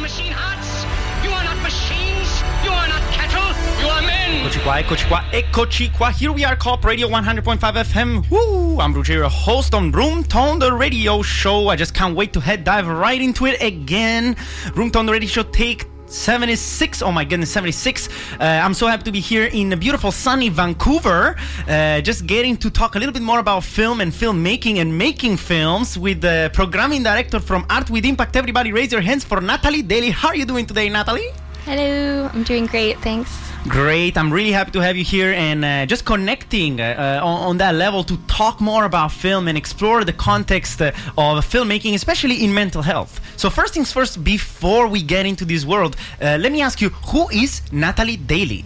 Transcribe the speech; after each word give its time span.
machine 0.00 0.32
hearts. 0.32 0.84
You 1.22 1.30
are 1.30 1.44
not 1.44 1.60
machines. 1.62 2.42
You 2.64 2.70
are 2.70 2.88
not 2.88 3.02
cattle. 3.12 3.52
You 3.80 3.88
are 3.88 4.00
men. 4.00 4.40
Eccoci 4.40 4.60
qua, 4.62 4.78
eccoci 4.78 5.04
eh, 5.04 5.08
qua, 5.08 5.24
eccoci 5.30 5.84
eh, 5.84 5.90
qua. 5.96 6.10
Here 6.10 6.32
we 6.32 6.44
are, 6.44 6.56
Co-op 6.56 6.84
Radio 6.84 7.08
100.5 7.08 7.58
FM. 7.84 8.30
Woo! 8.30 8.80
I'm 8.80 8.94
Ruggiero, 8.94 9.28
host 9.28 9.74
on 9.74 9.92
Room 9.92 10.24
Tone, 10.24 10.58
the 10.58 10.72
radio 10.72 11.20
show. 11.22 11.68
I 11.68 11.76
just 11.76 11.92
can't 11.92 12.16
wait 12.16 12.32
to 12.32 12.40
head 12.40 12.64
dive 12.64 12.88
right 12.88 13.20
into 13.20 13.46
it 13.46 13.62
again. 13.62 14.36
Room 14.74 14.90
Tone, 14.90 15.06
the 15.06 15.12
radio 15.12 15.28
show, 15.28 15.42
take 15.42 15.89
76 16.10 17.02
oh 17.02 17.12
my 17.12 17.24
goodness 17.24 17.50
76 17.50 18.08
uh, 18.08 18.44
i'm 18.64 18.74
so 18.74 18.86
happy 18.86 19.04
to 19.04 19.12
be 19.12 19.20
here 19.20 19.46
in 19.46 19.78
beautiful 19.78 20.10
sunny 20.10 20.48
vancouver. 20.48 21.36
Uh, 21.68 22.00
just 22.00 22.26
getting 22.26 22.56
to 22.56 22.70
talk 22.70 22.94
a 22.96 22.98
little 22.98 23.12
bit 23.12 23.22
more 23.22 23.38
about 23.38 23.64
film 23.64 24.00
and 24.00 24.12
filmmaking 24.12 24.76
and 24.76 24.96
making 24.96 25.36
films 25.36 25.98
with 25.98 26.20
the 26.20 26.50
programming 26.52 27.02
director 27.02 27.40
from 27.40 27.64
art 27.70 27.88
with 27.90 28.04
impact. 28.04 28.36
Everybody 28.36 28.72
raise 28.72 28.92
your 28.92 29.00
hands 29.00 29.24
for 29.24 29.40
natalie 29.40 29.82
daley. 29.82 30.10
How 30.10 30.28
are 30.28 30.36
you 30.36 30.44
doing 30.44 30.66
today 30.66 30.88
natalie 30.88 31.30
Hello, 31.64 32.30
I'm 32.32 32.42
doing 32.42 32.66
great, 32.66 32.98
thanks. 33.00 33.30
Great. 33.68 34.16
I'm 34.16 34.32
really 34.32 34.52
happy 34.52 34.70
to 34.70 34.80
have 34.80 34.96
you 34.96 35.04
here 35.04 35.32
and 35.34 35.62
uh, 35.64 35.84
just 35.84 36.06
connecting 36.06 36.80
uh, 36.80 37.20
on, 37.22 37.48
on, 37.48 37.56
that 37.58 37.74
level 37.74 38.02
to 38.04 38.16
talk 38.26 38.58
more 38.60 38.86
about 38.86 39.12
film 39.12 39.46
and 39.48 39.58
explore 39.58 40.02
the 40.02 40.14
context 40.14 40.80
uh, 40.80 40.92
of 41.18 41.44
filmmaking, 41.46 41.94
especially 41.94 42.42
in 42.42 42.54
mental 42.54 42.80
health. 42.80 43.20
So, 43.36 43.50
first 43.50 43.74
things 43.74 43.92
first, 43.92 44.24
before 44.24 44.88
we 44.88 45.02
get 45.02 45.26
into 45.26 45.44
this 45.44 45.66
world, 45.66 45.96
uh, 46.22 46.38
let 46.40 46.52
me 46.52 46.62
ask 46.62 46.80
you 46.80 46.88
who 46.88 47.28
is 47.28 47.60
Natalie 47.70 48.16
Daley? 48.16 48.64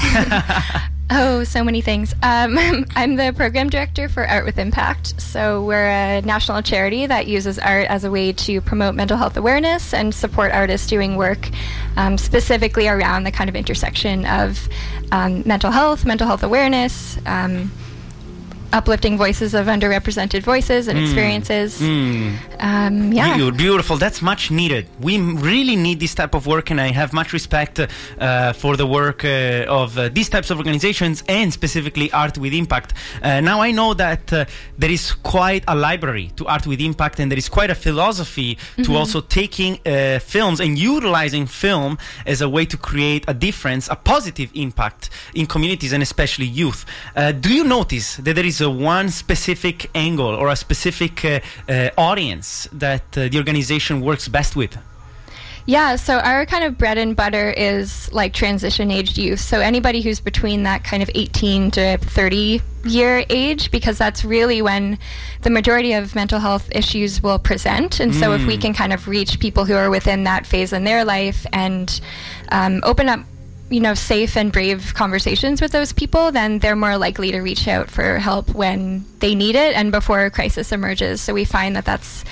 Oh, 1.12 1.42
so 1.42 1.64
many 1.64 1.80
things. 1.80 2.14
Um, 2.22 2.56
I'm 2.94 3.16
the 3.16 3.32
program 3.36 3.68
director 3.68 4.08
for 4.08 4.26
Art 4.28 4.44
with 4.44 4.58
Impact. 4.58 5.20
So, 5.20 5.64
we're 5.64 5.88
a 5.88 6.20
national 6.22 6.62
charity 6.62 7.04
that 7.06 7.26
uses 7.26 7.58
art 7.58 7.88
as 7.88 8.04
a 8.04 8.10
way 8.12 8.32
to 8.32 8.60
promote 8.60 8.94
mental 8.94 9.16
health 9.16 9.36
awareness 9.36 9.92
and 9.92 10.14
support 10.14 10.52
artists 10.52 10.86
doing 10.86 11.16
work 11.16 11.50
um, 11.96 12.16
specifically 12.16 12.86
around 12.86 13.24
the 13.24 13.32
kind 13.32 13.50
of 13.50 13.56
intersection 13.56 14.24
of 14.24 14.68
um, 15.10 15.42
mental 15.44 15.72
health, 15.72 16.04
mental 16.04 16.28
health 16.28 16.44
awareness 16.44 17.18
um, 17.26 17.72
uplifting 18.72 19.16
voices 19.16 19.54
of 19.54 19.66
underrepresented 19.66 20.42
voices 20.42 20.88
and 20.88 20.98
mm. 20.98 21.02
experiences. 21.02 21.80
Mm. 21.80 22.36
Um, 22.60 23.12
yeah, 23.12 23.50
beautiful. 23.50 23.96
That's 23.96 24.22
much 24.22 24.50
needed. 24.50 24.86
We 25.00 25.18
really 25.20 25.76
need 25.76 26.00
this 26.00 26.14
type 26.14 26.34
of 26.34 26.46
work, 26.46 26.70
and 26.70 26.80
I 26.80 26.88
have 26.88 27.12
much 27.12 27.32
respect 27.32 27.80
uh, 27.80 28.52
for 28.52 28.76
the 28.76 28.86
work 28.86 29.24
uh, 29.24 29.64
of 29.68 29.98
uh, 29.98 30.08
these 30.08 30.28
types 30.28 30.50
of 30.50 30.58
organizations 30.58 31.22
and 31.28 31.52
specifically 31.52 32.10
Art 32.12 32.38
with 32.38 32.52
Impact. 32.52 32.94
Uh, 33.22 33.40
now 33.40 33.60
I 33.60 33.70
know 33.70 33.94
that 33.94 34.32
uh, 34.32 34.44
there 34.78 34.90
is 34.90 35.12
quite 35.12 35.64
a 35.68 35.74
library 35.74 36.30
to 36.36 36.46
Art 36.46 36.66
with 36.66 36.80
Impact, 36.80 37.20
and 37.20 37.30
there 37.30 37.38
is 37.38 37.48
quite 37.48 37.70
a 37.70 37.74
philosophy 37.74 38.54
mm-hmm. 38.54 38.82
to 38.82 38.96
also 38.96 39.20
taking 39.20 39.78
uh, 39.86 40.18
films 40.18 40.60
and 40.60 40.78
utilizing 40.78 41.46
film 41.46 41.98
as 42.26 42.40
a 42.40 42.48
way 42.48 42.64
to 42.66 42.76
create 42.76 43.24
a 43.28 43.34
difference, 43.34 43.88
a 43.88 43.96
positive 43.96 44.50
impact 44.54 45.10
in 45.34 45.46
communities 45.46 45.92
and 45.92 46.02
especially 46.02 46.46
youth. 46.46 46.84
do 47.40 47.52
you 47.52 47.64
notice 47.64 48.16
that 48.16 48.34
there 48.34 48.46
is 48.46 48.59
a 48.60 48.70
one 48.70 49.10
specific 49.10 49.90
angle 49.94 50.34
or 50.34 50.48
a 50.48 50.56
specific 50.56 51.24
uh, 51.24 51.40
uh, 51.68 51.90
audience 51.96 52.68
that 52.72 53.02
uh, 53.16 53.28
the 53.28 53.38
organization 53.38 54.00
works 54.00 54.28
best 54.28 54.56
with? 54.56 54.76
Yeah, 55.66 55.96
so 55.96 56.18
our 56.18 56.46
kind 56.46 56.64
of 56.64 56.78
bread 56.78 56.98
and 56.98 57.14
butter 57.14 57.50
is 57.50 58.12
like 58.12 58.32
transition 58.32 58.90
aged 58.90 59.18
youth. 59.18 59.40
So 59.40 59.60
anybody 59.60 60.00
who's 60.00 60.18
between 60.18 60.64
that 60.64 60.84
kind 60.84 61.02
of 61.02 61.10
18 61.14 61.70
to 61.72 61.98
30 61.98 62.60
year 62.84 63.24
age, 63.28 63.70
because 63.70 63.98
that's 63.98 64.24
really 64.24 64.62
when 64.62 64.98
the 65.42 65.50
majority 65.50 65.92
of 65.92 66.14
mental 66.14 66.40
health 66.40 66.68
issues 66.72 67.22
will 67.22 67.38
present. 67.38 68.00
And 68.00 68.14
so 68.14 68.32
if 68.32 68.44
we 68.46 68.56
mm. 68.56 68.62
can 68.62 68.74
kind 68.74 68.92
of 68.92 69.06
reach 69.06 69.38
people 69.38 69.64
who 69.64 69.74
are 69.74 69.90
within 69.90 70.24
that 70.24 70.46
phase 70.46 70.72
in 70.72 70.84
their 70.84 71.04
life 71.04 71.46
and 71.52 72.00
um, 72.50 72.80
open 72.82 73.08
up 73.08 73.20
you 73.70 73.80
know, 73.80 73.94
safe 73.94 74.36
and 74.36 74.52
brave 74.52 74.92
conversations 74.94 75.62
with 75.62 75.70
those 75.72 75.92
people, 75.92 76.32
then 76.32 76.58
they're 76.58 76.76
more 76.76 76.98
likely 76.98 77.30
to 77.30 77.40
reach 77.40 77.68
out 77.68 77.88
for 77.88 78.18
help 78.18 78.50
when 78.50 79.04
they 79.20 79.34
need 79.34 79.54
it 79.54 79.74
and 79.76 79.92
before 79.92 80.24
a 80.24 80.30
crisis 80.30 80.72
emerges. 80.72 81.20
So 81.20 81.32
we 81.32 81.44
find 81.44 81.76
that 81.76 81.84
that's 81.84 82.24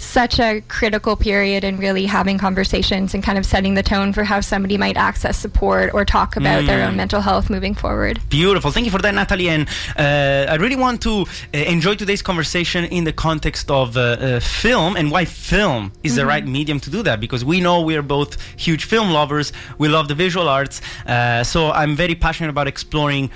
such 0.00 0.38
a 0.38 0.60
critical 0.68 1.16
period 1.16 1.64
in 1.64 1.76
really 1.76 2.06
having 2.06 2.38
conversations 2.38 3.14
and 3.14 3.22
kind 3.22 3.38
of 3.38 3.44
setting 3.44 3.74
the 3.74 3.82
tone 3.82 4.12
for 4.12 4.24
how 4.24 4.40
somebody 4.40 4.78
might 4.78 4.96
access 4.96 5.36
support 5.38 5.92
or 5.92 6.04
talk 6.04 6.36
about 6.36 6.62
mm. 6.62 6.66
their 6.66 6.86
own 6.86 6.94
mm. 6.94 6.96
mental 6.96 7.20
health 7.20 7.50
moving 7.50 7.74
forward. 7.74 8.20
Beautiful. 8.28 8.70
Thank 8.70 8.86
you 8.86 8.92
for 8.92 8.98
that, 8.98 9.14
Natalie. 9.14 9.48
And 9.48 9.68
uh, 9.96 10.52
I 10.52 10.56
really 10.56 10.76
want 10.76 11.02
to 11.02 11.22
uh, 11.22 11.58
enjoy 11.58 11.94
today's 11.94 12.22
conversation 12.22 12.84
in 12.84 13.04
the 13.04 13.12
context 13.12 13.70
of 13.70 13.96
uh, 13.96 14.00
uh 14.00 14.40
film 14.40 14.96
and 14.96 15.10
why 15.10 15.24
film 15.24 15.92
is 16.02 16.12
mm-hmm. 16.12 16.18
the 16.18 16.26
right 16.26 16.46
medium 16.46 16.80
to 16.80 16.90
do 16.90 17.02
that 17.02 17.20
because 17.20 17.44
we 17.44 17.60
know 17.60 17.80
we 17.80 17.96
are 17.96 18.02
both 18.02 18.40
huge 18.56 18.84
film 18.84 19.10
lovers. 19.10 19.52
We 19.78 19.88
love 19.88 20.08
the 20.08 20.14
visual 20.14 20.48
arts. 20.48 20.80
Uh, 21.06 21.44
so 21.44 21.70
I'm 21.70 21.96
very 21.96 22.14
passionate 22.14 22.50
about 22.50 22.68
exploring 22.68 23.30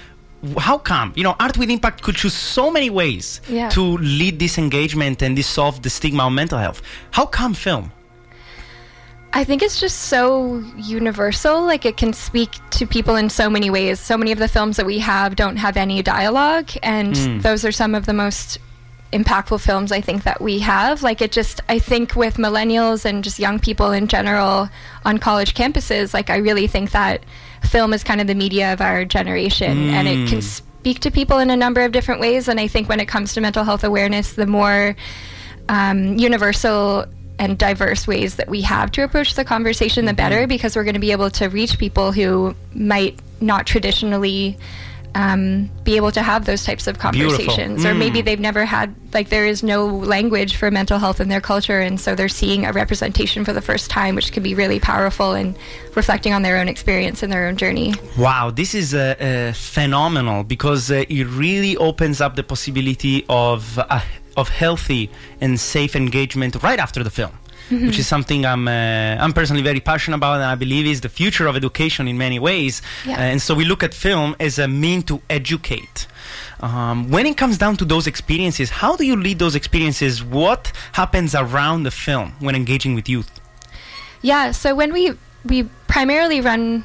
how 0.58 0.76
come 0.76 1.12
you 1.14 1.22
know 1.22 1.36
art 1.38 1.56
with 1.56 1.70
impact 1.70 2.02
could 2.02 2.16
choose 2.16 2.34
so 2.34 2.70
many 2.70 2.90
ways 2.90 3.40
yeah. 3.48 3.68
to 3.68 3.82
lead 3.98 4.38
this 4.38 4.58
engagement 4.58 5.22
and 5.22 5.36
dissolve 5.36 5.82
the 5.82 5.90
stigma 5.90 6.24
on 6.24 6.34
mental 6.34 6.58
health 6.58 6.82
how 7.12 7.24
come 7.24 7.54
film 7.54 7.92
I 9.34 9.44
think 9.44 9.62
it's 9.62 9.80
just 9.80 9.98
so 9.98 10.58
universal. 10.76 11.62
Like 11.62 11.86
it 11.86 11.96
can 11.96 12.12
speak 12.12 12.50
to 12.72 12.86
people 12.86 13.16
in 13.16 13.30
so 13.30 13.48
many 13.48 13.70
ways. 13.70 13.98
So 13.98 14.18
many 14.18 14.30
of 14.30 14.38
the 14.38 14.48
films 14.48 14.76
that 14.76 14.84
we 14.84 14.98
have 14.98 15.36
don't 15.36 15.56
have 15.56 15.78
any 15.78 16.02
dialogue, 16.02 16.70
and 16.82 17.14
mm. 17.14 17.40
those 17.40 17.64
are 17.64 17.72
some 17.72 17.94
of 17.94 18.04
the 18.04 18.12
most 18.12 18.58
impactful 19.12 19.60
films 19.60 19.92
I 19.92 20.00
think 20.00 20.24
that 20.24 20.40
we 20.40 20.58
have. 20.60 21.02
Like 21.02 21.22
it 21.22 21.32
just, 21.32 21.60
I 21.68 21.78
think 21.78 22.16
with 22.16 22.36
millennials 22.36 23.04
and 23.04 23.22
just 23.24 23.38
young 23.38 23.58
people 23.58 23.92
in 23.92 24.06
general 24.08 24.68
on 25.04 25.18
college 25.18 25.54
campuses, 25.54 26.12
like 26.12 26.30
I 26.30 26.36
really 26.36 26.66
think 26.66 26.90
that 26.90 27.24
film 27.64 27.92
is 27.92 28.04
kind 28.04 28.20
of 28.20 28.26
the 28.26 28.34
media 28.34 28.72
of 28.72 28.80
our 28.80 29.04
generation 29.04 29.76
mm. 29.76 29.92
and 29.92 30.08
it 30.08 30.28
can 30.28 30.38
mm. 30.38 30.42
speak 30.42 31.00
to 31.00 31.10
people 31.10 31.38
in 31.38 31.50
a 31.50 31.56
number 31.56 31.82
of 31.82 31.92
different 31.92 32.20
ways. 32.20 32.48
And 32.48 32.58
I 32.58 32.68
think 32.68 32.88
when 32.88 33.00
it 33.00 33.06
comes 33.06 33.34
to 33.34 33.40
mental 33.40 33.64
health 33.64 33.84
awareness, 33.84 34.32
the 34.32 34.46
more 34.46 34.96
um, 35.68 36.18
universal 36.18 37.06
and 37.38 37.58
diverse 37.58 38.06
ways 38.06 38.36
that 38.36 38.48
we 38.48 38.62
have 38.62 38.90
to 38.92 39.02
approach 39.02 39.34
the 39.34 39.44
conversation, 39.44 40.04
the 40.04 40.12
better, 40.12 40.40
mm-hmm. 40.40 40.48
because 40.48 40.76
we're 40.76 40.84
going 40.84 40.94
to 40.94 41.00
be 41.00 41.12
able 41.12 41.30
to 41.30 41.48
reach 41.48 41.78
people 41.78 42.12
who 42.12 42.54
might 42.74 43.18
not 43.40 43.66
traditionally 43.66 44.58
um, 45.14 45.70
be 45.84 45.96
able 45.96 46.12
to 46.12 46.22
have 46.22 46.44
those 46.44 46.64
types 46.64 46.86
of 46.86 46.98
conversations. 46.98 47.84
Mm. 47.84 47.90
Or 47.90 47.94
maybe 47.94 48.20
mm. 48.20 48.24
they've 48.24 48.40
never 48.40 48.64
had, 48.64 48.94
like, 49.12 49.28
there 49.28 49.46
is 49.46 49.62
no 49.62 49.86
language 49.86 50.56
for 50.56 50.70
mental 50.70 50.98
health 50.98 51.20
in 51.20 51.28
their 51.28 51.40
culture, 51.40 51.80
and 51.80 52.00
so 52.00 52.14
they're 52.14 52.28
seeing 52.28 52.64
a 52.64 52.72
representation 52.72 53.44
for 53.44 53.52
the 53.52 53.60
first 53.60 53.90
time, 53.90 54.14
which 54.14 54.32
can 54.32 54.42
be 54.42 54.54
really 54.54 54.80
powerful 54.80 55.32
and 55.32 55.56
reflecting 55.94 56.32
on 56.32 56.42
their 56.42 56.56
own 56.56 56.68
experience 56.68 57.22
and 57.22 57.32
their 57.32 57.46
own 57.46 57.56
journey. 57.56 57.94
Wow, 58.16 58.50
this 58.50 58.74
is 58.74 58.94
uh, 58.94 59.14
uh, 59.20 59.52
phenomenal 59.52 60.44
because 60.44 60.90
uh, 60.90 61.04
it 61.08 61.24
really 61.24 61.76
opens 61.76 62.20
up 62.20 62.36
the 62.36 62.42
possibility 62.42 63.24
of, 63.28 63.78
uh, 63.78 64.00
of 64.36 64.48
healthy 64.48 65.10
and 65.40 65.60
safe 65.60 65.94
engagement 65.94 66.62
right 66.62 66.78
after 66.78 67.02
the 67.04 67.10
film 67.10 67.32
mm-hmm. 67.72 67.86
which 67.86 67.98
is 67.98 68.06
something 68.06 68.44
I'm 68.44 68.68
uh, 68.68 69.16
I'm 69.22 69.32
personally 69.32 69.62
very 69.62 69.80
passionate 69.80 70.16
about, 70.16 70.34
and 70.34 70.44
I 70.44 70.54
believe 70.54 70.86
is 70.86 71.00
the 71.00 71.08
future 71.08 71.46
of 71.46 71.56
education 71.56 72.08
in 72.08 72.18
many 72.18 72.38
ways. 72.38 72.82
Yeah. 73.06 73.14
Uh, 73.14 73.32
and 73.32 73.42
so 73.42 73.54
we 73.54 73.64
look 73.64 73.82
at 73.82 73.94
film 73.94 74.36
as 74.38 74.58
a 74.58 74.68
mean 74.68 75.02
to 75.04 75.20
educate. 75.28 76.06
Um, 76.60 77.10
when 77.10 77.26
it 77.26 77.36
comes 77.36 77.58
down 77.58 77.76
to 77.78 77.84
those 77.84 78.06
experiences, 78.06 78.70
how 78.70 78.96
do 78.96 79.04
you 79.04 79.16
lead 79.16 79.38
those 79.38 79.54
experiences? 79.54 80.22
What 80.22 80.72
happens 80.92 81.34
around 81.34 81.82
the 81.82 81.90
film 81.90 82.34
when 82.38 82.54
engaging 82.54 82.94
with 82.94 83.08
youth? 83.08 83.40
Yeah, 84.22 84.52
so 84.52 84.74
when 84.74 84.92
we 84.92 85.12
we 85.44 85.64
primarily 85.88 86.40
run 86.40 86.84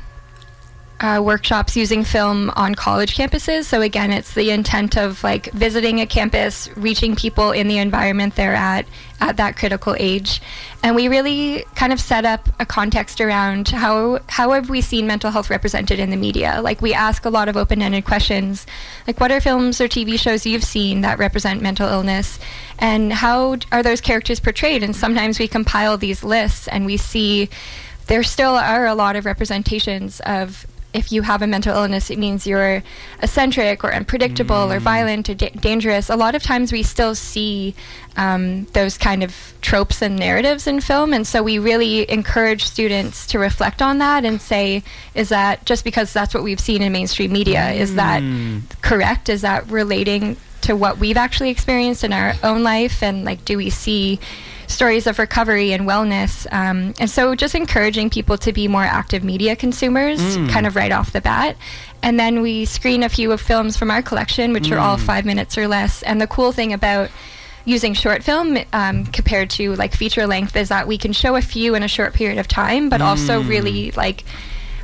uh, 1.00 1.22
workshops 1.24 1.76
using 1.76 2.04
film 2.04 2.50
on 2.56 2.74
college 2.74 3.16
campuses. 3.16 3.66
So 3.66 3.82
again, 3.82 4.12
it's 4.12 4.34
the 4.34 4.50
intent 4.50 4.98
of 4.98 5.24
like 5.24 5.52
visiting 5.54 6.02
a 6.02 6.08
campus, 6.08 6.70
reaching 6.76 7.16
people 7.16 7.52
in 7.52 7.68
the 7.68 7.78
environment 7.78 8.36
they're 8.36 8.56
at 8.56 8.88
at 9.20 9.38
that 9.38 9.58
critical 9.58 9.96
age, 10.00 10.42
and 10.84 10.96
we 10.96 11.08
really 11.08 11.66
kind 11.74 11.92
of 11.92 12.00
set 12.00 12.24
up 12.24 12.50
a 12.60 12.66
context 12.66 13.20
around 13.20 13.70
how 13.70 14.20
how 14.28 14.52
have 14.52 14.70
we 14.70 14.82
seen 14.82 15.08
mental 15.08 15.32
health 15.32 15.50
represented 15.50 16.00
in 16.00 16.10
the 16.10 16.18
media? 16.18 16.62
Like 16.62 16.82
we 16.82 16.94
ask 16.94 17.26
a 17.26 17.30
lot 17.30 17.50
of 17.50 17.58
open-ended 17.58 18.06
questions, 18.06 18.66
like 19.08 19.20
what 19.20 19.32
are 19.32 19.42
films 19.42 19.82
or 19.82 19.88
TV 19.88 20.20
shows 20.20 20.46
you've 20.46 20.64
seen 20.64 21.02
that 21.02 21.20
represent 21.20 21.62
mental 21.62 21.88
illness, 21.88 22.40
and 22.78 23.12
how 23.14 23.58
are 23.72 23.84
those 23.84 24.02
characters 24.02 24.40
portrayed? 24.40 24.84
And 24.84 24.96
sometimes 24.96 25.40
we 25.40 25.48
compile 25.48 25.98
these 25.98 26.24
lists 26.24 26.68
and 26.68 26.86
we 26.86 26.98
see 26.98 27.50
there 28.08 28.24
still 28.24 28.56
are 28.56 28.86
a 28.86 28.96
lot 28.96 29.16
of 29.16 29.26
representations 29.26 30.22
of 30.22 30.66
if 30.98 31.12
you 31.12 31.22
have 31.22 31.42
a 31.42 31.48
mental 31.48 31.76
illness, 31.76 32.10
it 32.10 32.18
means 32.18 32.48
you're 32.48 32.84
eccentric 33.22 33.84
or 33.84 33.94
unpredictable 33.94 34.56
mm. 34.56 34.76
or 34.76 34.80
violent 34.80 35.30
or 35.30 35.36
da- 35.36 35.52
dangerous. 35.52 36.10
A 36.10 36.16
lot 36.16 36.34
of 36.34 36.42
times 36.42 36.72
we 36.72 36.82
still 36.82 37.14
see 37.14 37.76
um, 38.18 38.66
those 38.74 38.98
kind 38.98 39.24
of 39.24 39.54
tropes 39.62 40.02
and 40.02 40.18
narratives 40.18 40.66
in 40.66 40.82
film. 40.82 41.14
And 41.14 41.26
so 41.26 41.44
we 41.44 41.60
really 41.60 42.10
encourage 42.10 42.64
students 42.66 43.28
to 43.28 43.40
reflect 43.40 43.82
on 43.82 44.00
that 44.00 44.26
and 44.26 44.42
say, 44.42 44.84
is 45.14 45.30
that 45.30 45.66
just 45.66 45.84
because 45.84 46.12
that's 46.12 46.34
what 46.34 46.44
we've 46.44 46.60
seen 46.60 46.82
in 46.82 46.92
mainstream 46.92 47.32
media, 47.32 47.60
mm. 47.60 47.76
is 47.76 47.96
that 47.96 48.24
mm. 48.24 48.64
correct? 48.82 49.30
Is 49.30 49.42
that 49.42 49.70
relating 49.70 50.36
to 50.62 50.76
what 50.76 50.98
we've 50.98 51.18
actually 51.18 51.52
experienced 51.52 52.04
in 52.04 52.12
our 52.12 52.34
own 52.44 52.64
life? 52.64 53.04
And 53.04 53.24
like, 53.24 53.46
do 53.46 53.56
we 53.56 53.70
see 53.70 54.20
stories 54.68 55.08
of 55.08 55.18
recovery 55.18 55.72
and 55.72 55.88
wellness. 55.88 56.46
Um, 56.52 56.94
and 57.00 57.10
so 57.10 57.36
just 57.36 57.56
encouraging 57.56 58.10
people 58.10 58.38
to 58.40 58.52
be 58.54 58.68
more 58.68 58.84
active 58.84 59.24
media 59.24 59.56
consumers 59.56 60.20
Mm. 60.20 60.50
kind 60.50 60.68
of 60.68 60.76
right 60.76 60.92
off 60.92 61.12
the 61.14 61.22
bat. 61.22 61.56
And 62.04 62.20
then 62.20 62.42
we 62.42 62.66
screen 62.66 63.02
a 63.02 63.10
few 63.10 63.32
of 63.32 63.42
films 63.42 63.78
from 63.78 63.90
our 63.90 64.02
collection, 64.02 64.54
which 64.54 64.70
are 64.72 64.76
Mm. 64.78 64.82
all 64.82 64.98
five 64.98 65.26
minutes 65.26 65.58
or 65.58 65.68
less. 65.68 66.04
And 66.04 66.20
the 66.22 66.28
cool 66.28 66.52
thing 66.52 66.74
about 66.74 67.10
using 67.66 67.94
short 67.94 68.24
film 68.24 68.58
um, 68.72 69.06
compared 69.08 69.50
to 69.52 69.74
like 69.76 69.94
feature 69.96 70.28
length 70.28 70.56
is 70.56 70.70
that 70.70 70.88
we 70.88 70.98
can 70.98 71.12
show 71.12 71.36
a 71.36 71.42
few 71.42 71.74
in 71.76 71.84
a 71.84 71.88
short 71.88 72.14
period 72.14 72.38
of 72.38 72.48
time, 72.48 72.88
but 72.90 73.02
also 73.02 73.42
Mm. 73.42 73.50
really 73.50 73.92
like 73.92 74.24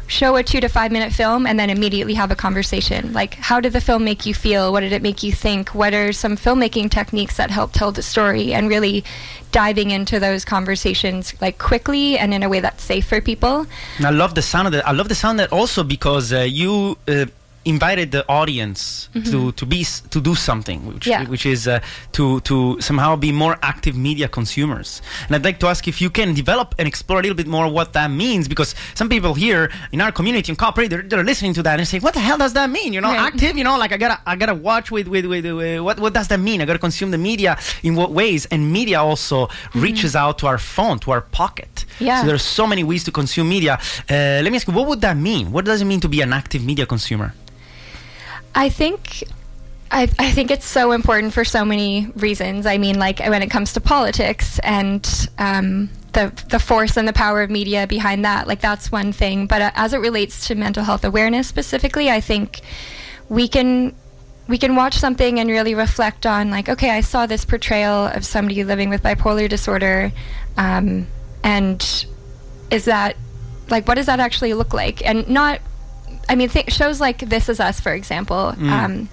show 0.08 0.36
a 0.36 0.44
two 0.44 0.60
to 0.60 0.68
five 0.68 0.92
minute 0.92 1.14
film 1.14 1.46
and 1.48 1.60
then 1.60 1.70
immediately 1.70 2.14
have 2.16 2.32
a 2.32 2.36
conversation. 2.36 3.14
Like, 3.14 3.36
how 3.36 3.60
did 3.60 3.74
the 3.74 3.82
film 3.82 4.04
make 4.04 4.26
you 4.26 4.34
feel? 4.34 4.72
What 4.72 4.82
did 4.82 4.92
it 4.92 5.02
make 5.02 5.24
you 5.24 5.32
think? 5.32 5.74
What 5.74 5.94
are 5.94 6.12
some 6.12 6.36
filmmaking 6.38 6.92
techniques 6.92 7.38
that 7.38 7.52
help 7.52 7.72
tell 7.74 7.92
the 7.92 8.04
story? 8.04 8.54
And 8.54 8.70
really 8.70 9.04
diving 9.52 9.92
into 9.92 10.20
those 10.20 10.44
conversations 10.44 11.34
like 11.40 11.58
quickly 11.60 12.18
and 12.18 12.34
in 12.34 12.44
a 12.44 12.50
way 12.50 12.60
that's 12.60 12.84
safe 12.84 13.06
for 13.06 13.22
people. 13.22 13.68
And 13.98 14.06
I 14.06 14.10
love 14.10 14.36
the 14.36 14.42
sound 14.42 14.68
of 14.68 14.74
that. 14.74 14.88
I 14.88 14.92
love 14.92 15.10
the 15.10 15.16
sound 15.16 15.40
of 15.40 15.50
that 15.50 15.56
also 15.56 15.84
because 15.84 16.34
uh, 16.34 16.40
you 16.40 16.98
uh, 17.08 17.28
invited 17.66 18.12
the 18.12 18.24
audience 18.28 19.10
to 19.32 19.52
to 19.54 19.66
be 19.66 19.86
to 20.10 20.20
do 20.22 20.34
something, 20.36 20.80
which 20.86 21.08
Yeah. 21.08 21.24
which 21.34 21.46
is 21.46 21.68
uh, 21.68 21.80
to 22.18 22.40
to 22.42 22.56
somehow 22.82 23.16
be 23.16 23.32
more 23.32 23.58
active 23.62 23.96
media 23.96 24.28
consumers. 24.28 25.02
And 25.28 25.36
I'd 25.36 25.46
like 25.46 25.60
to 25.60 25.68
ask 25.68 25.88
if 25.88 26.02
you 26.02 26.10
can 26.10 26.34
develop 26.34 26.76
and 26.78 26.88
explore 26.88 27.20
a 27.20 27.22
little 27.22 27.36
bit 27.44 27.48
more 27.48 27.68
what 27.72 27.94
that 27.94 28.10
means, 28.12 28.48
because 28.48 28.76
some 28.96 29.08
people 29.10 29.34
here 29.34 29.70
in 29.92 30.02
our 30.02 30.12
community 30.12 30.50
in 30.52 30.56
corporate 30.56 30.90
they're, 30.90 31.04
they're 31.10 31.24
listening 31.24 31.54
to 31.56 31.64
that 31.64 31.80
and 31.80 31.88
saying, 31.88 32.04
"What 32.04 32.14
the 32.14 32.20
hell 32.28 32.38
does 32.38 32.54
that 32.54 32.70
mean?" 32.70 32.92
You 32.94 33.02
know, 33.02 33.12
Right. 33.14 33.28
active. 33.34 33.54
You 33.58 33.64
know, 33.64 33.78
like 33.78 33.92
I 33.96 33.98
gotta 33.98 34.20
I 34.26 34.36
gotta 34.36 34.56
watch 34.70 34.92
with 34.92 35.08
with 35.08 35.26
with 35.26 35.46
uh, 35.46 35.82
what 35.84 36.00
what 36.04 36.14
does 36.14 36.28
that 36.32 36.40
mean? 36.40 36.62
I 36.62 36.66
gotta 36.66 36.80
consume 36.88 37.12
the 37.12 37.24
media 37.32 37.58
in 37.88 37.96
what 37.96 38.10
ways? 38.12 38.46
And 38.54 38.60
media 38.80 39.00
also 39.02 39.38
reaches 39.86 40.14
out 40.16 40.34
to 40.40 40.48
our 40.52 40.58
phone, 40.74 41.00
to 41.06 41.12
our 41.12 41.22
pocket. 41.22 41.86
Yeah. 42.00 42.22
So 42.22 42.28
there's 42.28 42.44
so 42.60 42.66
many 42.68 42.84
ways 42.84 43.04
to 43.08 43.12
consume 43.12 43.48
media. 43.58 43.74
Uh, 44.10 44.42
let 44.44 44.50
me 44.52 44.58
ask 44.60 44.68
you, 44.68 44.74
what 44.74 44.88
would 44.90 45.02
that 45.02 45.18
mean? 45.30 45.52
What 45.56 45.64
does 45.66 45.80
it 45.82 45.86
mean 45.86 46.00
to 46.02 46.10
be 46.10 46.20
an 46.22 46.34
active 46.34 46.62
media 46.72 46.86
consumer? 46.86 47.34
I 48.56 48.70
think 48.70 49.24
I, 49.94 50.04
I 50.18 50.32
think 50.32 50.50
it's 50.50 50.66
so 50.66 50.92
important 50.92 51.34
for 51.34 51.46
so 51.46 51.64
many 51.64 52.08
reasons. 52.16 52.66
I 52.66 52.80
mean, 52.80 52.98
like 52.98 53.20
when 53.20 53.44
it 53.44 53.52
comes 53.52 53.74
to 53.74 53.82
politics 53.82 54.58
and 54.60 55.30
um, 55.38 55.90
the 56.14 56.32
the 56.50 56.60
force 56.60 56.98
and 56.98 57.08
the 57.08 57.14
power 57.14 57.44
of 57.44 57.52
media 57.52 57.86
behind 57.86 58.26
that, 58.26 58.48
like 58.48 58.60
that's 58.60 58.92
one 58.92 59.12
thing. 59.12 59.46
But 59.46 59.62
uh, 59.62 59.72
as 59.76 59.94
it 59.94 60.00
relates 60.00 60.48
to 60.48 60.56
mental 60.56 60.84
health 60.84 61.04
awareness 61.06 61.48
specifically, 61.48 62.10
I 62.10 62.22
think 62.22 62.62
we 63.30 63.48
can 63.48 63.96
we 64.48 64.58
can 64.58 64.76
watch 64.76 64.96
something 64.96 65.40
and 65.40 65.50
really 65.50 65.76
reflect 65.76 66.26
on 66.26 66.50
like, 66.50 66.70
okay, 66.70 66.90
I 66.90 67.02
saw 67.02 67.26
this 67.26 67.46
portrayal 67.46 68.08
of 68.08 68.26
somebody 68.26 68.64
living 68.64 68.90
with 68.90 69.04
bipolar 69.04 69.48
disorder, 69.48 70.12
um, 70.58 71.06
and 71.44 72.06
is 72.72 72.86
that 72.86 73.16
like 73.70 73.88
what 73.88 73.96
does 73.96 74.08
that 74.08 74.20
actually 74.20 74.56
look 74.56 74.74
like? 74.74 75.06
And 75.06 75.30
not 75.30 75.60
I 76.30 76.36
mean, 76.36 76.50
th- 76.50 76.72
shows 76.72 77.00
like 77.00 77.20
This 77.20 77.50
Is 77.50 77.60
Us, 77.60 77.80
for 77.80 77.94
example, 77.94 78.54
mm. 78.56 78.70
um, 78.70 79.10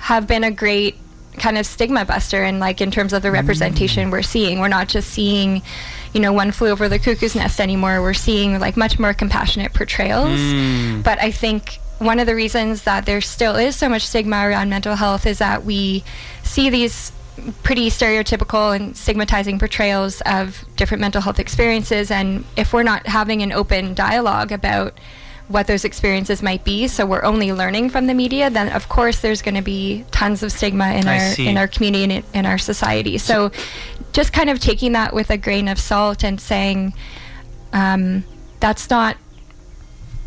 have 0.00 0.26
been 0.26 0.44
a 0.44 0.50
great 0.50 0.96
kind 1.38 1.58
of 1.58 1.66
stigma 1.66 2.04
buster, 2.04 2.42
and 2.42 2.60
like 2.60 2.80
in 2.80 2.90
terms 2.90 3.12
of 3.12 3.22
the 3.22 3.30
representation 3.30 4.08
mm. 4.08 4.12
we're 4.12 4.22
seeing, 4.22 4.60
we're 4.60 4.68
not 4.68 4.88
just 4.88 5.10
seeing, 5.10 5.62
you 6.12 6.20
know, 6.20 6.32
one 6.32 6.52
flew 6.52 6.70
over 6.70 6.88
the 6.88 6.98
cuckoo's 6.98 7.34
nest 7.34 7.60
anymore. 7.60 8.00
We're 8.00 8.14
seeing 8.14 8.58
like 8.60 8.76
much 8.76 8.98
more 8.98 9.14
compassionate 9.14 9.74
portrayals. 9.74 10.38
Mm. 10.38 11.02
But 11.02 11.20
I 11.20 11.30
think 11.30 11.80
one 11.98 12.18
of 12.18 12.26
the 12.26 12.34
reasons 12.34 12.82
that 12.82 13.06
there 13.06 13.20
still 13.20 13.56
is 13.56 13.76
so 13.76 13.88
much 13.88 14.06
stigma 14.06 14.48
around 14.48 14.68
mental 14.68 14.94
health 14.94 15.26
is 15.26 15.38
that 15.38 15.64
we 15.64 16.04
see 16.42 16.70
these 16.70 17.12
pretty 17.62 17.90
stereotypical 17.90 18.74
and 18.74 18.96
stigmatizing 18.96 19.58
portrayals 19.58 20.20
of 20.22 20.64
different 20.76 21.00
mental 21.00 21.20
health 21.20 21.40
experiences. 21.40 22.10
And 22.10 22.44
if 22.56 22.72
we're 22.72 22.84
not 22.84 23.06
having 23.06 23.42
an 23.42 23.52
open 23.52 23.94
dialogue 23.94 24.52
about 24.52 24.94
what 25.48 25.66
those 25.66 25.84
experiences 25.84 26.42
might 26.42 26.64
be. 26.64 26.88
So 26.88 27.04
we're 27.04 27.22
only 27.22 27.52
learning 27.52 27.90
from 27.90 28.06
the 28.06 28.14
media 28.14 28.48
then 28.50 28.70
of 28.70 28.88
course 28.88 29.20
there's 29.20 29.42
going 29.42 29.54
to 29.54 29.62
be 29.62 30.04
tons 30.10 30.42
of 30.42 30.52
stigma 30.52 30.92
in 30.92 31.06
I 31.06 31.18
our 31.18 31.34
see. 31.34 31.46
in 31.46 31.56
our 31.58 31.68
community 31.68 32.04
and 32.04 32.24
in, 32.32 32.46
our 32.46 32.58
society. 32.58 33.18
So 33.18 33.50
just 34.12 34.32
kind 34.32 34.48
of 34.48 34.58
taking 34.58 34.92
that 34.92 35.12
with 35.14 35.30
a 35.30 35.36
grain 35.36 35.68
of 35.68 35.78
salt 35.78 36.24
and 36.24 36.40
saying 36.40 36.94
um, 37.72 38.24
that's 38.60 38.88
not 38.88 39.16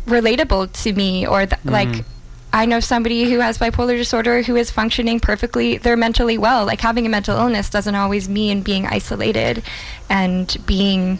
relatable 0.06 0.72
to 0.84 0.92
me 0.92 1.26
or 1.26 1.46
th- 1.46 1.64
like 1.64 2.04
I 2.52 2.64
know 2.64 2.80
somebody 2.80 3.30
who 3.30 3.40
has 3.40 3.58
bipolar 3.58 3.96
disorder 3.96 4.42
who 4.42 4.56
is 4.56 4.70
functioning 4.70 5.20
perfectly 5.20 5.78
they're 5.78 5.96
mentally 5.96 6.38
well. 6.38 6.64
Like 6.64 6.80
having 6.80 7.04
a 7.06 7.08
mental 7.08 7.36
illness 7.36 7.68
doesn't 7.68 7.94
always 7.94 8.28
mean 8.28 8.62
being 8.62 8.86
isolated 8.86 9.62
and 10.08 10.56
being 10.66 11.18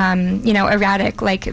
um, 0.00 0.20
you 0.48 0.54
know 0.56 0.66
erratic 0.76 1.14
like 1.30 1.44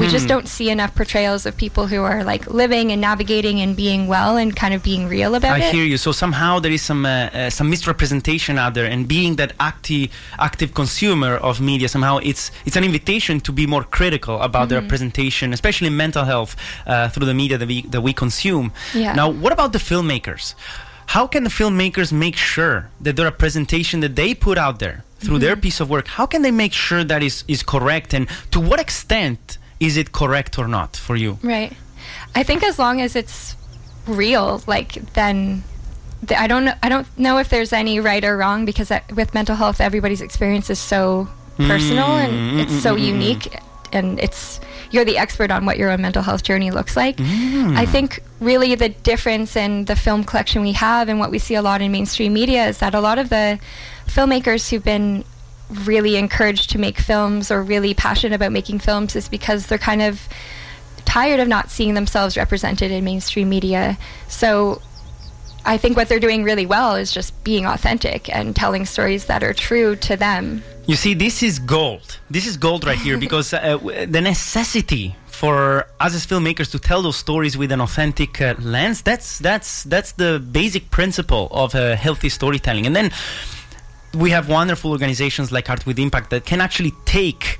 we 0.00 0.06
just 0.16 0.28
don't 0.32 0.48
see 0.56 0.68
enough 0.76 0.92
portrayals 1.00 1.42
of 1.48 1.52
people 1.64 1.84
who 1.92 2.00
are 2.10 2.22
like 2.32 2.42
living 2.62 2.86
and 2.92 3.00
navigating 3.10 3.56
and 3.64 3.70
being 3.84 4.02
well 4.14 4.32
and 4.42 4.50
kind 4.62 4.74
of 4.76 4.80
being 4.90 5.02
real 5.16 5.32
about 5.34 5.52
I 5.58 5.58
it 5.60 5.68
I 5.68 5.72
hear 5.76 5.86
you. 5.92 5.98
So 6.06 6.10
somehow 6.12 6.52
there 6.64 6.74
is 6.78 6.82
some 6.90 7.02
uh, 7.06 7.10
uh, 7.10 7.50
some 7.58 7.68
misrepresentation 7.74 8.54
out 8.62 8.72
there, 8.76 8.88
and 8.94 9.00
being 9.16 9.36
that 9.40 9.50
active 9.70 10.04
active 10.48 10.70
consumer 10.82 11.32
of 11.48 11.60
media, 11.70 11.88
somehow 11.88 12.14
it's 12.30 12.44
it's 12.66 12.76
an 12.80 12.84
invitation 12.90 13.34
to 13.46 13.52
be 13.60 13.64
more 13.74 13.84
critical 13.98 14.36
about 14.40 14.60
Mm-hmm. 14.60 14.68
the 14.76 14.80
representation, 14.82 15.46
especially 15.58 15.90
mental 16.04 16.24
health, 16.32 16.52
uh, 16.86 17.08
through 17.12 17.26
the 17.32 17.38
media 17.42 17.56
that 17.60 17.68
we 17.72 17.78
that 17.94 18.02
we 18.08 18.12
consume. 18.24 18.66
Yeah. 18.94 19.14
Now, 19.20 19.28
what 19.42 19.52
about 19.56 19.70
the 19.76 19.82
filmmakers? 19.90 20.44
How 21.16 21.24
can 21.32 21.42
the 21.48 21.50
filmmakers 21.60 22.10
make 22.12 22.36
sure 22.36 22.76
that 23.04 23.14
their 23.16 23.30
presentation 23.44 23.96
that 24.04 24.14
they 24.20 24.30
put 24.48 24.56
out 24.58 24.76
there 24.78 24.96
through 25.20 25.38
their 25.38 25.54
Mm-hmm. 25.54 25.60
piece 25.66 25.80
of 25.82 25.88
work, 25.90 26.06
how 26.18 26.26
can 26.26 26.42
they 26.42 26.50
make 26.64 26.72
sure 26.72 27.02
that 27.04 27.22
is 27.22 27.44
is 27.48 27.62
correct, 27.62 28.14
and 28.14 28.26
to 28.50 28.58
what 28.60 28.78
extent 28.80 29.58
is 29.78 29.96
it 29.96 30.08
correct 30.12 30.58
or 30.58 30.66
not 30.68 30.96
for 30.96 31.16
you? 31.16 31.38
Right. 31.42 31.72
I 32.34 32.42
think 32.42 32.62
as 32.62 32.78
long 32.78 33.00
as 33.00 33.14
it's 33.16 33.56
real, 34.06 34.62
like 34.66 34.92
then 35.14 35.62
th- 36.26 36.40
I 36.40 36.46
don't 36.46 36.64
know. 36.64 36.74
I 36.82 36.88
don't 36.88 37.06
know 37.18 37.38
if 37.38 37.48
there's 37.48 37.72
any 37.72 38.00
right 38.00 38.24
or 38.24 38.36
wrong 38.36 38.64
because 38.64 38.90
with 39.14 39.34
mental 39.34 39.56
health, 39.56 39.80
everybody's 39.80 40.20
experience 40.22 40.70
is 40.70 40.78
so 40.78 41.28
personal 41.56 42.06
and 42.24 42.60
it's 42.60 42.82
so 42.82 42.96
unique, 42.96 43.46
and 43.92 44.18
it's 44.20 44.60
you're 44.90 45.04
the 45.04 45.18
expert 45.18 45.50
on 45.50 45.66
what 45.66 45.78
your 45.78 45.90
own 45.90 46.02
mental 46.02 46.22
health 46.22 46.42
journey 46.42 46.70
looks 46.70 46.96
like. 46.96 47.16
Mm. 47.16 47.76
I 47.76 47.86
think 47.86 48.20
really 48.40 48.74
the 48.74 48.88
difference 48.88 49.56
in 49.56 49.84
the 49.84 49.96
film 49.96 50.24
collection 50.24 50.62
we 50.62 50.72
have 50.72 51.08
and 51.08 51.18
what 51.18 51.30
we 51.30 51.38
see 51.38 51.54
a 51.54 51.62
lot 51.62 51.80
in 51.80 51.92
mainstream 51.92 52.32
media 52.32 52.66
is 52.66 52.78
that 52.78 52.94
a 52.94 53.00
lot 53.00 53.18
of 53.18 53.28
the 53.28 53.58
filmmakers 54.06 54.70
who've 54.70 54.84
been 54.84 55.24
really 55.70 56.16
encouraged 56.16 56.70
to 56.70 56.78
make 56.78 56.98
films 56.98 57.50
or 57.50 57.62
really 57.62 57.94
passionate 57.94 58.34
about 58.34 58.52
making 58.52 58.80
films 58.80 59.14
is 59.14 59.28
because 59.28 59.66
they're 59.66 59.78
kind 59.78 60.02
of 60.02 60.28
tired 61.04 61.40
of 61.40 61.48
not 61.48 61.70
seeing 61.70 61.94
themselves 61.94 62.36
represented 62.36 62.90
in 62.90 63.04
mainstream 63.04 63.48
media. 63.48 63.98
So 64.28 64.82
I 65.64 65.76
think 65.76 65.96
what 65.96 66.08
they're 66.08 66.20
doing 66.20 66.42
really 66.42 66.66
well 66.66 66.96
is 66.96 67.12
just 67.12 67.44
being 67.44 67.66
authentic 67.66 68.34
and 68.34 68.56
telling 68.56 68.86
stories 68.86 69.26
that 69.26 69.42
are 69.42 69.52
true 69.52 69.96
to 69.96 70.16
them. 70.16 70.62
You 70.86 70.96
see, 70.96 71.14
this 71.14 71.42
is 71.42 71.58
gold. 71.58 72.18
This 72.30 72.46
is 72.46 72.56
gold 72.56 72.84
right 72.84 72.98
here 72.98 73.18
because 73.26 73.52
uh, 73.52 73.78
the 74.08 74.20
necessity 74.20 75.14
for 75.26 75.86
us 76.00 76.14
as 76.14 76.26
filmmakers 76.26 76.70
to 76.70 76.78
tell 76.78 77.02
those 77.02 77.16
stories 77.16 77.56
with 77.56 77.72
an 77.72 77.80
authentic 77.80 78.42
uh, 78.42 78.54
lens 78.58 79.00
that's 79.00 79.38
that's 79.38 79.84
that's 79.84 80.12
the 80.12 80.38
basic 80.38 80.90
principle 80.90 81.48
of 81.52 81.74
uh, 81.74 81.96
healthy 81.96 82.28
storytelling. 82.28 82.86
And 82.86 82.94
then 82.94 83.10
we 84.14 84.30
have 84.30 84.48
wonderful 84.48 84.90
organizations 84.90 85.52
like 85.52 85.70
Art 85.70 85.86
with 85.86 85.98
Impact 85.98 86.30
that 86.30 86.44
can 86.44 86.60
actually 86.60 86.92
take 87.04 87.59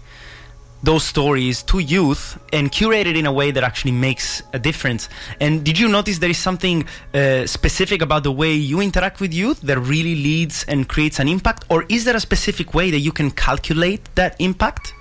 those 0.82 1.04
stories 1.04 1.62
to 1.64 1.78
youth 1.78 2.38
and 2.52 2.72
curate 2.72 3.06
it 3.06 3.16
in 3.16 3.26
a 3.26 3.32
way 3.32 3.50
that 3.50 3.62
actually 3.62 3.92
makes 3.92 4.42
a 4.52 4.58
difference. 4.58 5.08
And 5.40 5.64
did 5.64 5.78
you 5.78 5.88
notice 5.88 6.18
there 6.18 6.30
is 6.30 6.38
something 6.38 6.86
uh, 7.14 7.46
specific 7.46 8.02
about 8.02 8.22
the 8.22 8.32
way 8.32 8.54
you 8.54 8.80
interact 8.80 9.20
with 9.20 9.34
youth 9.34 9.60
that 9.62 9.78
really 9.78 10.14
leads 10.14 10.64
and 10.64 10.88
creates 10.88 11.18
an 11.18 11.28
impact? 11.28 11.64
Or 11.68 11.84
is 11.88 12.04
there 12.04 12.16
a 12.16 12.20
specific 12.20 12.74
way 12.74 12.90
that 12.90 13.00
you 13.00 13.12
can 13.12 13.30
calculate 13.30 14.02
that 14.14 14.36
impact? 14.40 14.94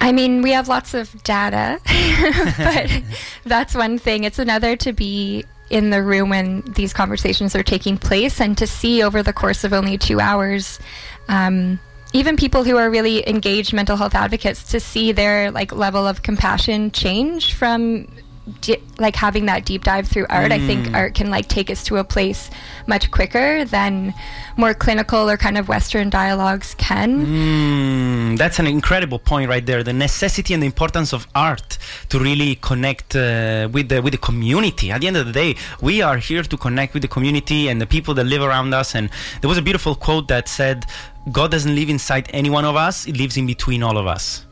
I 0.00 0.10
mean, 0.10 0.42
we 0.42 0.50
have 0.50 0.66
lots 0.66 0.94
of 0.94 1.22
data, 1.22 1.80
but 2.58 3.02
that's 3.44 3.74
one 3.74 3.98
thing. 3.98 4.24
It's 4.24 4.40
another 4.40 4.74
to 4.76 4.92
be 4.92 5.44
in 5.70 5.90
the 5.90 6.02
room 6.02 6.28
when 6.28 6.62
these 6.62 6.92
conversations 6.92 7.54
are 7.54 7.62
taking 7.62 7.96
place 7.96 8.40
and 8.40 8.58
to 8.58 8.66
see 8.66 9.02
over 9.02 9.22
the 9.22 9.32
course 9.32 9.62
of 9.64 9.72
only 9.72 9.96
two 9.96 10.20
hours. 10.20 10.80
Um, 11.28 11.78
even 12.12 12.36
people 12.36 12.64
who 12.64 12.76
are 12.76 12.90
really 12.90 13.26
engaged 13.28 13.72
mental 13.72 13.96
health 13.96 14.14
advocates 14.14 14.62
to 14.72 14.80
see 14.80 15.12
their 15.12 15.50
like 15.50 15.72
level 15.72 16.06
of 16.06 16.22
compassion 16.22 16.90
change 16.90 17.54
from 17.54 18.06
di- 18.60 18.82
like 18.98 19.16
having 19.16 19.46
that 19.46 19.64
deep 19.64 19.84
dive 19.84 20.06
through 20.08 20.26
art 20.28 20.50
i 20.50 20.58
think 20.58 20.92
art 20.94 21.14
can 21.14 21.30
like 21.30 21.46
take 21.48 21.70
us 21.70 21.84
to 21.84 21.96
a 21.96 22.04
place 22.04 22.50
much 22.86 23.10
quicker 23.10 23.64
than 23.64 24.12
more 24.56 24.74
clinical 24.74 25.30
or 25.30 25.36
kind 25.36 25.56
of 25.56 25.68
western 25.68 26.10
dialogues 26.10 26.74
can 26.74 27.24
Mm, 28.32 28.38
that's 28.38 28.58
an 28.58 28.66
incredible 28.66 29.18
point 29.18 29.48
right 29.48 29.64
there. 29.64 29.82
The 29.82 29.92
necessity 29.92 30.54
and 30.54 30.62
the 30.62 30.66
importance 30.66 31.12
of 31.12 31.26
art 31.34 31.78
to 32.08 32.18
really 32.18 32.54
connect 32.56 33.14
uh, 33.14 33.68
with 33.72 33.88
the 33.88 34.00
with 34.00 34.12
the 34.12 34.18
community. 34.18 34.90
At 34.90 35.00
the 35.02 35.06
end 35.08 35.16
of 35.16 35.26
the 35.26 35.32
day, 35.32 35.56
we 35.80 36.02
are 36.02 36.16
here 36.16 36.42
to 36.42 36.56
connect 36.56 36.94
with 36.94 37.02
the 37.02 37.08
community 37.08 37.68
and 37.68 37.80
the 37.80 37.86
people 37.86 38.14
that 38.14 38.24
live 38.24 38.42
around 38.42 38.72
us. 38.74 38.94
And 38.94 39.10
there 39.40 39.48
was 39.48 39.58
a 39.58 39.62
beautiful 39.62 39.94
quote 39.94 40.28
that 40.28 40.48
said, 40.48 40.86
"God 41.30 41.50
doesn't 41.50 41.74
live 41.74 41.88
inside 41.88 42.28
any 42.32 42.50
one 42.50 42.64
of 42.64 42.74
us; 42.76 43.06
it 43.06 43.16
lives 43.16 43.36
in 43.36 43.46
between 43.46 43.82
all 43.82 43.96
of 43.96 44.06
us." 44.06 44.44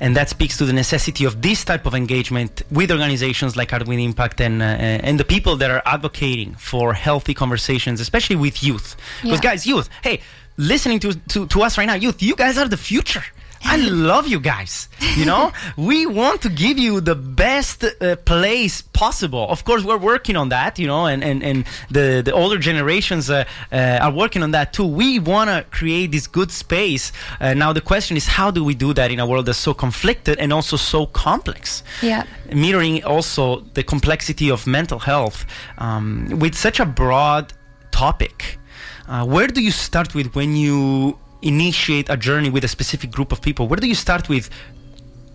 And 0.00 0.16
that 0.16 0.28
speaks 0.28 0.56
to 0.58 0.64
the 0.64 0.72
necessity 0.72 1.24
of 1.24 1.42
this 1.42 1.64
type 1.64 1.84
of 1.84 1.94
engagement 1.94 2.62
with 2.70 2.90
organizations 2.92 3.56
like 3.56 3.72
with 3.72 3.98
Impact 3.98 4.40
and 4.40 4.62
uh, 4.62 4.66
and 5.08 5.18
the 5.18 5.24
people 5.24 5.56
that 5.56 5.70
are 5.70 5.82
advocating 5.84 6.54
for 6.54 6.94
healthy 6.94 7.34
conversations, 7.34 8.00
especially 8.00 8.36
with 8.36 8.62
youth. 8.62 8.96
Because 9.22 9.38
Yeah. 9.42 9.50
guys, 9.50 9.66
youth, 9.66 9.88
hey, 10.02 10.20
listening 10.56 10.98
to, 11.00 11.14
to 11.32 11.46
to 11.48 11.62
us 11.62 11.76
right 11.78 11.86
now, 11.86 11.94
youth, 11.94 12.22
you 12.22 12.36
guys 12.36 12.56
are 12.58 12.68
the 12.68 12.76
future. 12.76 13.24
I 13.64 13.76
love 13.76 14.26
you 14.26 14.40
guys. 14.40 14.88
You 15.16 15.24
know, 15.24 15.52
we 15.76 16.06
want 16.06 16.42
to 16.42 16.48
give 16.48 16.78
you 16.78 17.00
the 17.00 17.14
best 17.14 17.84
uh, 17.84 18.16
place 18.16 18.82
possible. 18.82 19.48
Of 19.48 19.64
course, 19.64 19.84
we're 19.84 19.98
working 19.98 20.36
on 20.36 20.48
that. 20.50 20.78
You 20.78 20.86
know, 20.86 21.06
and 21.06 21.22
and, 21.24 21.42
and 21.42 21.64
the 21.90 22.22
the 22.24 22.32
older 22.32 22.58
generations 22.58 23.30
uh, 23.30 23.44
uh, 23.72 23.98
are 24.02 24.12
working 24.12 24.42
on 24.42 24.52
that 24.52 24.72
too. 24.72 24.86
We 24.86 25.18
want 25.18 25.50
to 25.50 25.64
create 25.70 26.12
this 26.12 26.26
good 26.26 26.50
space. 26.50 27.12
Uh, 27.40 27.54
now, 27.54 27.72
the 27.72 27.80
question 27.80 28.16
is, 28.16 28.26
how 28.26 28.50
do 28.50 28.62
we 28.64 28.74
do 28.74 28.92
that 28.94 29.10
in 29.10 29.18
a 29.20 29.26
world 29.26 29.46
that's 29.46 29.58
so 29.58 29.74
conflicted 29.74 30.38
and 30.38 30.52
also 30.52 30.76
so 30.76 31.06
complex? 31.06 31.82
Yeah. 32.02 32.24
mirroring 32.54 33.04
also 33.04 33.60
the 33.74 33.82
complexity 33.82 34.50
of 34.50 34.66
mental 34.66 34.98
health 34.98 35.44
um, 35.78 36.28
with 36.38 36.54
such 36.54 36.80
a 36.80 36.86
broad 36.86 37.52
topic. 37.90 38.58
Uh, 39.06 39.24
where 39.24 39.46
do 39.46 39.60
you 39.62 39.70
start 39.70 40.14
with 40.14 40.34
when 40.34 40.54
you 40.56 41.18
initiate 41.42 42.08
a 42.08 42.16
journey 42.16 42.50
with 42.50 42.64
a 42.64 42.68
specific 42.68 43.10
group 43.10 43.32
of 43.32 43.40
people? 43.40 43.68
Where 43.68 43.78
do 43.78 43.88
you 43.88 43.94
start 43.94 44.28
with 44.28 44.50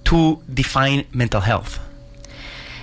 to 0.05 0.41
define 0.53 1.05
mental 1.13 1.41
health? 1.41 1.79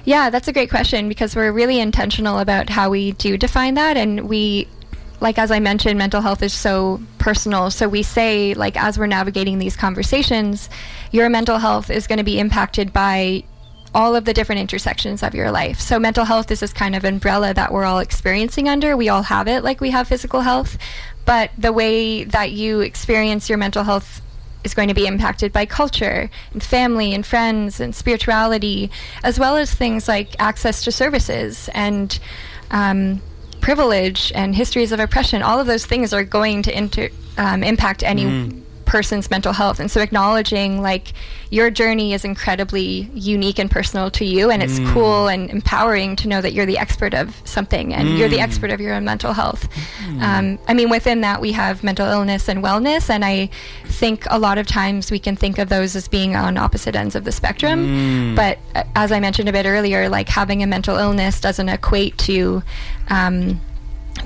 Yeah, 0.05 0.31
that's 0.31 0.49
a 0.49 0.53
great 0.53 0.71
question 0.71 1.09
because 1.09 1.37
we're 1.37 1.53
really 1.53 1.79
intentional 1.79 2.39
about 2.39 2.71
how 2.71 2.91
we 2.91 3.13
do 3.13 3.37
define 3.37 3.75
that. 3.75 3.97
And 3.97 4.29
we, 4.29 4.67
like, 5.21 5.39
as 5.39 5.51
I 5.51 5.61
mentioned, 5.61 5.99
mental 5.99 6.23
health 6.23 6.43
is 6.43 6.55
so 6.55 7.01
personal. 7.19 7.71
So 7.71 7.89
we 7.89 8.03
say, 8.03 8.55
like, 8.55 8.77
as 8.77 8.99
we're 8.99 9.07
navigating 9.07 9.59
these 9.59 9.77
conversations, 9.77 10.71
your 11.13 11.29
mental 11.29 11.59
health 11.59 11.91
is 11.91 12.07
going 12.07 12.19
to 12.19 12.25
be 12.25 12.39
impacted 12.39 12.93
by 12.93 13.45
all 13.95 14.15
of 14.15 14.25
the 14.25 14.33
different 14.33 14.61
intersections 14.61 15.23
of 15.23 15.35
your 15.35 15.51
life. 15.51 15.81
So 15.81 15.99
mental 15.99 16.25
health 16.25 16.51
is 16.51 16.61
this 16.61 16.73
kind 16.73 16.95
of 16.95 17.05
umbrella 17.05 17.53
that 17.55 17.73
we're 17.73 17.85
all 17.85 17.99
experiencing 17.99 18.69
under. 18.69 18.97
We 18.97 19.09
all 19.09 19.23
have 19.23 19.49
it 19.49 19.65
like 19.65 19.81
we 19.81 19.91
have 19.91 20.09
physical 20.09 20.43
health, 20.43 20.79
but 21.31 21.53
the 21.57 21.73
way 21.73 22.25
that 22.25 22.51
you 22.51 22.81
experience 22.81 23.49
your 23.49 23.57
mental 23.57 23.85
health 23.85 24.21
is 24.65 24.75
going 24.75 24.89
to 24.89 24.95
be 24.95 25.07
impacted 25.07 25.53
by 25.53 25.65
culture 25.65 26.29
and 26.53 26.61
family 26.61 27.15
and 27.15 27.25
friends 27.25 27.79
and 27.79 27.95
spirituality, 27.95 28.91
as 29.23 29.39
well 29.39 29.57
as 29.57 29.73
things 29.73 30.09
like 30.09 30.35
access 30.41 30.83
to 30.83 30.91
services 30.91 31.71
and 31.73 32.19
um, 32.73 33.23
privilege 33.61 34.33
and 34.35 34.57
histories 34.57 34.91
of 34.91 34.99
oppression. 34.99 35.41
All 35.41 35.61
of 35.61 35.69
those 35.69 35.87
things 35.87 36.13
are 36.13 36.25
going 36.25 36.63
to 36.63 36.77
inter- 36.77 37.11
um, 37.39 37.63
impact 37.63 38.03
any 38.03 38.25
person's 38.91 39.31
mental 39.31 39.53
health. 39.53 39.79
And 39.79 39.89
so 39.89 40.01
acknowledging 40.01 40.83
like 40.83 41.13
your 41.51 41.71
journey 41.71 42.13
is 42.13 42.25
incredibly 42.25 43.09
unique 43.15 43.61
and 43.61 43.71
personal 43.71 44.11
to 44.11 44.25
you, 44.25 44.51
and 44.51 44.65
it's 44.65 44.81
cool 44.93 45.29
and 45.29 45.49
empowering 45.49 46.17
to 46.17 46.29
know 46.29 46.41
that 46.41 46.53
you're 46.55 46.67
the 46.67 46.77
expert 46.77 47.15
of 47.15 47.41
something 47.45 47.95
and 47.95 48.19
you're 48.19 48.29
the 48.29 48.41
expert 48.41 48.71
of 48.71 48.81
your 48.81 48.93
own 48.95 49.05
mental 49.05 49.33
health. 49.33 49.69
Um, 50.21 50.59
I 50.67 50.75
mean, 50.75 50.91
within 50.91 51.21
that, 51.21 51.41
we 51.41 51.53
have 51.53 51.85
mental 51.85 52.07
illness 52.07 52.49
and 52.49 52.65
wellness, 52.65 53.09
and 53.09 53.25
I 53.25 53.49
think 53.87 54.27
a 54.29 54.39
lot 54.41 54.59
of 54.59 54.67
times 54.67 55.13
we 55.13 55.21
can 55.21 55.37
think 55.37 55.59
of 55.59 55.69
those 55.69 55.95
as 55.95 56.09
being 56.09 56.35
on 56.35 56.57
opposite 56.57 56.97
ends 56.97 57.15
of 57.15 57.25
the 57.25 57.33
spectrum. 57.33 58.35
But 58.35 58.59
uh, 58.75 58.83
as 58.97 59.13
I 59.13 59.21
mentioned 59.21 59.49
a 59.49 59.53
bit 59.53 59.67
earlier, 59.67 60.09
like 60.09 60.29
having 60.29 60.65
a 60.65 60.67
mental 60.67 60.97
illness 60.97 61.41
doesn't 61.41 61.69
equate 61.69 62.19
to 62.19 62.65
um, 63.09 63.61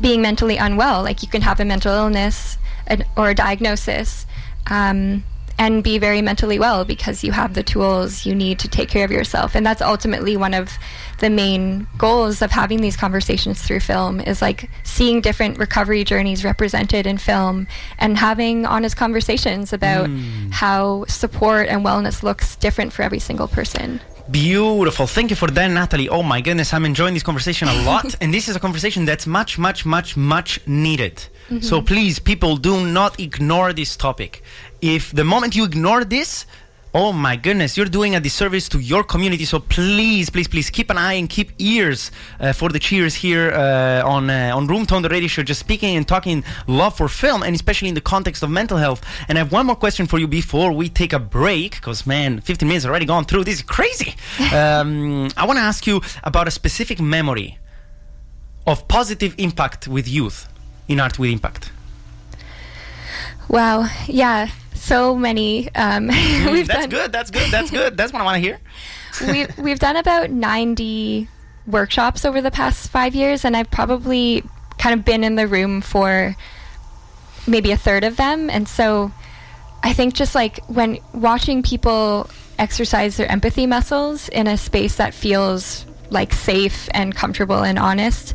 being 0.00 0.22
mentally 0.22 0.56
unwell. 0.56 1.02
Like 1.02 1.22
you 1.22 1.28
can 1.28 1.42
have 1.42 1.60
a 1.60 1.64
mental 1.64 1.92
illness 1.92 2.56
an, 2.86 3.04
or 3.16 3.30
a 3.30 3.34
diagnosis 3.34 4.23
um, 4.68 5.24
and 5.58 5.84
be 5.84 5.98
very 5.98 6.20
mentally 6.20 6.58
well 6.58 6.84
because 6.84 7.22
you 7.22 7.32
have 7.32 7.54
the 7.54 7.62
tools 7.62 8.26
you 8.26 8.34
need 8.34 8.58
to 8.58 8.68
take 8.68 8.88
care 8.88 9.04
of 9.04 9.10
yourself. 9.10 9.54
And 9.54 9.64
that's 9.64 9.80
ultimately 9.80 10.36
one 10.36 10.52
of 10.52 10.72
the 11.20 11.30
main 11.30 11.86
goals 11.96 12.42
of 12.42 12.50
having 12.50 12.80
these 12.80 12.96
conversations 12.96 13.62
through 13.62 13.80
film 13.80 14.20
is 14.20 14.42
like 14.42 14.68
seeing 14.82 15.20
different 15.20 15.58
recovery 15.58 16.02
journeys 16.02 16.44
represented 16.44 17.06
in 17.06 17.18
film 17.18 17.68
and 17.98 18.18
having 18.18 18.66
honest 18.66 18.96
conversations 18.96 19.72
about 19.72 20.10
how 20.50 21.04
support 21.06 21.68
and 21.68 21.84
wellness 21.84 22.22
looks 22.22 22.56
different 22.56 22.92
for 22.92 23.02
every 23.02 23.20
single 23.20 23.46
person. 23.46 24.00
Beautiful. 24.30 25.06
Thank 25.06 25.30
you 25.30 25.36
for 25.36 25.50
that, 25.50 25.68
Natalie. 25.68 26.08
Oh 26.08 26.22
my 26.22 26.40
goodness, 26.40 26.72
I'm 26.72 26.86
enjoying 26.86 27.14
this 27.14 27.22
conversation 27.22 27.68
a 27.68 27.82
lot. 27.82 28.14
and 28.20 28.32
this 28.32 28.48
is 28.48 28.56
a 28.56 28.60
conversation 28.60 29.04
that's 29.04 29.26
much, 29.26 29.58
much, 29.58 29.84
much, 29.84 30.16
much 30.16 30.66
needed. 30.66 31.26
So 31.60 31.82
please, 31.82 32.18
people, 32.18 32.56
do 32.56 32.86
not 32.86 33.20
ignore 33.20 33.72
this 33.72 33.96
topic. 33.96 34.42
If 34.80 35.12
the 35.12 35.24
moment 35.24 35.54
you 35.54 35.64
ignore 35.64 36.04
this, 36.04 36.46
oh 36.94 37.12
my 37.12 37.36
goodness, 37.36 37.76
you're 37.76 37.86
doing 37.86 38.14
a 38.14 38.20
disservice 38.20 38.68
to 38.68 38.78
your 38.78 39.02
community. 39.02 39.44
So 39.44 39.58
please, 39.58 40.30
please, 40.30 40.48
please 40.48 40.70
keep 40.70 40.90
an 40.90 40.96
eye 40.96 41.14
and 41.14 41.28
keep 41.28 41.50
ears 41.58 42.10
uh, 42.40 42.52
for 42.52 42.70
the 42.70 42.78
cheers 42.78 43.14
here 43.14 43.50
uh, 43.50 44.02
on 44.08 44.30
uh, 44.30 44.52
on 44.54 44.66
Room 44.68 44.86
Tone, 44.86 45.02
the 45.02 45.08
radio 45.08 45.28
show, 45.28 45.42
just 45.42 45.60
speaking 45.60 45.96
and 45.96 46.06
talking 46.06 46.44
love 46.66 46.96
for 46.96 47.08
film, 47.08 47.42
and 47.42 47.54
especially 47.54 47.88
in 47.88 47.94
the 47.94 48.00
context 48.00 48.42
of 48.42 48.50
mental 48.50 48.78
health. 48.78 49.04
And 49.28 49.36
I 49.36 49.40
have 49.42 49.52
one 49.52 49.66
more 49.66 49.76
question 49.76 50.06
for 50.06 50.18
you 50.18 50.28
before 50.28 50.72
we 50.72 50.88
take 50.88 51.12
a 51.12 51.18
break, 51.18 51.72
because 51.72 52.06
man, 52.06 52.40
15 52.40 52.66
minutes 52.66 52.86
already 52.86 53.06
gone 53.06 53.24
through. 53.24 53.44
This 53.44 53.56
is 53.56 53.62
crazy. 53.62 54.14
um, 54.54 55.28
I 55.36 55.44
want 55.44 55.58
to 55.58 55.62
ask 55.62 55.86
you 55.86 56.00
about 56.22 56.48
a 56.48 56.50
specific 56.50 57.00
memory 57.00 57.58
of 58.66 58.88
positive 58.88 59.34
impact 59.36 59.86
with 59.86 60.08
youth 60.08 60.48
in 60.88 61.00
Art 61.00 61.18
with 61.18 61.30
Impact. 61.30 61.70
Wow. 63.48 63.88
Yeah. 64.06 64.48
So 64.74 65.14
many. 65.16 65.74
Um, 65.74 66.08
we've 66.50 66.66
That's 66.66 66.80
done, 66.80 66.90
good. 66.90 67.12
That's 67.12 67.30
good. 67.30 67.50
That's 67.50 67.70
good. 67.70 67.96
That's 67.96 68.12
what 68.12 68.22
I 68.22 68.24
want 68.24 68.36
to 68.36 68.40
hear. 68.40 68.60
we, 69.32 69.62
we've 69.62 69.78
done 69.78 69.96
about 69.96 70.30
90 70.30 71.28
workshops 71.66 72.24
over 72.24 72.40
the 72.40 72.50
past 72.50 72.90
five 72.90 73.14
years, 73.14 73.44
and 73.44 73.56
I've 73.56 73.70
probably 73.70 74.42
kind 74.78 74.98
of 74.98 75.04
been 75.04 75.24
in 75.24 75.36
the 75.36 75.46
room 75.46 75.80
for 75.80 76.36
maybe 77.46 77.70
a 77.70 77.76
third 77.76 78.04
of 78.04 78.16
them. 78.16 78.50
And 78.50 78.68
so 78.68 79.12
I 79.82 79.92
think 79.92 80.14
just 80.14 80.34
like 80.34 80.64
when 80.66 80.98
watching 81.12 81.62
people 81.62 82.28
exercise 82.58 83.16
their 83.16 83.30
empathy 83.30 83.66
muscles 83.66 84.28
in 84.28 84.46
a 84.46 84.56
space 84.56 84.96
that 84.96 85.14
feels 85.14 85.86
like 86.10 86.32
safe 86.32 86.88
and 86.92 87.14
comfortable 87.14 87.62
and 87.62 87.78
honest, 87.78 88.34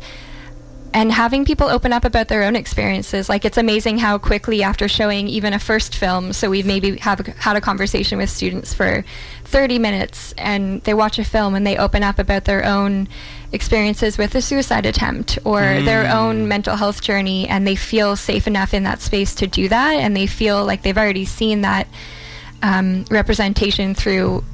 and 0.92 1.12
having 1.12 1.44
people 1.44 1.68
open 1.68 1.92
up 1.92 2.04
about 2.04 2.28
their 2.28 2.42
own 2.42 2.56
experiences 2.56 3.28
like 3.28 3.44
it's 3.44 3.58
amazing 3.58 3.98
how 3.98 4.18
quickly 4.18 4.62
after 4.62 4.88
showing 4.88 5.28
even 5.28 5.52
a 5.52 5.58
first 5.58 5.94
film 5.94 6.32
so 6.32 6.50
we've 6.50 6.66
maybe 6.66 6.96
have 6.98 7.20
had 7.38 7.56
a 7.56 7.60
conversation 7.60 8.18
with 8.18 8.28
students 8.28 8.74
for 8.74 9.04
30 9.44 9.78
minutes 9.78 10.32
and 10.36 10.82
they 10.82 10.94
watch 10.94 11.18
a 11.18 11.24
film 11.24 11.54
and 11.54 11.66
they 11.66 11.76
open 11.76 12.02
up 12.02 12.18
about 12.18 12.44
their 12.44 12.64
own 12.64 13.08
experiences 13.52 14.18
with 14.18 14.34
a 14.34 14.42
suicide 14.42 14.86
attempt 14.86 15.38
or 15.44 15.60
their 15.60 16.08
own 16.12 16.46
mental 16.46 16.76
health 16.76 17.02
journey 17.02 17.48
and 17.48 17.66
they 17.66 17.76
feel 17.76 18.16
safe 18.16 18.46
enough 18.46 18.74
in 18.74 18.84
that 18.84 19.00
space 19.00 19.34
to 19.34 19.46
do 19.46 19.68
that 19.68 19.94
and 19.94 20.16
they 20.16 20.26
feel 20.26 20.64
like 20.64 20.82
they've 20.82 20.98
already 20.98 21.24
seen 21.24 21.62
that 21.62 21.86
um, 22.62 23.04
representation 23.10 23.94
through 23.94 24.44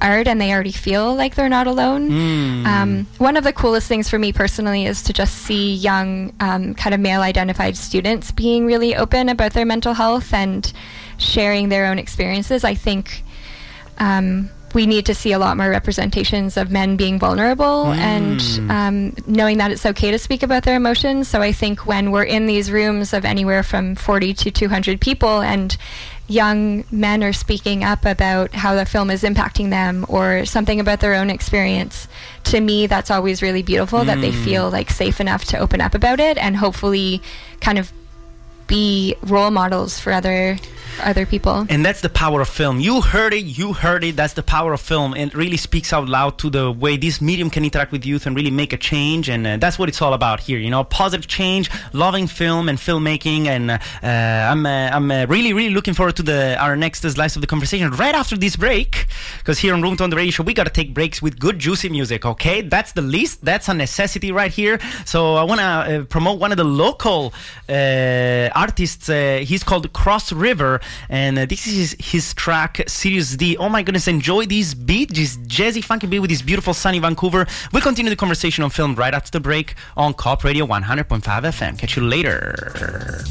art 0.00 0.28
and 0.28 0.40
they 0.40 0.52
already 0.52 0.72
feel 0.72 1.14
like 1.14 1.34
they're 1.34 1.48
not 1.48 1.66
alone. 1.66 2.10
Um, 2.66 3.06
one 3.18 3.36
of 3.36 3.44
the 3.44 3.52
coolest 3.52 3.88
things 3.88 4.08
for 4.08 4.18
me 4.18 4.32
personally 4.32 4.84
is 4.86 5.02
to 5.04 5.12
just 5.12 5.34
see 5.36 5.74
young, 5.74 6.32
um, 6.40 6.74
kind 6.74 6.94
of 6.94 7.00
male 7.00 7.22
identified 7.22 7.76
students 7.76 8.30
being 8.30 8.66
really 8.66 8.94
open 8.96 9.28
about 9.28 9.52
their 9.52 9.64
mental 9.64 9.94
health 9.94 10.32
and 10.34 10.72
sharing 11.16 11.68
their 11.68 11.86
own 11.86 11.98
experiences. 11.98 12.64
I 12.64 12.74
think 12.74 13.22
um, 13.98 14.50
we 14.74 14.86
need 14.86 15.06
to 15.06 15.14
see 15.14 15.32
a 15.32 15.38
lot 15.38 15.56
more 15.56 15.70
representations 15.70 16.56
of 16.56 16.70
men 16.70 16.96
being 16.96 17.18
vulnerable 17.18 17.92
and 17.92 18.40
um, 18.70 19.14
knowing 19.26 19.58
that 19.58 19.70
it's 19.70 19.86
okay 19.86 20.10
to 20.10 20.18
speak 20.18 20.42
about 20.42 20.64
their 20.64 20.76
emotions. 20.76 21.28
So 21.28 21.40
I 21.40 21.52
think 21.52 21.86
when 21.86 22.10
we're 22.10 22.24
in 22.24 22.46
these 22.46 22.70
rooms 22.70 23.12
of 23.12 23.24
anywhere 23.24 23.62
from 23.62 23.94
40 23.94 24.34
to 24.34 24.50
200 24.50 25.00
people 25.00 25.40
and 25.40 25.76
young 26.26 26.84
men 26.90 27.22
are 27.22 27.32
speaking 27.32 27.84
up 27.84 28.04
about 28.04 28.52
how 28.54 28.74
the 28.74 28.86
film 28.86 29.10
is 29.10 29.22
impacting 29.22 29.70
them 29.70 30.06
or 30.08 30.44
something 30.44 30.80
about 30.80 31.00
their 31.00 31.14
own 31.14 31.30
experience, 31.30 32.08
to 32.44 32.60
me, 32.60 32.86
that's 32.86 33.10
always 33.10 33.42
really 33.42 33.62
beautiful 33.62 34.04
that 34.04 34.20
they 34.20 34.32
feel 34.32 34.70
like 34.70 34.90
safe 34.90 35.20
enough 35.20 35.44
to 35.44 35.58
open 35.58 35.80
up 35.80 35.94
about 35.94 36.20
it 36.20 36.36
and 36.38 36.56
hopefully 36.56 37.22
kind 37.60 37.78
of 37.78 37.92
be 38.66 39.14
role 39.22 39.50
models 39.50 39.98
for 39.98 40.12
other 40.12 40.58
other 41.02 41.26
people. 41.26 41.66
And 41.68 41.84
that's 41.84 42.00
the 42.00 42.08
power 42.08 42.40
of 42.40 42.48
film. 42.48 42.80
You 42.80 43.00
heard 43.00 43.34
it, 43.34 43.44
you 43.44 43.72
heard 43.72 44.04
it. 44.04 44.16
That's 44.16 44.34
the 44.34 44.42
power 44.42 44.72
of 44.72 44.80
film. 44.80 45.14
It 45.14 45.34
really 45.34 45.56
speaks 45.56 45.92
out 45.92 46.08
loud 46.08 46.38
to 46.38 46.50
the 46.50 46.70
way 46.70 46.96
this 46.96 47.20
medium 47.20 47.50
can 47.50 47.64
interact 47.64 47.92
with 47.92 48.06
youth 48.06 48.26
and 48.26 48.36
really 48.36 48.50
make 48.50 48.72
a 48.72 48.76
change. 48.76 49.28
And 49.28 49.46
uh, 49.46 49.56
that's 49.56 49.78
what 49.78 49.88
it's 49.88 50.00
all 50.00 50.14
about 50.14 50.40
here. 50.40 50.58
You 50.58 50.70
know, 50.70 50.84
positive 50.84 51.26
change, 51.26 51.70
loving 51.92 52.26
film 52.26 52.68
and 52.68 52.78
filmmaking. 52.78 53.46
And 53.46 53.70
uh, 53.70 53.78
I'm, 54.02 54.66
uh, 54.66 54.90
I'm 54.92 55.10
uh, 55.10 55.26
really, 55.26 55.52
really 55.52 55.74
looking 55.74 55.94
forward 55.94 56.16
to 56.16 56.22
the 56.22 56.56
our 56.58 56.76
next 56.76 57.00
slice 57.00 57.36
of 57.36 57.40
the 57.40 57.46
conversation 57.46 57.90
right 57.92 58.14
after 58.14 58.36
this 58.36 58.56
break. 58.56 59.06
Because 59.38 59.58
here 59.58 59.74
on 59.74 59.82
Room 59.82 59.96
Tone, 59.96 60.10
the 60.10 60.16
radio 60.16 60.30
show, 60.30 60.42
we 60.42 60.54
got 60.54 60.64
to 60.64 60.72
take 60.72 60.94
breaks 60.94 61.20
with 61.20 61.38
good, 61.38 61.58
juicy 61.58 61.88
music, 61.88 62.24
okay? 62.24 62.60
That's 62.60 62.92
the 62.92 63.02
least. 63.02 63.44
That's 63.44 63.68
a 63.68 63.74
necessity 63.74 64.32
right 64.32 64.52
here. 64.52 64.78
So 65.04 65.34
I 65.34 65.42
want 65.44 65.60
to 65.60 65.64
uh, 65.64 66.04
promote 66.04 66.40
one 66.40 66.50
of 66.52 66.56
the 66.56 66.64
local 66.64 67.32
uh, 67.68 68.50
artists. 68.54 69.08
Uh, 69.08 69.44
he's 69.44 69.62
called 69.62 69.92
Cross 69.92 70.32
River, 70.32 70.80
and 71.08 71.38
uh, 71.38 71.46
this 71.46 71.66
is 71.66 71.96
his, 71.98 72.34
track 72.34 72.82
Sirius 72.88 73.36
D. 73.36 73.56
Oh 73.56 73.68
my 73.68 73.82
goodness, 73.82 74.08
enjoy 74.08 74.46
this 74.46 74.74
beat, 74.74 75.14
this 75.14 75.36
jazzy, 75.36 75.82
funky 75.82 76.06
beat 76.06 76.20
with 76.20 76.30
this 76.30 76.42
beautiful 76.42 76.74
sunny 76.74 76.98
Vancouver. 76.98 77.46
We'll 77.72 77.82
continue 77.82 78.10
the 78.10 78.16
conversation 78.16 78.64
on 78.64 78.70
film 78.70 78.94
right 78.94 79.14
after 79.14 79.30
the 79.30 79.40
break 79.40 79.74
on 79.96 80.14
Co-op 80.14 80.42
Radio 80.44 80.66
100.5 80.66 81.22
FM. 81.22 81.78
Catch 81.78 81.96
you 81.96 82.02
later. 82.02 83.24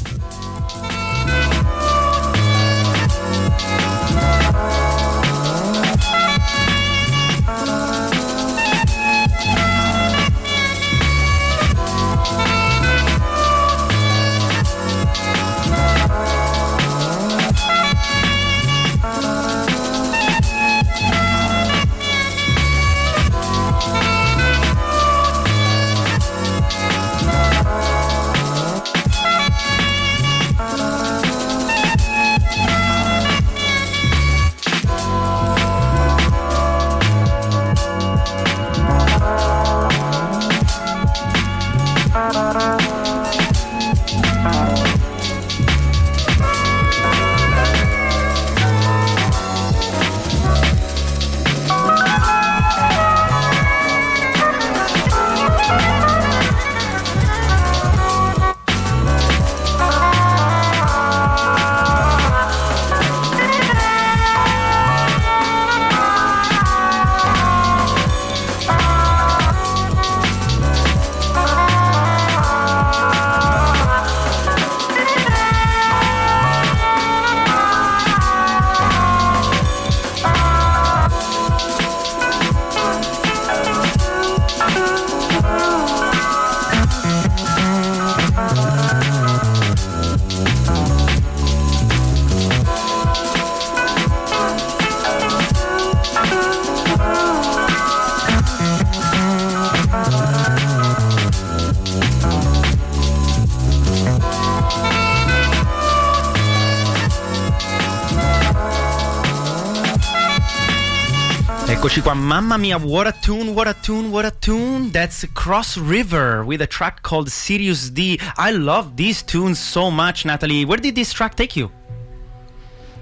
Mamma 112.34 112.58
mia, 112.58 112.78
what 112.78 113.06
a 113.06 113.12
tune, 113.12 113.54
what 113.54 113.68
a 113.68 113.74
tune, 113.74 114.10
what 114.10 114.24
a 114.24 114.32
tune. 114.32 114.90
That's 114.90 115.24
Cross 115.34 115.78
River 115.78 116.44
with 116.44 116.62
a 116.62 116.66
track 116.66 117.04
called 117.04 117.30
Sirius 117.30 117.90
D. 117.90 118.18
I 118.36 118.50
love 118.50 118.96
these 118.96 119.22
tunes 119.22 119.60
so 119.60 119.88
much, 119.88 120.24
Natalie. 120.24 120.64
Where 120.64 120.78
did 120.78 120.96
this 120.96 121.12
track 121.12 121.36
take 121.36 121.54
you? 121.54 121.70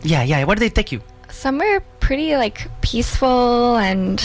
Yeah, 0.02 0.22
yeah, 0.22 0.44
where 0.44 0.54
did 0.54 0.66
it 0.66 0.74
take 0.74 0.92
you? 0.92 1.00
Somewhere 1.30 1.80
pretty 1.98 2.36
like 2.36 2.68
peaceful 2.82 3.76
and 3.76 4.20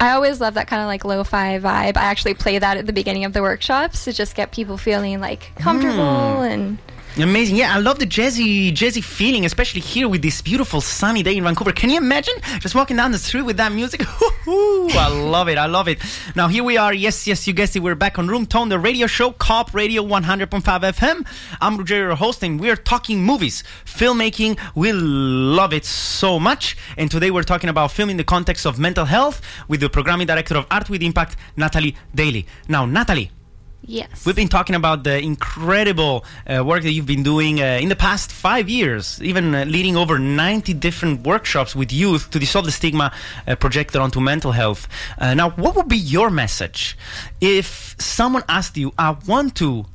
I 0.00 0.12
always 0.12 0.40
love 0.40 0.54
that 0.54 0.66
kind 0.66 0.82
of 0.82 0.88
like 0.88 1.04
lo-fi 1.04 1.60
vibe. 1.60 1.96
I 1.96 2.02
actually 2.10 2.34
play 2.34 2.58
that 2.58 2.76
at 2.76 2.86
the 2.86 2.92
beginning 2.92 3.24
of 3.24 3.32
the 3.32 3.42
workshops 3.42 4.04
to 4.06 4.12
just 4.12 4.34
get 4.34 4.50
people 4.50 4.78
feeling 4.78 5.20
like 5.20 5.52
comfortable 5.56 6.38
hmm. 6.38 6.50
and 6.50 6.78
Amazing. 7.16 7.56
Yeah, 7.56 7.74
I 7.74 7.80
love 7.80 7.98
the 7.98 8.06
jazzy, 8.06 8.72
jazzy 8.72 9.02
feeling, 9.02 9.44
especially 9.44 9.80
here 9.80 10.08
with 10.08 10.22
this 10.22 10.40
beautiful 10.40 10.80
sunny 10.80 11.22
day 11.24 11.36
in 11.36 11.42
Vancouver. 11.42 11.72
Can 11.72 11.90
you 11.90 11.96
imagine 11.96 12.34
just 12.60 12.74
walking 12.74 12.96
down 12.96 13.10
the 13.10 13.18
street 13.18 13.42
with 13.42 13.56
that 13.56 13.72
music? 13.72 14.02
I 14.46 15.08
love 15.12 15.48
it. 15.48 15.58
I 15.58 15.66
love 15.66 15.88
it. 15.88 15.98
Now 16.36 16.46
here 16.46 16.62
we 16.62 16.76
are. 16.76 16.94
Yes, 16.94 17.26
yes, 17.26 17.46
you 17.48 17.52
guessed 17.52 17.74
it. 17.74 17.80
We're 17.80 17.96
back 17.96 18.18
on 18.18 18.28
Room 18.28 18.46
Tone, 18.46 18.68
the 18.68 18.78
radio 18.78 19.08
show, 19.08 19.32
Co-op 19.32 19.74
Radio 19.74 20.04
100.5 20.04 20.62
FM. 20.62 21.26
I'm 21.60 21.78
Rogerio, 21.78 21.98
your 21.98 22.14
host, 22.14 22.44
and 22.44 22.60
we're 22.60 22.76
talking 22.76 23.22
movies, 23.22 23.64
filmmaking. 23.84 24.58
We 24.76 24.92
love 24.92 25.72
it 25.72 25.84
so 25.84 26.38
much. 26.38 26.76
And 26.96 27.10
today 27.10 27.32
we're 27.32 27.42
talking 27.42 27.68
about 27.70 27.90
film 27.90 28.10
in 28.10 28.18
the 28.18 28.24
context 28.24 28.66
of 28.66 28.78
mental 28.78 29.04
health 29.04 29.42
with 29.66 29.80
the 29.80 29.90
programming 29.90 30.28
director 30.28 30.56
of 30.56 30.66
Art 30.70 30.88
with 30.88 31.02
Impact, 31.02 31.36
Natalie 31.56 31.96
Daley. 32.14 32.46
Now, 32.68 32.86
Natalie. 32.86 33.32
Yes. 33.90 34.24
We've 34.24 34.36
been 34.36 34.48
talking 34.48 34.76
about 34.76 35.04
the 35.04 35.18
incredible 35.18 36.24
uh, 36.46 36.64
work 36.64 36.82
that 36.82 36.92
you've 36.92 37.06
been 37.06 37.22
doing 37.22 37.60
uh, 37.60 37.78
in 37.82 37.88
the 37.88 37.96
past 37.96 38.30
five 38.30 38.68
years, 38.68 39.20
even 39.22 39.54
uh, 39.54 39.64
leading 39.64 39.96
over 39.96 40.18
90 40.18 40.72
different 40.74 41.26
workshops 41.26 41.74
with 41.74 41.92
youth 41.92 42.30
to 42.30 42.38
dissolve 42.38 42.66
the 42.66 42.72
stigma 42.72 43.12
uh, 43.46 43.56
projected 43.56 44.00
onto 44.00 44.20
mental 44.20 44.52
health. 44.52 44.88
Uh, 45.18 45.34
now, 45.34 45.50
what 45.50 45.74
would 45.76 45.88
be 45.88 45.96
your 45.96 46.30
message 46.30 46.96
if 47.40 47.96
someone 47.98 48.44
asked 48.48 48.76
you, 48.76 48.92
I 48.98 49.16
want 49.26 49.56
to 49.56 49.86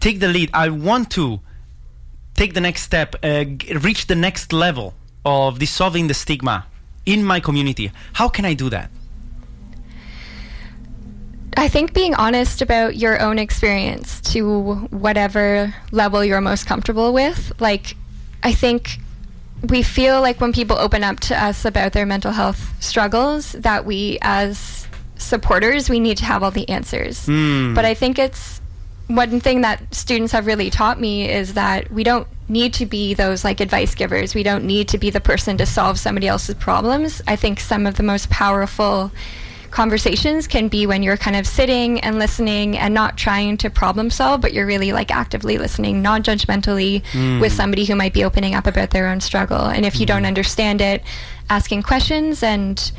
take 0.00 0.20
the 0.20 0.28
lead, 0.28 0.50
I 0.52 0.68
want 0.68 1.10
to 1.12 1.40
take 2.34 2.54
the 2.54 2.60
next 2.60 2.82
step, 2.82 3.14
uh, 3.22 3.44
reach 3.80 4.06
the 4.06 4.16
next 4.16 4.52
level 4.52 4.94
of 5.24 5.58
dissolving 5.58 6.08
the 6.08 6.14
stigma 6.14 6.66
in 7.06 7.24
my 7.24 7.40
community? 7.40 7.92
How 8.14 8.28
can 8.28 8.44
I 8.44 8.54
do 8.54 8.68
that? 8.70 8.90
I 11.56 11.68
think 11.68 11.92
being 11.92 12.14
honest 12.14 12.62
about 12.62 12.96
your 12.96 13.20
own 13.20 13.38
experience 13.38 14.20
to 14.32 14.74
whatever 14.90 15.74
level 15.90 16.24
you're 16.24 16.40
most 16.40 16.66
comfortable 16.66 17.12
with. 17.12 17.52
Like, 17.60 17.96
I 18.42 18.52
think 18.52 18.98
we 19.68 19.82
feel 19.82 20.20
like 20.20 20.40
when 20.40 20.52
people 20.52 20.78
open 20.78 21.04
up 21.04 21.20
to 21.20 21.40
us 21.40 21.64
about 21.64 21.92
their 21.92 22.06
mental 22.06 22.32
health 22.32 22.74
struggles, 22.82 23.52
that 23.52 23.84
we, 23.84 24.18
as 24.22 24.86
supporters, 25.16 25.88
we 25.88 26.00
need 26.00 26.16
to 26.18 26.24
have 26.24 26.42
all 26.42 26.50
the 26.50 26.68
answers. 26.68 27.26
Hmm. 27.26 27.74
But 27.74 27.84
I 27.84 27.94
think 27.94 28.18
it's 28.18 28.60
one 29.06 29.40
thing 29.40 29.60
that 29.60 29.94
students 29.94 30.32
have 30.32 30.46
really 30.46 30.70
taught 30.70 30.98
me 30.98 31.30
is 31.30 31.54
that 31.54 31.90
we 31.90 32.02
don't 32.02 32.26
need 32.48 32.74
to 32.74 32.86
be 32.86 33.14
those 33.14 33.44
like 33.44 33.60
advice 33.60 33.94
givers. 33.94 34.34
We 34.34 34.42
don't 34.42 34.64
need 34.64 34.88
to 34.88 34.98
be 34.98 35.10
the 35.10 35.20
person 35.20 35.56
to 35.58 35.66
solve 35.66 35.98
somebody 35.98 36.28
else's 36.28 36.54
problems. 36.56 37.22
I 37.26 37.36
think 37.36 37.60
some 37.60 37.86
of 37.86 37.96
the 37.96 38.02
most 38.02 38.30
powerful 38.30 39.12
conversations 39.72 40.46
can 40.46 40.68
be 40.68 40.86
when 40.86 41.02
you're 41.02 41.16
kind 41.16 41.34
of 41.34 41.46
sitting 41.46 41.98
and 42.00 42.18
listening 42.18 42.78
and 42.78 42.94
not 42.94 43.18
trying 43.18 43.56
to 43.56 43.70
problem 43.70 44.10
solve, 44.10 44.40
but 44.40 44.52
you're 44.52 44.66
really 44.66 44.92
like 44.92 45.10
actively 45.10 45.58
listening, 45.58 46.00
non 46.00 46.22
judgmentally 46.22 47.04
hmm. 47.06 47.40
with 47.40 47.52
somebody 47.52 47.84
who 47.84 47.96
might 47.96 48.12
be 48.12 48.22
opening 48.22 48.54
up 48.54 48.66
about 48.66 48.90
their 48.90 49.08
own 49.08 49.20
struggle. 49.20 49.64
And 49.64 49.84
if 49.84 49.94
you 49.94 50.06
hmm. 50.06 50.12
don't 50.12 50.26
understand 50.26 50.80
it, 50.80 51.02
asking 51.50 51.82
questions 51.82 52.42
and 52.42 52.92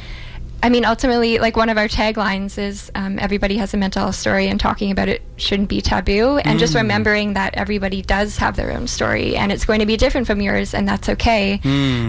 I 0.64 0.70
mean, 0.70 0.86
ultimately, 0.86 1.40
like 1.40 1.58
one 1.58 1.68
of 1.68 1.78
our 1.78 1.90
taglines 1.90 2.58
is 2.58 2.90
um, 2.96 3.20
everybody 3.20 3.58
has 3.58 3.74
a 3.74 3.78
mental 3.78 4.04
health 4.04 4.16
story, 4.16 4.48
and 4.48 4.58
talking 4.60 4.92
about 4.92 5.10
it 5.10 5.22
shouldn't 5.36 5.68
be 5.68 5.82
taboo. 5.82 6.38
And 6.38 6.58
just 6.58 6.74
remembering 6.74 7.34
that 7.34 7.54
everybody 7.56 8.02
does 8.02 8.38
have 8.38 8.56
their 8.56 8.72
own 8.72 8.88
story, 8.88 9.36
and 9.36 9.52
it's 9.52 9.66
going 9.66 9.82
to 9.82 9.86
be 9.86 9.98
different 9.98 10.26
from 10.26 10.40
yours, 10.42 10.74
and 10.74 10.88
that's 10.88 11.10
okay. 11.10 11.60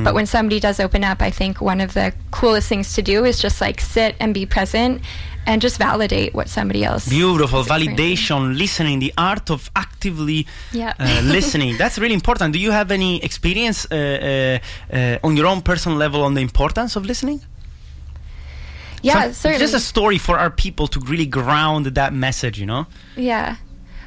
But 0.04 0.14
when 0.14 0.26
somebody 0.26 0.60
does 0.60 0.78
open 0.78 1.02
up, 1.02 1.20
I 1.20 1.30
think 1.30 1.60
one 1.60 1.80
of 1.80 1.94
the 1.94 2.14
coolest 2.30 2.68
things 2.68 2.94
to 2.94 3.02
do 3.02 3.24
is 3.24 3.40
just 3.42 3.60
like 3.60 3.80
sit 3.80 4.14
and 4.20 4.32
be 4.32 4.46
present 4.46 5.02
and 5.46 5.60
just 5.60 5.76
validate 5.78 6.32
what 6.32 6.48
somebody 6.48 6.84
else. 6.84 7.08
Beautiful 7.08 7.64
validation, 7.64 8.56
listening, 8.56 8.98
the 9.00 9.12
art 9.18 9.50
of 9.50 9.68
actively 9.76 10.46
Yeah. 10.72 10.94
uh, 10.98 11.20
listening. 11.24 11.76
That's 11.82 11.98
really 11.98 12.14
important. 12.14 12.52
Do 12.54 12.58
you 12.60 12.70
have 12.70 12.90
any 12.92 13.22
experience 13.22 13.84
uh, 13.90 13.94
uh, 13.96 14.96
uh, 14.96 15.18
on 15.26 15.36
your 15.36 15.46
own 15.46 15.60
personal 15.60 15.98
level 15.98 16.22
on 16.22 16.34
the 16.34 16.40
importance 16.40 16.96
of 16.96 17.04
listening? 17.04 17.40
Yeah, 19.04 19.24
Some- 19.24 19.32
certainly. 19.34 19.58
Just 19.58 19.74
a 19.74 19.80
story 19.80 20.18
for 20.18 20.38
our 20.38 20.50
people 20.50 20.86
to 20.88 21.00
really 21.00 21.26
ground 21.26 21.86
that 21.86 22.14
message, 22.14 22.58
you 22.58 22.66
know? 22.66 22.86
Yeah. 23.16 23.56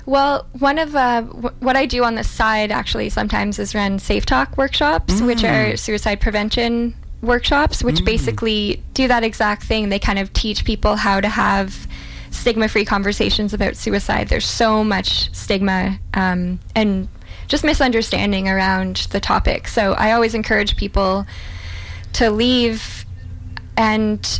Well, 0.07 0.47
one 0.57 0.79
of 0.79 0.95
uh, 0.95 1.21
w- 1.21 1.55
what 1.59 1.75
I 1.75 1.85
do 1.85 2.03
on 2.03 2.15
the 2.15 2.23
side 2.23 2.71
actually 2.71 3.09
sometimes 3.09 3.59
is 3.59 3.75
run 3.75 3.99
safeTALK 3.99 4.57
workshops, 4.57 5.21
which 5.21 5.43
are 5.43 5.77
suicide 5.77 6.19
prevention 6.21 6.95
workshops, 7.21 7.83
which 7.83 8.03
basically 8.05 8.81
do 8.93 9.07
that 9.07 9.23
exact 9.23 9.63
thing. 9.63 9.89
They 9.89 9.99
kind 9.99 10.17
of 10.17 10.31
teach 10.33 10.63
people 10.65 10.95
how 10.95 11.19
to 11.19 11.27
have 11.27 11.87
stigma-free 12.31 12.85
conversations 12.85 13.53
about 13.53 13.75
suicide. 13.75 14.29
There's 14.29 14.45
so 14.45 14.83
much 14.83 15.33
stigma 15.35 15.99
um, 16.13 16.59
and 16.73 17.09
just 17.47 17.63
misunderstanding 17.63 18.47
around 18.47 19.07
the 19.11 19.19
topic. 19.19 19.67
So 19.67 19.93
I 19.93 20.13
always 20.13 20.33
encourage 20.33 20.77
people 20.77 21.27
to 22.13 22.29
leave 22.31 23.05
and 23.75 24.39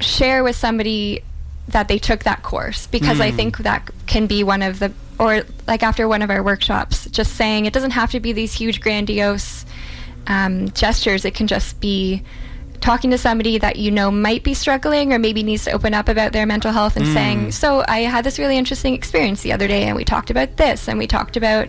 share 0.00 0.42
with 0.44 0.56
somebody 0.56 1.22
that 1.68 1.88
they 1.88 1.98
took 1.98 2.24
that 2.24 2.42
course 2.42 2.86
because 2.86 3.20
I 3.20 3.30
think 3.30 3.58
that 3.58 3.90
can 4.06 4.26
be 4.26 4.44
one 4.44 4.62
of 4.62 4.78
the 4.78 4.92
or 5.18 5.42
like 5.66 5.82
after 5.82 6.06
one 6.06 6.22
of 6.22 6.30
our 6.30 6.42
workshops 6.42 7.08
just 7.10 7.34
saying 7.34 7.66
it 7.66 7.72
doesn't 7.72 7.92
have 7.92 8.10
to 8.12 8.20
be 8.20 8.32
these 8.32 8.52
huge 8.52 8.80
grandiose 8.80 9.64
um, 10.26 10.70
gestures. 10.70 11.24
It 11.24 11.34
can 11.34 11.46
just 11.46 11.80
be 11.80 12.22
talking 12.80 13.10
to 13.10 13.18
somebody 13.18 13.58
that 13.58 13.76
you 13.76 13.90
know 13.90 14.10
might 14.10 14.44
be 14.44 14.54
struggling 14.54 15.12
or 15.12 15.18
maybe 15.18 15.42
needs 15.42 15.64
to 15.64 15.72
open 15.72 15.94
up 15.94 16.08
about 16.08 16.32
their 16.32 16.46
mental 16.46 16.72
health 16.72 16.96
and 16.96 17.06
saying 17.06 17.50
so 17.50 17.82
I 17.88 18.00
had 18.00 18.22
this 18.22 18.38
really 18.38 18.56
interesting 18.56 18.94
experience 18.94 19.40
the 19.42 19.52
other 19.52 19.66
day 19.66 19.84
and 19.84 19.96
we 19.96 20.04
talked 20.04 20.30
about 20.30 20.58
this 20.58 20.86
and 20.86 20.98
we 20.98 21.06
talked 21.06 21.36
about 21.36 21.68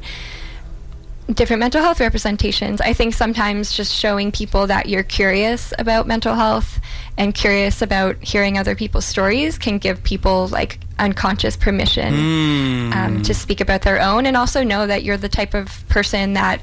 different 1.33 1.59
mental 1.59 1.81
health 1.81 1.99
representations. 1.99 2.79
I 2.79 2.93
think 2.93 3.13
sometimes 3.13 3.73
just 3.75 3.93
showing 3.93 4.31
people 4.31 4.67
that 4.67 4.87
you're 4.87 5.03
curious 5.03 5.73
about 5.77 6.07
mental 6.07 6.35
health 6.35 6.79
and 7.17 7.33
curious 7.35 7.81
about 7.81 8.15
hearing 8.23 8.57
other 8.57 8.75
people's 8.75 9.05
stories 9.05 9.57
can 9.57 9.77
give 9.77 10.03
people 10.03 10.47
like 10.47 10.79
unconscious 10.99 11.55
permission 11.57 12.13
Mm. 12.13 12.93
um, 12.95 13.21
to 13.23 13.33
speak 13.33 13.59
about 13.61 13.81
their 13.81 14.01
own 14.01 14.25
and 14.25 14.37
also 14.37 14.63
know 14.63 14.87
that 14.87 15.03
you're 15.03 15.17
the 15.17 15.29
type 15.29 15.53
of 15.53 15.83
person 15.89 16.33
that 16.33 16.61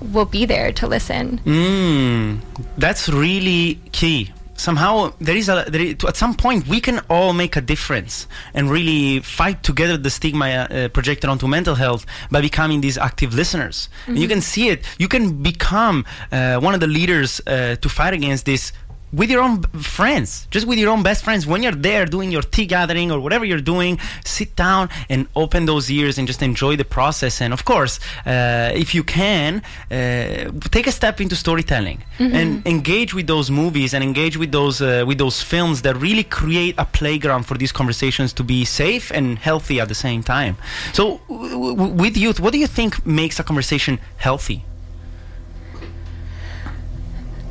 will 0.00 0.24
be 0.24 0.44
there 0.44 0.72
to 0.72 0.86
listen. 0.86 1.40
Mm, 1.44 2.40
that's 2.78 3.08
really 3.08 3.80
key. 3.92 4.30
Somehow 4.56 5.12
there 5.20 5.36
is 5.36 5.48
a 5.48 5.64
there 5.68 5.80
is, 5.80 5.96
at 6.04 6.16
some 6.16 6.34
point 6.34 6.66
we 6.66 6.80
can 6.80 7.00
all 7.08 7.32
make 7.32 7.56
a 7.56 7.60
difference 7.60 8.26
and 8.54 8.70
really 8.70 9.20
fight 9.20 9.62
together 9.62 9.96
the 9.96 10.10
stigma 10.10 10.46
uh, 10.46 10.88
projected 10.88 11.28
onto 11.30 11.46
mental 11.46 11.74
health 11.74 12.06
by 12.30 12.40
becoming 12.40 12.80
these 12.80 12.98
active 12.98 13.34
listeners. 13.34 13.88
And 14.06 14.18
you 14.18 14.28
can 14.28 14.40
see 14.40 14.68
it. 14.68 14.84
You 14.98 15.08
can 15.08 15.42
become 15.42 16.04
uh, 16.32 16.58
one 16.58 16.74
of 16.74 16.80
the 16.80 16.86
leaders 16.86 17.40
uh, 17.46 17.76
to 17.80 17.88
fight 17.88 18.14
against 18.14 18.46
this 18.46 18.72
with 19.16 19.30
your 19.30 19.42
own 19.46 19.62
friends, 19.96 20.46
just 20.50 20.66
with 20.70 20.78
your 20.78 20.90
own 20.94 21.02
best 21.02 21.24
friends. 21.24 21.46
When 21.46 21.62
you're 21.64 21.80
there 21.90 22.04
doing 22.16 22.30
your 22.30 22.42
tea 22.54 22.66
gathering 22.76 23.08
or 23.10 23.18
whatever 23.24 23.44
you're 23.50 23.66
doing, 23.74 23.98
sit 24.24 24.50
down 24.66 24.84
and 25.08 25.20
open 25.34 25.60
those 25.72 25.90
ears 25.90 26.18
and 26.18 26.24
just 26.32 26.42
enjoy 26.42 26.76
the 26.76 26.84
process. 26.98 27.40
And 27.40 27.52
of 27.52 27.64
course, 27.64 27.94
uh, 28.26 28.82
if 28.82 28.94
you 28.96 29.02
can, 29.02 29.62
uh, 29.90 30.50
take 30.76 30.86
a 30.86 30.92
step 31.00 31.20
into 31.24 31.34
storytelling 31.44 31.98
and 32.18 32.66
engage 32.66 33.14
with 33.14 33.26
those 33.26 33.50
movies 33.50 33.94
and 33.94 34.04
engage 34.10 34.36
with 34.36 34.52
those 34.52 34.76
uh, 34.82 35.04
with 35.08 35.18
those 35.18 35.42
films 35.42 35.76
that 35.82 35.94
really 35.96 36.24
create 36.24 36.74
a 36.78 36.84
playground 36.84 37.44
for 37.44 37.56
these 37.56 37.72
conversations 37.72 38.32
to 38.34 38.42
be 38.44 38.64
safe 38.64 39.10
and 39.18 39.38
healthy 39.38 39.80
at 39.80 39.88
the 39.88 39.94
same 40.06 40.22
time. 40.22 40.54
So, 40.92 41.20
w- 41.28 41.50
w- 41.74 41.92
with 42.02 42.14
youth, 42.16 42.38
what 42.40 42.52
do 42.52 42.58
you 42.58 42.66
think 42.78 42.90
makes 43.06 43.40
a 43.40 43.44
conversation 43.44 43.98
healthy? 44.18 44.58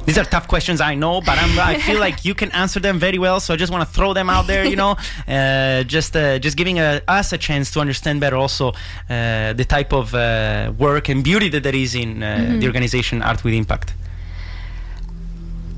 These 0.05 0.19
are 0.19 0.23
tough 0.23 0.47
questions, 0.47 0.81
I 0.81 0.93
know, 0.93 1.19
but 1.21 1.37
I'm, 1.39 1.57
I 1.57 1.79
feel 1.79 1.99
like 1.99 2.23
you 2.25 2.35
can 2.35 2.51
answer 2.51 2.79
them 2.79 2.99
very 2.99 3.17
well. 3.17 3.39
So 3.39 3.53
I 3.55 3.57
just 3.57 3.71
want 3.71 3.87
to 3.87 3.91
throw 3.91 4.13
them 4.13 4.29
out 4.29 4.45
there, 4.45 4.63
you 4.63 4.75
know, 4.75 4.97
uh, 5.27 5.83
just 5.83 6.15
uh, 6.15 6.37
just 6.37 6.55
giving 6.57 6.79
uh 6.79 6.99
us 7.07 7.33
a 7.33 7.37
chance 7.37 7.71
to 7.71 7.79
understand 7.79 8.19
better 8.19 8.35
also 8.35 8.69
uh, 9.09 9.53
the 9.53 9.65
type 9.67 9.91
of 9.93 10.13
uh, 10.13 10.71
work 10.77 11.09
and 11.09 11.23
beauty 11.23 11.49
that 11.49 11.63
there 11.63 11.75
is 11.75 11.95
in 11.95 12.21
uh, 12.21 12.57
the 12.59 12.67
organization 12.67 13.21
Art 13.23 13.43
with 13.43 13.53
Impact. 13.53 13.93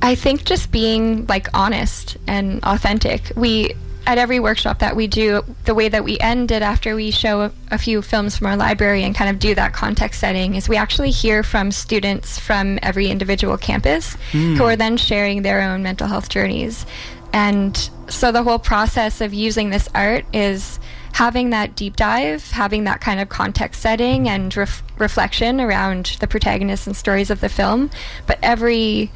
I 0.02 0.16
think 0.16 0.44
just 0.44 0.72
being 0.72 1.26
like 1.28 1.48
honest 1.54 2.18
and 2.28 2.64
authentic. 2.64 3.32
We 3.36 3.76
at 4.08 4.18
every 4.18 4.40
workshop 4.40 4.80
that 4.80 4.96
we 4.96 5.06
do, 5.06 5.44
the 5.66 5.76
way 5.76 5.90
that 5.90 6.06
we 6.06 6.18
end 6.20 6.50
it 6.50 6.62
after 6.62 6.96
we 6.96 7.12
show 7.12 7.42
a, 7.42 7.52
a 7.72 7.78
few 7.78 8.02
films 8.02 8.38
from 8.38 8.48
our 8.48 8.56
library 8.56 9.04
and 9.04 9.14
kind 9.14 9.30
of 9.30 9.38
do 9.38 9.54
that 9.54 9.74
context 9.74 10.22
setting 10.22 10.56
is 10.56 10.70
we 10.70 10.78
actually 10.78 11.12
hear 11.12 11.44
from 11.44 11.72
students 11.72 12.40
from 12.40 12.80
every 12.82 13.08
individual 13.08 13.58
campus 13.58 14.16
who 14.32 14.56
hmm. 14.56 14.62
are 14.62 14.78
then 14.78 14.96
sharing 14.96 15.42
their 15.42 15.62
own 15.62 15.84
mental 15.84 16.08
health 16.08 16.30
journeys. 16.30 16.86
And 17.34 17.78
so 18.08 18.32
the 18.32 18.44
whole 18.44 18.60
process 18.60 19.20
of 19.20 19.34
using 19.34 19.72
this 19.72 19.90
art 19.94 20.26
is 20.34 20.80
having 21.12 21.50
that 21.50 21.76
deep 21.76 21.98
dive, 21.98 22.52
having 22.52 22.86
that 22.86 23.02
kind 23.02 23.20
of 23.20 23.28
context 23.28 23.82
setting 23.82 24.30
and 24.30 24.56
ref- 24.56 24.84
reflection 24.98 25.60
around 25.60 26.16
the 26.22 26.28
protagonists 26.28 26.88
and 26.88 26.96
stories 26.96 27.30
of 27.30 27.42
the 27.42 27.50
film. 27.50 27.92
But 28.26 28.40
every 28.42 29.12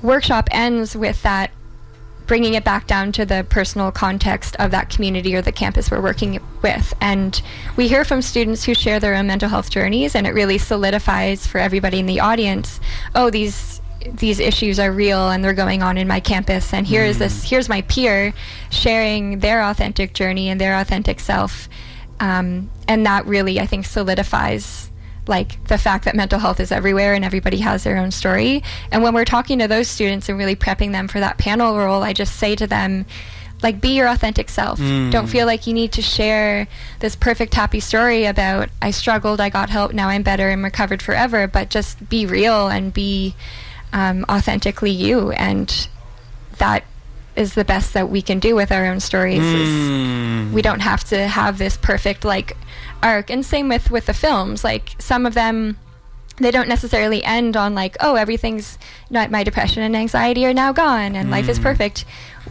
workshop 0.00 0.48
ends 0.50 0.96
with 0.96 1.22
that 1.24 1.50
bringing 2.26 2.54
it 2.54 2.64
back 2.64 2.86
down 2.86 3.12
to 3.12 3.24
the 3.24 3.46
personal 3.48 3.92
context 3.92 4.56
of 4.56 4.70
that 4.70 4.90
community 4.90 5.34
or 5.34 5.42
the 5.42 5.52
campus 5.52 5.90
we're 5.90 6.00
working 6.00 6.40
with. 6.62 6.94
And 7.00 7.40
we 7.76 7.88
hear 7.88 8.04
from 8.04 8.22
students 8.22 8.64
who 8.64 8.74
share 8.74 8.98
their 9.00 9.14
own 9.14 9.26
mental 9.26 9.48
health 9.48 9.70
journeys, 9.70 10.14
and 10.14 10.26
it 10.26 10.30
really 10.30 10.58
solidifies 10.58 11.46
for 11.46 11.58
everybody 11.58 11.98
in 11.98 12.06
the 12.06 12.20
audience 12.20 12.80
oh, 13.14 13.30
these. 13.30 13.80
These 14.06 14.38
issues 14.38 14.78
are 14.78 14.92
real 14.92 15.30
and 15.30 15.42
they're 15.42 15.54
going 15.54 15.82
on 15.82 15.96
in 15.96 16.06
my 16.06 16.20
campus, 16.20 16.74
and 16.74 16.86
here 16.86 17.04
is 17.04 17.18
this. 17.18 17.48
Here's 17.48 17.70
my 17.70 17.80
peer 17.80 18.34
sharing 18.70 19.38
their 19.38 19.62
authentic 19.62 20.12
journey 20.12 20.50
and 20.50 20.60
their 20.60 20.78
authentic 20.78 21.20
self, 21.20 21.70
um, 22.20 22.70
and 22.86 23.06
that 23.06 23.24
really, 23.24 23.58
I 23.58 23.66
think, 23.66 23.86
solidifies 23.86 24.90
like 25.26 25.62
the 25.68 25.78
fact 25.78 26.04
that 26.04 26.14
mental 26.14 26.38
health 26.38 26.60
is 26.60 26.70
everywhere 26.70 27.14
and 27.14 27.24
everybody 27.24 27.58
has 27.58 27.84
their 27.84 27.96
own 27.96 28.10
story. 28.10 28.62
And 28.90 29.02
when 29.02 29.14
we're 29.14 29.24
talking 29.24 29.58
to 29.60 29.68
those 29.68 29.88
students 29.88 30.28
and 30.28 30.38
really 30.38 30.56
prepping 30.56 30.92
them 30.92 31.08
for 31.08 31.20
that 31.20 31.38
panel 31.38 31.76
role, 31.76 32.02
I 32.02 32.12
just 32.12 32.36
say 32.36 32.54
to 32.56 32.66
them, 32.66 33.06
like, 33.62 33.80
be 33.80 33.96
your 33.96 34.08
authentic 34.08 34.50
self. 34.50 34.78
Don't 35.10 35.26
feel 35.26 35.46
like 35.46 35.66
you 35.66 35.72
need 35.72 35.92
to 35.92 36.02
share 36.02 36.68
this 37.00 37.16
perfect, 37.16 37.54
happy 37.54 37.80
story 37.80 38.26
about, 38.26 38.68
I 38.82 38.90
struggled, 38.90 39.40
I 39.40 39.48
got 39.48 39.70
help, 39.70 39.94
now 39.94 40.08
I'm 40.08 40.22
better, 40.22 40.50
I'm 40.50 40.62
recovered 40.62 41.00
forever, 41.00 41.46
but 41.46 41.70
just 41.70 42.10
be 42.10 42.26
real 42.26 42.68
and 42.68 42.92
be 42.92 43.34
um, 43.94 44.26
authentically 44.28 44.90
you. 44.90 45.30
And 45.30 45.88
that 46.58 46.84
is 47.36 47.54
the 47.54 47.64
best 47.64 47.94
that 47.94 48.10
we 48.10 48.20
can 48.20 48.38
do 48.38 48.54
with 48.54 48.70
our 48.70 48.84
own 48.84 49.00
stories. 49.00 49.42
is 49.42 49.68
Mm. 49.68 50.52
we 50.52 50.60
don't 50.62 50.80
have 50.80 51.02
to 51.04 51.26
have 51.26 51.58
this 51.58 51.76
perfect 51.76 52.24
like 52.24 52.56
arc 53.04 53.30
and 53.30 53.44
same 53.44 53.68
with 53.68 53.90
with 53.90 54.06
the 54.06 54.14
films 54.14 54.64
like 54.64 54.96
some 54.98 55.26
of 55.26 55.34
them 55.34 55.76
they 56.36 56.50
don't 56.50 56.68
necessarily 56.68 57.22
end 57.22 57.56
on 57.56 57.74
like 57.74 57.96
oh 58.00 58.16
everything's 58.16 58.78
not 59.10 59.30
my 59.30 59.44
depression 59.44 59.82
and 59.82 59.94
anxiety 59.94 60.44
are 60.44 60.54
now 60.54 60.72
gone 60.72 61.14
and 61.14 61.30
life 61.30 61.48
is 61.48 61.58
mm. 61.58 61.62
perfect. 61.62 62.04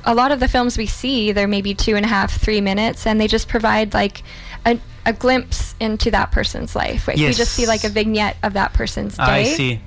A 0.06 0.16
lot 0.16 0.32
of 0.32 0.40
the 0.40 0.48
films 0.48 0.78
we 0.78 0.86
see 0.86 1.32
they're 1.32 1.48
maybe 1.48 1.74
two 1.74 1.96
and 1.96 2.06
a 2.06 2.10
half 2.10 2.32
three 2.32 2.62
minutes 2.62 3.06
and 3.06 3.20
they 3.20 3.28
just 3.28 3.48
provide 3.48 3.94
like 3.94 4.24
a, 4.66 4.80
a 5.06 5.14
glimpse 5.14 5.76
into 5.80 6.12
that 6.12 6.32
person's 6.32 6.76
life. 6.76 7.08
Like 7.08 7.18
we 7.18 7.34
just 7.34 7.54
see 7.54 7.66
like 7.66 7.84
a 7.84 7.90
vignette 7.90 8.38
of 8.42 8.54
that 8.54 8.74
person's 8.74 9.18
day 9.18 9.24
I 9.24 9.44
see. 9.44 9.82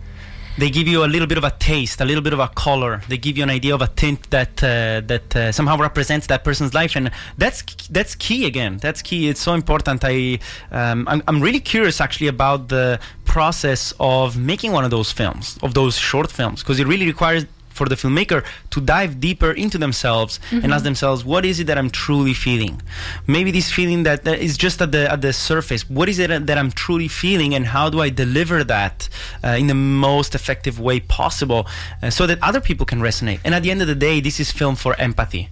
They 0.58 0.70
give 0.70 0.88
you 0.88 1.04
a 1.04 1.06
little 1.06 1.26
bit 1.26 1.36
of 1.36 1.44
a 1.44 1.50
taste, 1.50 2.00
a 2.00 2.04
little 2.04 2.22
bit 2.22 2.32
of 2.32 2.38
a 2.38 2.48
color. 2.48 3.02
They 3.08 3.18
give 3.18 3.36
you 3.36 3.42
an 3.42 3.50
idea 3.50 3.74
of 3.74 3.82
a 3.82 3.88
tint 3.88 4.30
that 4.30 4.62
uh, 4.62 5.02
that 5.06 5.36
uh, 5.36 5.52
somehow 5.52 5.76
represents 5.76 6.26
that 6.28 6.44
person's 6.44 6.72
life, 6.72 6.96
and 6.96 7.10
that's 7.36 7.62
that's 7.88 8.14
key 8.14 8.46
again. 8.46 8.78
That's 8.78 9.02
key. 9.02 9.28
It's 9.28 9.40
so 9.40 9.52
important. 9.52 10.02
I 10.02 10.38
um, 10.70 11.06
I'm, 11.08 11.22
I'm 11.28 11.42
really 11.42 11.60
curious 11.60 12.00
actually 12.00 12.28
about 12.28 12.68
the 12.68 12.98
process 13.26 13.92
of 14.00 14.38
making 14.38 14.72
one 14.72 14.84
of 14.84 14.90
those 14.90 15.12
films, 15.12 15.58
of 15.62 15.74
those 15.74 15.98
short 15.98 16.32
films, 16.32 16.62
because 16.62 16.80
it 16.80 16.86
really 16.86 17.06
requires 17.06 17.44
for 17.76 17.86
the 17.92 17.96
filmmaker 18.02 18.40
to 18.70 18.80
dive 18.80 19.20
deeper 19.20 19.50
into 19.64 19.78
themselves 19.78 20.40
and 20.62 20.72
ask 20.74 20.84
themselves, 20.90 21.24
what 21.32 21.44
is 21.44 21.60
it 21.60 21.66
that 21.68 21.78
I'm 21.78 21.90
truly 21.90 22.34
feeling? 22.34 22.80
Maybe 23.26 23.50
this 23.58 23.70
feeling 23.78 24.02
that, 24.08 24.24
that 24.24 24.38
is 24.38 24.56
just 24.56 24.80
at 24.84 24.90
the 24.92 25.02
at 25.14 25.20
the 25.20 25.32
surface. 25.32 25.82
What 25.88 26.08
is 26.08 26.18
it 26.18 26.46
that 26.48 26.58
I'm 26.58 26.70
truly 26.84 27.08
feeling, 27.08 27.54
and 27.54 27.66
how 27.66 27.86
do 27.90 28.00
I 28.00 28.08
deliver 28.24 28.64
that 28.64 29.08
uh, 29.44 29.60
in 29.60 29.66
the 29.72 29.74
most 29.74 30.34
effective 30.34 30.80
way 30.80 31.00
possible, 31.00 31.66
uh, 32.02 32.10
so 32.10 32.26
that 32.26 32.38
other 32.42 32.60
people 32.60 32.86
can 32.86 33.00
resonate? 33.00 33.40
And 33.44 33.54
at 33.54 33.62
the 33.62 33.70
end 33.70 33.80
of 33.82 33.88
the 33.88 33.94
day, 34.08 34.20
this 34.20 34.40
is 34.40 34.50
film 34.50 34.76
for 34.76 34.94
empathy. 35.08 35.48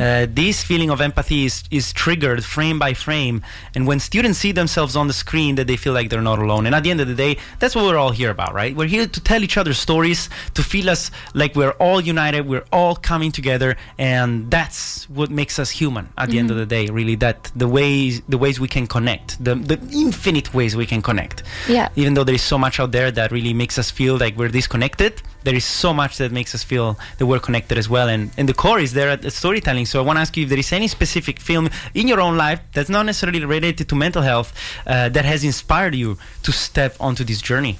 Uh, 0.00 0.26
this 0.42 0.62
feeling 0.62 0.90
of 0.90 1.00
empathy 1.00 1.44
is 1.44 1.64
is 1.70 1.92
triggered 1.92 2.44
frame 2.44 2.78
by 2.78 2.94
frame, 2.94 3.42
and 3.74 3.86
when 3.86 4.00
students 4.00 4.38
see 4.38 4.52
themselves 4.52 4.96
on 4.96 5.06
the 5.06 5.12
screen, 5.24 5.56
that 5.56 5.66
they 5.66 5.76
feel 5.76 5.92
like 5.92 6.08
they're 6.10 6.28
not 6.32 6.38
alone. 6.38 6.66
And 6.66 6.74
at 6.74 6.82
the 6.82 6.90
end 6.90 7.00
of 7.00 7.08
the 7.08 7.14
day, 7.14 7.36
that's 7.60 7.74
what 7.76 7.84
we're 7.84 7.98
all 7.98 8.12
here 8.12 8.30
about, 8.30 8.54
right? 8.54 8.74
We're 8.74 8.88
here 8.96 9.06
to 9.06 9.20
tell 9.20 9.42
each 9.42 9.56
other 9.56 9.74
stories, 9.74 10.28
to 10.54 10.62
feel 10.62 10.88
us 10.90 11.10
like 11.34 11.54
we're 11.54 11.65
all 11.72 12.00
united, 12.00 12.46
we're 12.46 12.64
all 12.72 12.96
coming 12.96 13.32
together, 13.32 13.76
and 13.98 14.50
that's 14.50 15.08
what 15.10 15.30
makes 15.30 15.58
us 15.58 15.70
human. 15.70 16.08
At 16.16 16.30
the 16.30 16.38
end 16.38 16.50
of 16.50 16.56
the 16.56 16.66
day, 16.66 16.86
really, 16.86 17.16
that 17.16 17.50
the 17.56 17.68
ways 17.68 18.22
the 18.28 18.38
ways 18.38 18.60
we 18.60 18.68
can 18.68 18.86
connect, 18.86 19.42
the 19.42 19.54
the 19.54 19.78
infinite 19.92 20.52
ways 20.54 20.76
we 20.76 20.86
can 20.86 21.02
connect. 21.02 21.42
Yeah. 21.68 21.88
Even 21.96 22.14
though 22.14 22.24
there 22.24 22.34
is 22.34 22.42
so 22.42 22.58
much 22.58 22.80
out 22.80 22.92
there 22.92 23.10
that 23.10 23.32
really 23.32 23.54
makes 23.54 23.78
us 23.78 23.90
feel 23.90 24.16
like 24.16 24.36
we're 24.36 24.48
disconnected, 24.48 25.22
there 25.44 25.54
is 25.54 25.64
so 25.64 25.94
much 25.94 26.18
that 26.18 26.32
makes 26.32 26.54
us 26.54 26.62
feel 26.64 26.98
that 27.18 27.26
we're 27.26 27.38
connected 27.38 27.78
as 27.78 27.88
well. 27.88 28.08
And, 28.08 28.30
and 28.36 28.48
the 28.48 28.54
core 28.54 28.80
is 28.80 28.92
there 28.92 29.10
at 29.10 29.22
the 29.22 29.30
storytelling. 29.30 29.86
So 29.86 30.00
I 30.00 30.04
want 30.04 30.16
to 30.16 30.20
ask 30.20 30.36
you 30.36 30.42
if 30.42 30.48
there 30.48 30.58
is 30.58 30.72
any 30.72 30.88
specific 30.88 31.40
film 31.40 31.70
in 31.94 32.08
your 32.08 32.20
own 32.20 32.36
life 32.36 32.60
that's 32.72 32.88
not 32.90 33.06
necessarily 33.06 33.44
related 33.44 33.88
to 33.88 33.94
mental 33.94 34.22
health 34.22 34.52
uh, 34.86 35.08
that 35.10 35.24
has 35.24 35.44
inspired 35.44 35.94
you 35.94 36.18
to 36.42 36.52
step 36.52 36.96
onto 37.00 37.24
this 37.24 37.40
journey. 37.40 37.78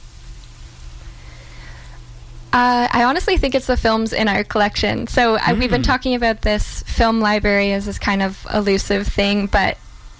Uh, 2.52 2.88
I 2.90 3.04
honestly 3.04 3.37
think 3.37 3.54
it's 3.54 3.66
the 3.66 3.76
films 3.76 4.12
in 4.12 4.28
our 4.28 4.42
collection. 4.44 5.06
So 5.09 5.37
I, 5.37 5.52
we've 5.52 5.70
been 5.70 5.82
Mm. 5.82 5.87
talking 5.87 6.14
about 6.14 6.40
this 6.42 6.82
film 6.85 7.20
library 7.20 7.72
as 7.72 7.85
this 7.87 7.98
kind 7.98 8.22
of 8.22 8.46
elusive 8.52 9.06
thing, 9.06 9.46
but 9.46 9.76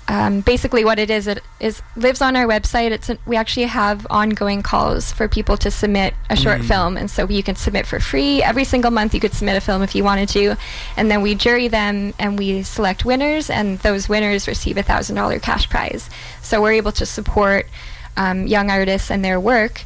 um, 0.09 0.41
basically 0.41 0.85
what 0.85 0.99
it 1.01 1.11
is, 1.11 1.27
it 1.27 1.43
is 1.59 1.83
lives 1.97 2.21
on 2.21 2.37
our 2.37 2.47
website. 2.47 2.91
It's 2.93 3.09
a, 3.09 3.19
we 3.27 3.37
actually 3.37 3.67
have 3.67 4.07
ongoing 4.11 4.63
calls 4.63 5.11
for 5.13 5.27
people 5.29 5.57
to 5.57 5.71
submit 5.71 6.15
a 6.31 6.37
short 6.37 6.63
film, 6.63 6.97
and 6.97 7.11
so 7.11 7.29
you 7.29 7.43
can 7.43 7.57
submit 7.57 7.87
for 7.87 7.99
free 7.99 8.41
every 8.43 8.63
single 8.65 8.91
month. 8.93 9.15
You 9.15 9.21
could 9.21 9.35
submit 9.35 9.57
a 9.57 9.61
film 9.61 9.83
if 9.83 9.95
you 9.97 10.05
wanted 10.05 10.29
to, 10.31 10.57
and 10.97 11.11
then 11.11 11.23
we 11.23 11.35
jury 11.35 11.67
them 11.69 12.15
and 12.21 12.39
we 12.39 12.63
select 12.63 13.05
winners, 13.05 13.51
and 13.51 13.79
those 13.81 14.09
winners 14.09 14.47
receive 14.47 14.77
a 14.77 14.83
thousand 14.85 15.17
dollar 15.17 15.39
cash 15.41 15.69
prize. 15.69 16.09
So 16.43 16.61
we're 16.63 16.73
able 16.73 16.93
to 16.93 17.07
support 17.07 17.67
um, 18.17 18.47
young 18.47 18.71
artists 18.71 19.11
and 19.11 19.25
their 19.25 19.41
work 19.41 19.83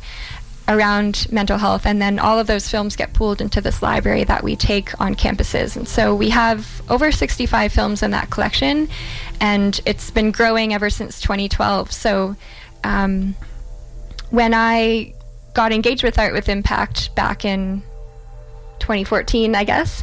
around 0.71 1.27
mental 1.31 1.59
health 1.59 1.85
and 1.85 2.01
then 2.01 2.19
all 2.19 2.39
of 2.39 2.47
those 2.47 2.69
films 2.69 2.97
get 2.97 3.13
pooled 3.13 3.43
into 3.43 3.61
this 3.61 3.83
library 3.83 4.25
that 4.25 4.43
we 4.43 4.57
take 4.57 4.99
on 5.01 5.15
campuses. 5.15 5.77
And 5.77 5.87
so 5.87 6.15
we 6.15 6.31
have 6.31 6.81
over 6.89 7.13
65 7.13 7.73
films 7.73 8.03
in 8.03 8.13
that 8.13 8.31
collection 8.31 8.89
and 9.41 9.81
it's 9.87 10.11
been 10.11 10.31
growing 10.31 10.75
ever 10.75 10.91
since 10.91 11.21
2012 11.21 11.91
so 11.91 12.37
um, 12.85 13.35
when 14.31 14.53
i 14.55 15.13
got 15.55 15.73
engaged 15.73 16.05
with 16.05 16.19
art 16.19 16.33
with 16.33 16.49
impact 16.49 17.15
back 17.15 17.45
in 17.45 17.83
2014 18.81 19.55
i 19.55 19.65
guess. 19.65 20.03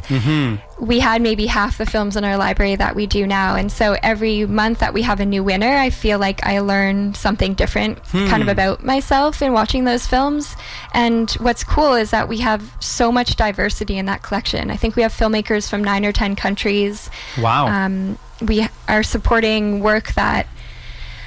We 0.80 1.00
had 1.00 1.20
maybe 1.22 1.46
half 1.46 1.76
the 1.76 1.86
films 1.86 2.16
in 2.16 2.22
our 2.22 2.36
library 2.36 2.76
that 2.76 2.94
we 2.94 3.06
do 3.06 3.26
now. 3.26 3.56
And 3.56 3.70
so 3.72 3.96
every 4.00 4.46
month 4.46 4.78
that 4.78 4.94
we 4.94 5.02
have 5.02 5.18
a 5.20 5.26
new 5.26 5.42
winner 5.42 5.76
i 5.76 5.90
feel 5.90 6.18
like 6.18 6.44
i 6.46 6.60
learn 6.60 7.14
something 7.14 7.54
different 7.54 8.02
kind 8.04 8.42
of 8.42 8.48
about 8.48 8.84
myself 8.84 9.42
in 9.42 9.52
watching 9.52 9.84
those 9.84 10.06
films. 10.06 10.56
And 10.94 11.30
what's 11.32 11.64
cool 11.64 11.94
is 11.94 12.10
that 12.12 12.28
we 12.28 12.38
have 12.38 12.62
so 12.80 13.10
much 13.12 13.36
diversity 13.36 13.98
in 13.98 14.06
that 14.06 14.22
collection. 14.22 14.70
I 14.70 14.76
think 14.76 14.96
we 14.96 15.02
have 15.02 15.12
filmmakers 15.12 15.68
from 15.68 15.82
nine 15.82 16.04
or 16.04 16.12
ten 16.12 16.36
countries. 16.36 17.10
Wow. 17.38 17.66
um, 17.66 18.18
we 18.40 18.68
are 18.86 19.02
supporting 19.02 19.80
work 19.80 20.14
that 20.14 20.46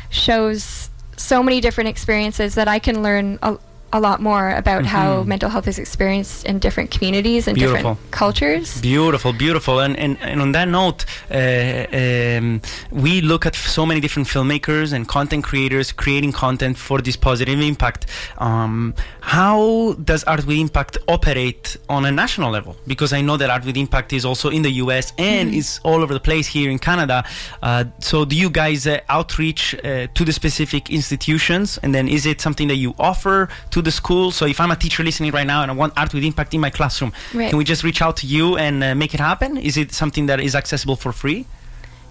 shows 0.09 0.89
so 1.17 1.43
many 1.43 1.61
different 1.61 1.89
experiences 1.89 2.55
that 2.55 2.67
I 2.67 2.79
can 2.79 3.03
learn 3.03 3.37
a, 3.41 3.57
a 3.93 3.99
lot 3.99 4.21
more 4.21 4.51
about 4.51 4.85
how 4.85 5.23
mental 5.23 5.49
health 5.49 5.67
is 5.67 5.77
experienced 5.77 6.45
in 6.45 6.59
different 6.59 6.91
communities 6.91 7.47
and 7.47 7.55
Beautiful. 7.55 7.77
different 7.77 8.11
cultures. 8.11 8.81
Beautiful, 8.81 9.33
beautiful. 9.33 9.79
And, 9.79 9.97
and, 9.97 10.17
and 10.21 10.41
on 10.41 10.51
that 10.53 10.67
note, 10.67 11.05
uh, 11.29 11.87
um, 11.93 12.61
we 12.91 13.21
look 13.21 13.45
at 13.45 13.55
so 13.55 13.85
many 13.85 13.99
different 13.99 14.27
filmmakers 14.27 14.93
and 14.93 15.07
content 15.07 15.43
creators 15.43 15.91
creating 15.91 16.31
content 16.31 16.77
for 16.77 17.01
this 17.01 17.15
positive 17.15 17.59
impact. 17.59 18.05
Um, 18.37 18.93
how 19.21 19.93
does 20.03 20.23
Art 20.25 20.45
with 20.45 20.57
Impact 20.57 20.97
operate 21.07 21.77
on 21.89 22.05
a 22.05 22.11
national 22.11 22.51
level? 22.51 22.75
Because 22.87 23.13
I 23.13 23.21
know 23.21 23.37
that 23.37 23.49
Art 23.49 23.65
with 23.65 23.77
Impact 23.77 24.13
is 24.13 24.25
also 24.25 24.49
in 24.49 24.61
the 24.61 24.71
US 24.83 25.13
and 25.17 25.53
is 25.53 25.79
all 25.83 26.01
over 26.01 26.13
the 26.13 26.19
place 26.19 26.47
here 26.47 26.69
in 26.69 26.79
Canada. 26.79 27.23
Uh, 27.61 27.85
so, 27.99 28.25
do 28.25 28.35
you 28.35 28.49
guys 28.49 28.87
uh, 28.87 28.99
outreach 29.09 29.75
uh, 29.75 30.07
to 30.13 30.25
the 30.25 30.33
specific 30.33 30.89
institutions? 30.89 31.77
And 31.83 31.93
then 31.93 32.07
is 32.07 32.25
it 32.25 32.41
something 32.41 32.67
that 32.67 32.75
you 32.75 32.95
offer 32.99 33.49
to 33.81 33.85
the 33.85 33.91
school? 33.91 34.31
So, 34.31 34.45
if 34.45 34.59
I'm 34.59 34.71
a 34.71 34.75
teacher 34.75 35.03
listening 35.03 35.31
right 35.31 35.47
now 35.47 35.61
and 35.61 35.71
I 35.71 35.73
want 35.73 35.93
Art 35.97 36.13
with 36.13 36.23
Impact 36.23 36.53
in 36.53 36.61
my 36.61 36.69
classroom, 36.69 37.11
Right. 37.33 37.49
can 37.49 37.57
we 37.57 37.63
just 37.63 37.83
reach 37.83 38.01
out 38.01 38.17
to 38.17 38.27
you 38.27 38.57
and 38.57 38.83
uh, 38.83 38.95
make 38.95 39.13
it 39.13 39.19
happen? 39.19 39.57
Is 39.57 39.77
it 39.77 39.91
something 39.93 40.27
that 40.27 40.39
is 40.39 40.55
accessible 40.55 40.95
for 40.95 41.11
free? 41.11 41.45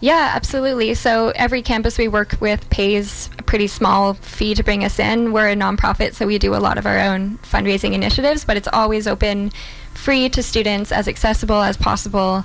Yeah, 0.02 0.32
absolutely. 0.34 0.94
So 0.94 1.30
every 1.36 1.60
campus 1.62 1.98
we 1.98 2.08
work 2.08 2.36
with 2.40 2.68
pays 2.70 3.28
a 3.38 3.42
pretty 3.42 3.66
small 3.66 4.14
fee 4.14 4.54
to 4.54 4.62
bring 4.64 4.82
us 4.82 4.98
in. 4.98 5.32
We're 5.32 5.50
a 5.50 5.54
nonprofit, 5.54 6.14
so 6.14 6.26
we 6.26 6.38
do 6.38 6.54
a 6.54 6.62
lot 6.68 6.78
of 6.78 6.86
our 6.86 6.98
own 6.98 7.38
fundraising 7.42 7.92
initiatives, 7.92 8.44
but 8.46 8.56
it's 8.56 8.68
always 8.72 9.06
open 9.06 9.52
free 9.92 10.30
to 10.30 10.42
students, 10.42 10.90
as 10.90 11.06
accessible 11.06 11.60
as 11.60 11.76
possible. 11.76 12.44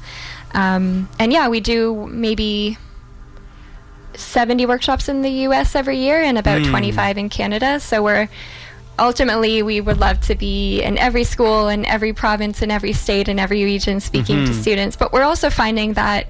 Um, 0.53 1.07
and 1.17 1.31
yeah, 1.31 1.47
we 1.47 1.61
do 1.61 2.07
maybe 2.11 2.77
70 4.15 4.65
workshops 4.65 5.07
in 5.09 5.21
the 5.21 5.31
US 5.47 5.75
every 5.75 5.97
year 5.97 6.21
and 6.21 6.37
about 6.37 6.61
Hmm. 6.61 6.69
25 6.71 7.17
in 7.17 7.29
Canada. 7.29 7.79
So 7.79 8.03
we're 8.03 8.27
ultimately 8.97 9.61
we 9.63 9.81
would 9.81 9.99
love 9.99 10.19
to 10.21 10.35
be 10.35 10.81
in 10.81 10.97
every 10.97 11.23
school 11.23 11.67
in 11.67 11.85
every 11.85 12.13
province 12.13 12.61
in 12.61 12.71
every 12.71 12.93
state 12.93 13.27
in 13.27 13.39
every 13.39 13.63
region 13.63 13.99
speaking 13.99 14.45
to 14.45 14.51
Mhm. 14.51 14.61
students 14.61 14.95
but 14.95 15.11
we're 15.11 15.23
also 15.23 15.49
finding 15.49 15.93
that 15.93 16.27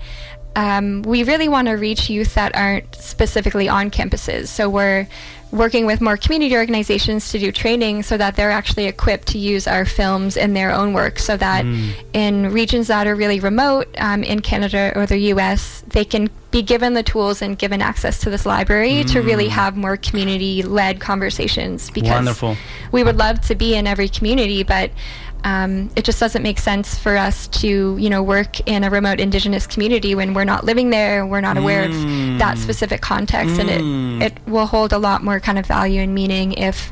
um, 0.58 1.02
we 1.02 1.24
really 1.24 1.50
want 1.50 1.68
to 1.68 1.74
reach 1.74 2.10
youth 2.10 2.34
that 2.36 2.56
aren't 2.56 2.96
specifically 2.96 3.68
on 3.70 3.92
campuses 3.92 4.48
so 4.48 4.70
we're 4.70 5.08
working 5.56 5.86
with 5.86 6.02
more 6.02 6.18
community 6.18 6.56
organizations 6.56 7.32
to 7.32 7.40
do 7.40 7.52
training 7.52 8.04
so 8.04 8.18
that 8.18 8.36
they're 8.36 8.52
actually 8.52 8.86
equipped 8.86 9.28
to 9.30 9.38
use 9.38 9.68
our 9.68 9.86
films 9.86 10.36
in 10.36 10.54
their 10.54 10.72
own 10.72 10.94
work 10.94 11.18
so 11.18 11.38
that 11.38 11.66
in 12.14 12.52
regions 12.52 12.88
that 12.88 13.08
are 13.08 13.16
really 13.16 13.40
remote 13.40 13.88
um, 13.98 14.24
in 14.24 14.42
canada 14.42 14.92
or 14.96 15.06
the 15.06 15.18
us 15.18 15.82
they 15.88 16.04
can 16.04 16.30
be 16.52 16.62
given 16.62 16.94
the 16.94 17.04
tools 17.04 17.42
and 17.42 17.58
given 17.58 17.82
access 17.82 18.20
to 18.20 18.30
this 18.30 18.46
library 18.46 19.04
to 19.04 19.22
really 19.22 19.48
have 19.48 19.76
more 19.76 19.98
community-led 19.98 21.00
conversations 21.00 21.90
because 21.90 22.10
Wonderful. 22.10 22.58
we 22.92 23.04
would 23.04 23.18
love 23.18 23.42
to 23.42 23.56
be 23.56 23.76
in 23.76 23.88
every 23.88 24.10
community 24.10 24.64
but 24.64 24.92
um, 25.46 25.92
it 25.96 26.04
just 26.04 26.20
doesn't 26.20 26.42
make 26.42 26.58
sense 26.58 26.98
for 26.98 27.16
us 27.16 27.48
to 27.48 27.98
you 27.98 28.10
know 28.10 28.24
work 28.24 28.68
in 28.68 28.84
a 28.84 28.90
remote 28.90 29.20
indigenous 29.20 29.68
community 29.68 30.16
when 30.16 30.34
we're 30.34 30.44
not 30.44 30.66
living 30.66 30.90
there 30.90 31.26
we're 31.26 31.42
not 31.42 31.56
aware 31.56 31.84
of 31.84 31.92
that 32.40 32.58
specific 32.58 33.02
context 33.02 33.60
and 33.60 33.70
Mm. 33.70 34.22
it, 34.22 34.34
it 34.34 34.38
will 34.48 34.66
hold 34.68 34.94
a 34.94 34.98
lot 34.98 35.24
more 35.24 35.40
kind 35.40 35.58
of 35.60 35.66
value 35.66 36.02
and 36.02 36.14
meaning 36.14 36.54
if 36.54 36.92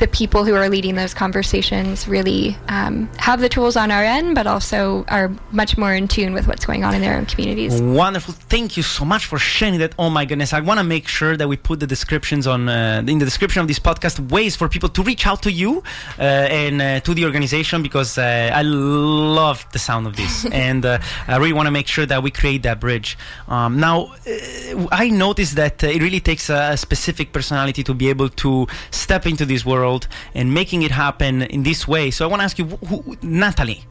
the 0.00 0.08
people 0.08 0.44
who 0.44 0.54
are 0.54 0.68
leading 0.68 0.94
those 0.96 1.14
conversations 1.14 2.08
really 2.08 2.56
um, 2.68 3.08
have 3.18 3.40
the 3.40 3.48
tools 3.48 3.76
on 3.76 3.90
our 3.90 4.02
end 4.02 4.34
but 4.34 4.46
also 4.46 5.04
are 5.08 5.30
much 5.52 5.78
more 5.78 5.94
in 5.94 6.08
tune 6.08 6.32
with 6.32 6.46
what's 6.48 6.66
going 6.66 6.82
on 6.84 6.94
in 6.94 7.00
their 7.00 7.16
own 7.16 7.26
communities 7.26 7.80
Wonderful. 7.80 8.34
Thank 8.48 8.76
you 8.76 8.82
so 8.82 9.04
much 9.04 9.26
for 9.26 9.38
sharing 9.38 9.78
that. 9.80 9.94
Oh 9.98 10.10
my 10.10 10.24
goodness. 10.24 10.52
I 10.52 10.60
want 10.60 10.78
to 10.80 10.84
make 10.84 11.06
sure 11.06 11.36
that 11.36 11.48
we 11.48 11.56
put 11.56 11.80
the 11.80 11.86
descriptions 11.86 12.46
on 12.46 12.68
uh, 12.68 13.02
in 13.06 13.18
the 13.18 13.24
description 13.24 13.60
of 13.62 13.68
this 13.68 13.78
podcast 13.78 14.16
ways 14.30 14.56
for 14.56 14.68
people 14.68 14.88
to 14.96 15.02
reach 15.02 15.26
out 15.26 15.42
to 15.42 15.52
you 15.52 15.82
uh, 16.18 16.22
and 16.62 16.80
uh, 16.80 17.00
to 17.00 17.12
the 17.12 17.24
organization 17.24 17.82
because 17.82 18.16
uh, 18.16 18.50
I 18.60 18.62
love 18.62 19.66
the 19.72 19.78
sound 19.78 20.06
of 20.06 20.16
this 20.16 20.44
and 20.66 20.86
uh, 20.86 20.98
I 21.28 21.36
really 21.36 21.52
want 21.52 21.66
to 21.66 21.70
make 21.80 21.88
sure 21.88 22.06
that 22.06 22.22
we 22.22 22.30
create 22.30 22.62
that 22.62 22.80
bridge. 22.80 23.18
Um, 23.48 23.80
now, 23.80 24.14
uh, 24.26 24.86
I 25.04 25.10
noticed 25.10 25.56
that 25.56 25.84
uh, 25.84 25.88
it 25.88 26.00
really 26.00 26.20
takes 26.20 26.48
a, 26.48 26.70
a 26.72 26.76
specific 26.76 27.32
personality 27.32 27.82
to 27.84 27.94
be 27.94 28.08
able 28.08 28.30
to 28.44 28.66
step 28.90 29.26
into 29.26 29.44
this 29.44 29.64
world 29.64 29.89
and 30.34 30.52
making 30.60 30.82
it 30.82 30.90
happen 30.90 31.42
in 31.42 31.62
this 31.62 31.88
way. 31.88 32.10
So 32.10 32.24
I 32.24 32.28
want 32.28 32.40
to 32.40 32.44
ask 32.44 32.58
you, 32.58 32.66
who, 32.88 33.16
Natalie. 33.22 33.82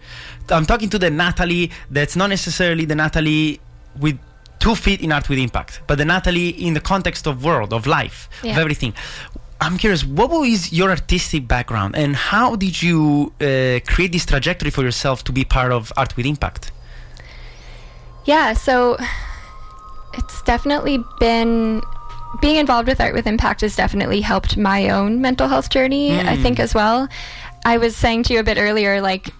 I'm 0.49 0.65
talking 0.65 0.89
to 0.89 0.99
the 0.99 1.09
Natalie 1.09 1.71
that's 1.91 2.15
not 2.15 2.29
necessarily 2.29 2.85
the 2.85 2.95
Natalie 2.95 3.59
with 3.99 4.17
two 4.59 4.75
feet 4.75 5.01
in 5.01 5.11
art 5.11 5.29
with 5.29 5.39
impact, 5.39 5.81
but 5.87 5.97
the 5.97 6.05
Natalie 6.05 6.49
in 6.49 6.73
the 6.73 6.81
context 6.81 7.27
of 7.27 7.43
world, 7.43 7.73
of 7.73 7.85
life, 7.85 8.29
of 8.43 8.57
everything. 8.57 8.93
I'm 9.61 9.77
curious, 9.77 10.05
what 10.05 10.29
was 10.29 10.71
your 10.71 10.89
artistic 10.89 11.47
background 11.47 11.95
and 11.95 12.15
how 12.15 12.55
did 12.55 12.81
you 12.81 13.33
uh, 13.41 13.79
create 13.91 14.11
this 14.11 14.25
trajectory 14.25 14.71
for 14.71 14.83
yourself 14.83 15.23
to 15.25 15.31
be 15.31 15.43
part 15.43 15.71
of 15.71 15.91
Art 15.97 16.15
with 16.15 16.25
Impact? 16.25 16.71
Yeah, 18.25 18.53
so 18.53 18.97
it's 20.13 20.41
definitely 20.43 21.03
been 21.19 21.81
being 22.41 22.57
involved 22.57 22.87
with 22.87 23.01
Art 23.01 23.13
with 23.13 23.27
Impact 23.27 23.61
has 23.61 23.75
definitely 23.75 24.21
helped 24.21 24.57
my 24.57 24.89
own 24.89 25.21
mental 25.21 25.47
health 25.47 25.69
journey, 25.69 26.17
I 26.19 26.37
think, 26.37 26.57
mm. 26.57 26.63
as 26.63 26.73
well. 26.73 27.07
I 27.65 27.77
was 27.77 27.95
saying 27.95 28.23
to 28.23 28.33
you 28.33 28.39
a 28.39 28.43
bit 28.43 28.57
earlier, 28.57 29.01
like, 29.01 29.33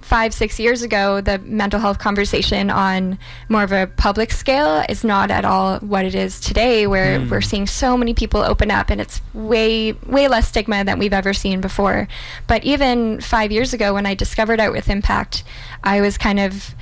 five, 0.00 0.32
six 0.32 0.58
years 0.58 0.82
ago, 0.82 1.20
the 1.20 1.38
mental 1.38 1.78
health 1.78 1.98
conversation 1.98 2.70
on 2.70 3.18
more 3.48 3.62
of 3.62 3.72
a 3.72 3.86
public 3.86 4.30
scale 4.32 4.84
is 4.88 5.04
not 5.04 5.30
at 5.30 5.44
all 5.44 5.78
what 5.80 6.04
it 6.04 6.14
is 6.14 6.40
today, 6.40 6.86
where 6.86 7.20
mm. 7.20 7.30
we're 7.30 7.40
seeing 7.40 7.66
so 7.66 7.96
many 7.96 8.14
people 8.14 8.40
open 8.40 8.70
up 8.70 8.90
and 8.90 9.00
it's 9.00 9.20
way, 9.32 9.92
way 9.92 10.28
less 10.28 10.48
stigma 10.48 10.84
than 10.84 10.98
we've 10.98 11.12
ever 11.12 11.32
seen 11.32 11.60
before. 11.60 12.08
But 12.46 12.64
even 12.64 13.20
five 13.20 13.52
years 13.52 13.72
ago, 13.72 13.94
when 13.94 14.06
I 14.06 14.14
discovered 14.14 14.60
Art 14.60 14.72
with 14.72 14.88
Impact, 14.88 15.44
I 15.82 16.00
was 16.00 16.18
kind 16.18 16.40
of 16.40 16.74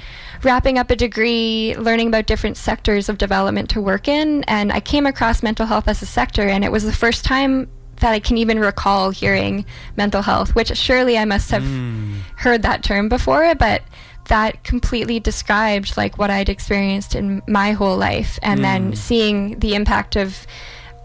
wrapping 0.44 0.78
up 0.78 0.90
a 0.90 0.96
degree, 0.96 1.74
learning 1.78 2.08
about 2.08 2.26
different 2.26 2.56
sectors 2.56 3.08
of 3.08 3.18
development 3.18 3.70
to 3.70 3.80
work 3.80 4.08
in, 4.08 4.44
and 4.44 4.72
I 4.72 4.80
came 4.80 5.06
across 5.06 5.42
mental 5.42 5.66
health 5.66 5.88
as 5.88 6.02
a 6.02 6.06
sector, 6.06 6.48
and 6.48 6.64
it 6.64 6.72
was 6.72 6.84
the 6.84 6.92
first 6.92 7.24
time 7.24 7.68
that 8.02 8.12
I 8.12 8.18
can 8.18 8.36
even 8.36 8.58
recall 8.58 9.10
hearing 9.10 9.64
mental 9.96 10.22
health, 10.22 10.54
which 10.54 10.76
surely 10.76 11.16
I 11.16 11.24
must 11.24 11.50
have 11.50 11.62
hmm. 11.62 12.18
heard 12.36 12.62
that 12.62 12.82
term 12.82 13.08
before, 13.08 13.54
but 13.54 13.82
that 14.28 14.62
completely 14.64 15.18
described 15.18 15.96
like 15.96 16.18
what 16.18 16.30
I'd 16.30 16.48
experienced 16.48 17.14
in 17.14 17.42
my 17.48 17.72
whole 17.72 17.96
life 17.96 18.38
and 18.42 18.62
then 18.62 18.88
hmm. 18.88 18.94
seeing 18.94 19.58
the 19.58 19.74
impact 19.74 20.16
of 20.16 20.46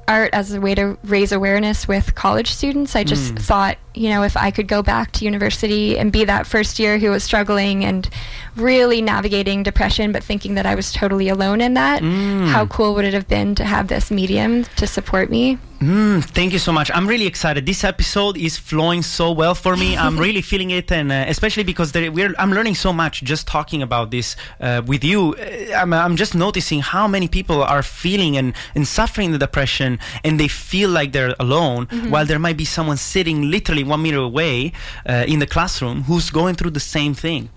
art 0.07 0.29
as 0.33 0.53
a 0.53 0.61
way 0.61 0.73
to 0.73 0.97
raise 1.03 1.31
awareness 1.31 1.87
with 1.87 2.15
college 2.15 2.51
students. 2.51 2.95
I 2.95 3.03
just 3.03 3.31
hmm. 3.31 3.37
thought, 3.37 3.77
you 3.93 4.09
know, 4.09 4.23
if 4.23 4.37
I 4.37 4.51
could 4.51 4.67
go 4.67 4.81
back 4.81 5.11
to 5.13 5.25
university 5.25 5.97
and 5.97 6.11
be 6.11 6.25
that 6.25 6.47
first 6.47 6.79
year 6.79 6.97
who 6.97 7.11
was 7.11 7.23
struggling 7.23 7.83
and 7.85 8.09
really 8.57 9.01
navigating 9.01 9.63
depression, 9.63 10.11
but 10.11 10.23
thinking 10.23 10.55
that 10.55 10.65
I 10.65 10.75
was 10.75 10.91
totally 10.91 11.29
alone 11.29 11.61
in 11.61 11.73
that, 11.75 12.03
how 12.03 12.65
cool 12.67 12.93
would 12.95 13.05
it 13.05 13.13
have 13.13 13.27
been 13.27 13.55
to 13.55 13.65
have 13.65 13.87
this 13.87 14.11
medium 14.11 14.63
to 14.77 14.87
support 14.87 15.29
me? 15.29 15.57
Mm, 15.79 16.23
thank 16.23 16.53
you 16.53 16.59
so 16.59 16.71
much. 16.71 16.89
I'm 16.91 17.05
really 17.05 17.27
excited. 17.27 17.67
This 17.67 17.83
episode 17.83 18.35
is 18.35 18.57
flowing 18.57 19.03
so 19.03 19.31
well 19.31 19.53
for 19.53 19.77
me. 19.77 19.95
I'm 19.95 20.17
really 20.25 20.41
feeling 20.41 20.71
it, 20.71 20.91
and 20.91 21.11
uh, 21.11 21.25
especially 21.27 21.63
because 21.63 21.91
there, 21.91 22.11
we're, 22.11 22.33
I'm 22.39 22.51
learning 22.51 22.73
so 22.73 22.91
much 22.91 23.21
just 23.23 23.45
talking 23.45 23.83
about 23.83 24.09
this 24.09 24.35
uh, 24.59 24.81
with 24.87 25.03
you. 25.03 25.35
Uh, 25.35 25.75
I'm, 25.75 25.93
I'm 25.93 26.15
just 26.15 26.33
noticing 26.33 26.79
how 26.79 27.07
many 27.07 27.27
people 27.27 27.61
are 27.61 27.83
feeling 27.83 28.37
and, 28.37 28.55
and 28.73 28.87
suffering 28.87 29.33
the 29.33 29.37
depression, 29.37 29.99
and 30.23 30.39
they 30.39 30.47
feel 30.47 30.89
like 30.89 31.11
they're 31.11 31.35
alone, 31.39 31.85
while 32.09 32.25
there 32.25 32.39
might 32.39 32.57
be 32.57 32.65
someone 32.65 32.97
sitting 32.97 33.51
literally 33.51 33.83
one 33.83 34.01
meter 34.01 34.17
away 34.17 34.71
uh, 35.07 35.25
in 35.27 35.37
the 35.37 35.47
classroom 35.47 36.03
who's 36.03 36.31
going 36.31 36.55
through 36.55 36.71
the 36.71 36.79
same 36.79 37.13
thing. 37.13 37.49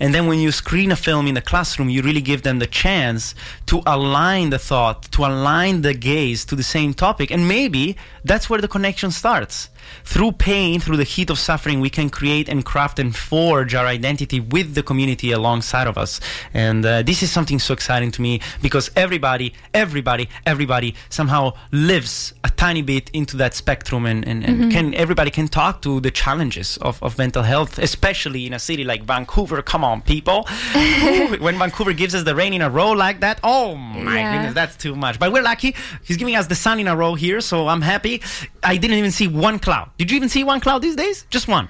And 0.00 0.12
then 0.12 0.26
when 0.26 0.40
you 0.40 0.47
screen 0.52 0.90
a 0.92 0.96
film 0.96 1.26
in 1.26 1.34
the 1.34 1.40
classroom, 1.40 1.88
you 1.88 2.02
really 2.02 2.20
give 2.20 2.42
them 2.42 2.58
the 2.58 2.66
chance 2.66 3.34
to 3.66 3.82
align 3.86 4.50
the 4.50 4.58
thought, 4.58 5.10
to 5.12 5.24
align 5.24 5.82
the 5.82 5.94
gaze 5.94 6.44
to 6.46 6.56
the 6.56 6.62
same 6.62 6.94
topic, 6.94 7.30
and 7.30 7.46
maybe 7.46 7.96
that's 8.24 8.48
where 8.48 8.60
the 8.60 8.68
connection 8.68 9.10
starts. 9.10 9.68
Through 10.04 10.32
pain, 10.32 10.80
through 10.80 10.96
the 10.96 11.04
heat 11.04 11.30
of 11.30 11.38
suffering, 11.38 11.80
we 11.80 11.90
can 11.90 12.08
create 12.10 12.48
and 12.48 12.64
craft 12.64 12.98
and 12.98 13.14
forge 13.14 13.74
our 13.74 13.86
identity 13.86 14.40
with 14.40 14.74
the 14.74 14.82
community 14.82 15.32
alongside 15.32 15.86
of 15.86 15.96
us. 15.98 16.20
And 16.54 16.84
uh, 16.84 17.02
this 17.02 17.22
is 17.22 17.30
something 17.30 17.58
so 17.58 17.74
exciting 17.74 18.10
to 18.12 18.22
me 18.22 18.40
because 18.62 18.90
everybody, 18.96 19.52
everybody, 19.74 20.28
everybody 20.46 20.94
somehow 21.10 21.52
lives 21.72 22.32
a 22.44 22.50
tiny 22.50 22.82
bit 22.82 23.10
into 23.12 23.36
that 23.36 23.54
spectrum 23.54 24.06
and, 24.06 24.26
and, 24.26 24.44
and 24.44 24.72
can 24.72 24.94
everybody 24.94 25.30
can 25.30 25.48
talk 25.48 25.82
to 25.82 26.00
the 26.00 26.10
challenges 26.10 26.76
of, 26.78 27.02
of 27.02 27.16
mental 27.18 27.42
health, 27.42 27.78
especially 27.78 28.46
in 28.46 28.52
a 28.52 28.58
city 28.58 28.84
like 28.84 29.02
Vancouver. 29.04 29.62
Come 29.62 29.84
on, 29.84 30.02
people. 30.02 30.46
When 31.40 31.58
Vancouver 31.58 31.92
gives 31.92 32.14
us 32.14 32.24
the 32.24 32.34
rain 32.34 32.52
in 32.52 32.62
a 32.62 32.70
row 32.70 32.90
like 32.92 33.20
that, 33.20 33.38
oh 33.44 33.74
my 33.76 34.16
Yeah. 34.18 34.32
goodness, 34.32 34.54
that's 34.54 34.76
too 34.76 34.94
much. 34.96 35.18
But 35.18 35.32
we're 35.32 35.42
lucky. 35.42 35.74
He's 36.04 36.16
giving 36.16 36.34
us 36.36 36.46
the 36.48 36.54
sun 36.54 36.80
in 36.80 36.88
a 36.88 36.96
row 36.96 37.14
here, 37.14 37.40
so 37.40 37.68
I'm 37.68 37.82
happy. 37.82 38.22
I 38.62 38.76
didn't 38.76 38.98
even 38.98 39.10
see 39.12 39.28
one 39.28 39.58
cloud. 39.58 39.77
Did 39.98 40.10
you 40.10 40.16
even 40.16 40.28
see 40.28 40.44
one 40.44 40.60
cloud 40.60 40.82
these 40.82 40.96
days? 40.96 41.26
Just 41.30 41.48
one. 41.48 41.68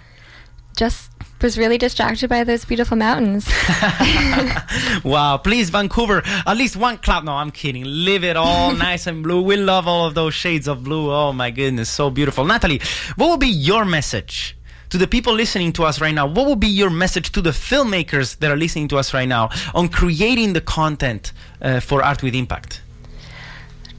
Just 0.77 1.11
was 1.41 1.57
really 1.57 1.79
distracted 1.79 2.29
by 2.29 2.45
those 2.45 2.65
beautiful 2.65 2.97
mountains. 2.97 3.49
Wow, 5.05 5.39
please, 5.39 5.71
Vancouver, 5.71 6.23
at 6.25 6.57
least 6.57 6.77
one 6.77 6.99
cloud. 6.99 7.25
No, 7.25 7.33
I'm 7.33 7.51
kidding. 7.51 7.85
Leave 7.87 8.25
it 8.25 8.37
all 8.37 8.73
nice 8.89 9.07
and 9.07 9.23
blue. 9.23 9.41
We 9.43 9.57
love 9.57 9.87
all 9.87 10.07
of 10.07 10.15
those 10.15 10.35
shades 10.35 10.67
of 10.69 10.85
blue. 10.85 11.11
Oh 11.11 11.33
my 11.33 11.51
goodness, 11.51 11.89
so 11.89 12.11
beautiful. 12.11 12.45
Natalie, 12.45 12.81
what 13.17 13.31
would 13.31 13.41
be 13.41 13.49
your 13.49 13.85
message? 13.85 14.57
To 14.91 14.99
the 14.99 15.07
people 15.07 15.35
listening 15.35 15.73
to 15.75 15.85
us 15.85 16.01
right 16.01 16.15
now, 16.15 16.27
what 16.27 16.47
would 16.47 16.61
be 16.61 16.67
your 16.69 16.91
message 16.91 17.31
to 17.33 17.43
the 17.43 17.51
filmmakers 17.51 18.39
that 18.39 18.51
are 18.51 18.57
listening 18.57 18.89
to 18.89 18.97
us 18.97 19.13
right 19.13 19.29
now 19.29 19.51
on 19.75 19.89
creating 19.89 20.55
the 20.55 20.63
content 20.63 21.33
uh, 21.61 21.81
for 21.81 22.03
Art 22.03 22.23
with 22.23 22.35
Impact? 22.35 22.81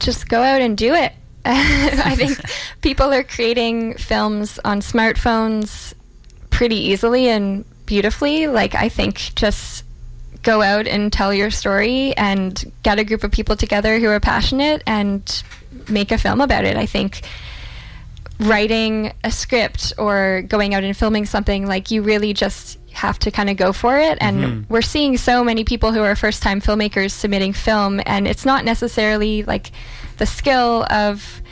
just 0.00 0.28
go 0.28 0.42
out 0.42 0.60
and 0.60 0.76
do 0.76 0.94
it. 0.94 1.12
I 1.44 2.14
think 2.16 2.38
people 2.82 3.12
are 3.12 3.24
creating 3.24 3.94
films 3.94 4.58
on 4.64 4.80
smartphones 4.80 5.94
pretty 6.50 6.76
easily 6.76 7.28
and 7.28 7.64
beautifully. 7.86 8.46
Like, 8.46 8.74
I 8.74 8.88
think 8.88 9.34
just 9.34 9.84
go 10.42 10.62
out 10.62 10.86
and 10.86 11.12
tell 11.12 11.32
your 11.34 11.50
story 11.50 12.16
and 12.16 12.72
get 12.82 12.98
a 12.98 13.04
group 13.04 13.24
of 13.24 13.30
people 13.30 13.56
together 13.56 13.98
who 13.98 14.08
are 14.08 14.20
passionate 14.20 14.82
and 14.86 15.42
make 15.88 16.12
a 16.12 16.18
film 16.18 16.40
about 16.40 16.64
it. 16.64 16.76
I 16.76 16.86
think 16.86 17.22
writing 18.40 19.12
a 19.22 19.30
script 19.30 19.92
or 19.98 20.42
going 20.48 20.74
out 20.74 20.82
and 20.82 20.96
filming 20.96 21.26
something 21.26 21.66
like 21.66 21.90
you 21.90 22.02
really 22.02 22.32
just 22.32 22.78
have 22.92 23.18
to 23.18 23.30
kind 23.30 23.50
of 23.50 23.56
go 23.56 23.72
for 23.72 23.98
it 23.98 24.18
and 24.20 24.36
mm-hmm. 24.38 24.72
we're 24.72 24.82
seeing 24.82 25.16
so 25.16 25.44
many 25.44 25.62
people 25.62 25.92
who 25.92 26.00
are 26.00 26.16
first 26.16 26.42
time 26.42 26.60
filmmakers 26.60 27.12
submitting 27.12 27.52
film 27.52 28.00
and 28.06 28.26
it's 28.26 28.44
not 28.44 28.64
necessarily 28.64 29.42
like 29.44 29.70
the 30.20 30.26
skill 30.26 30.84
of 30.90 31.42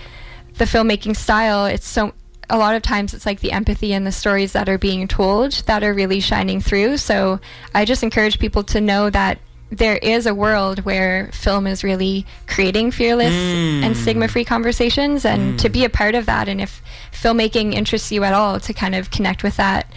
the 0.58 0.66
filmmaking 0.66 1.16
style 1.16 1.64
it's 1.64 1.88
so 1.88 2.12
a 2.50 2.58
lot 2.58 2.74
of 2.74 2.82
times 2.82 3.14
it's 3.14 3.26
like 3.26 3.40
the 3.40 3.52
empathy 3.52 3.92
and 3.92 4.06
the 4.06 4.12
stories 4.12 4.52
that 4.52 4.68
are 4.68 4.78
being 4.78 5.08
told 5.08 5.52
that 5.66 5.82
are 5.82 5.92
really 5.92 6.20
shining 6.20 6.60
through. 6.60 6.96
So 6.96 7.40
i 7.74 7.84
just 7.84 8.02
encourage 8.02 8.38
people 8.38 8.62
to 8.64 8.80
know 8.80 9.10
that 9.10 9.38
there 9.70 9.96
is 9.98 10.26
a 10.26 10.34
world 10.34 10.80
where 10.80 11.30
film 11.32 11.66
is 11.66 11.84
really 11.84 12.24
creating 12.46 12.90
fearless 12.90 13.34
and 13.84 13.94
stigma 13.96 14.26
free 14.28 14.44
conversations 14.44 15.26
and 15.26 15.58
to 15.58 15.68
be 15.68 15.84
a 15.84 15.90
part 15.90 16.14
of 16.14 16.24
that 16.24 16.48
and 16.48 16.60
if 16.60 16.82
filmmaking 17.12 17.74
interests 17.74 18.10
you 18.10 18.24
at 18.24 18.32
all 18.32 18.58
to 18.58 18.72
kind 18.72 18.94
of 18.94 19.10
connect 19.10 19.42
with 19.42 19.56
that 19.58 19.92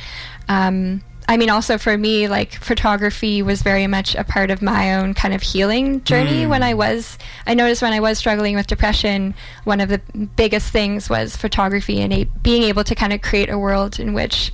um, 0.50 1.02
I 1.28 1.38
mean, 1.38 1.50
also 1.50 1.78
for 1.78 1.98
me, 1.98 2.28
like 2.28 2.54
photography 2.56 3.42
was 3.42 3.62
very 3.62 3.88
much 3.88 4.16
a 4.16 4.24
part 4.24 4.52
of 4.52 4.62
my 4.62 4.96
own 4.96 5.14
kind 5.14 5.34
of 5.34 5.42
healing 5.42 6.04
journey. 6.04 6.46
When 6.46 6.64
I 6.64 6.74
was, 6.74 7.18
I 7.46 7.54
noticed 7.54 7.82
when 7.82 7.94
I 7.94 8.00
was 8.00 8.18
struggling 8.18 8.56
with 8.56 8.68
depression, 8.68 9.34
one 9.64 9.80
of 9.80 9.90
the 9.90 10.00
biggest 10.36 10.72
things 10.72 11.10
was 11.10 11.38
photography 11.38 12.02
and 12.02 12.12
a, 12.12 12.24
being 12.44 12.64
able 12.64 12.84
to 12.84 12.96
kind 12.96 13.14
of 13.14 13.22
create 13.22 13.50
a 13.50 13.58
world 13.58 14.00
in 14.00 14.14
which 14.14 14.52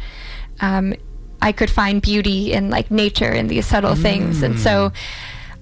um, 0.60 0.94
I 1.42 1.52
could 1.52 1.70
find 1.70 2.02
beauty 2.02 2.52
in 2.52 2.70
like 2.70 2.92
nature 2.92 3.32
and 3.32 3.50
these 3.50 3.66
subtle 3.66 3.96
things. 3.96 4.44
And 4.44 4.60
so 4.60 4.92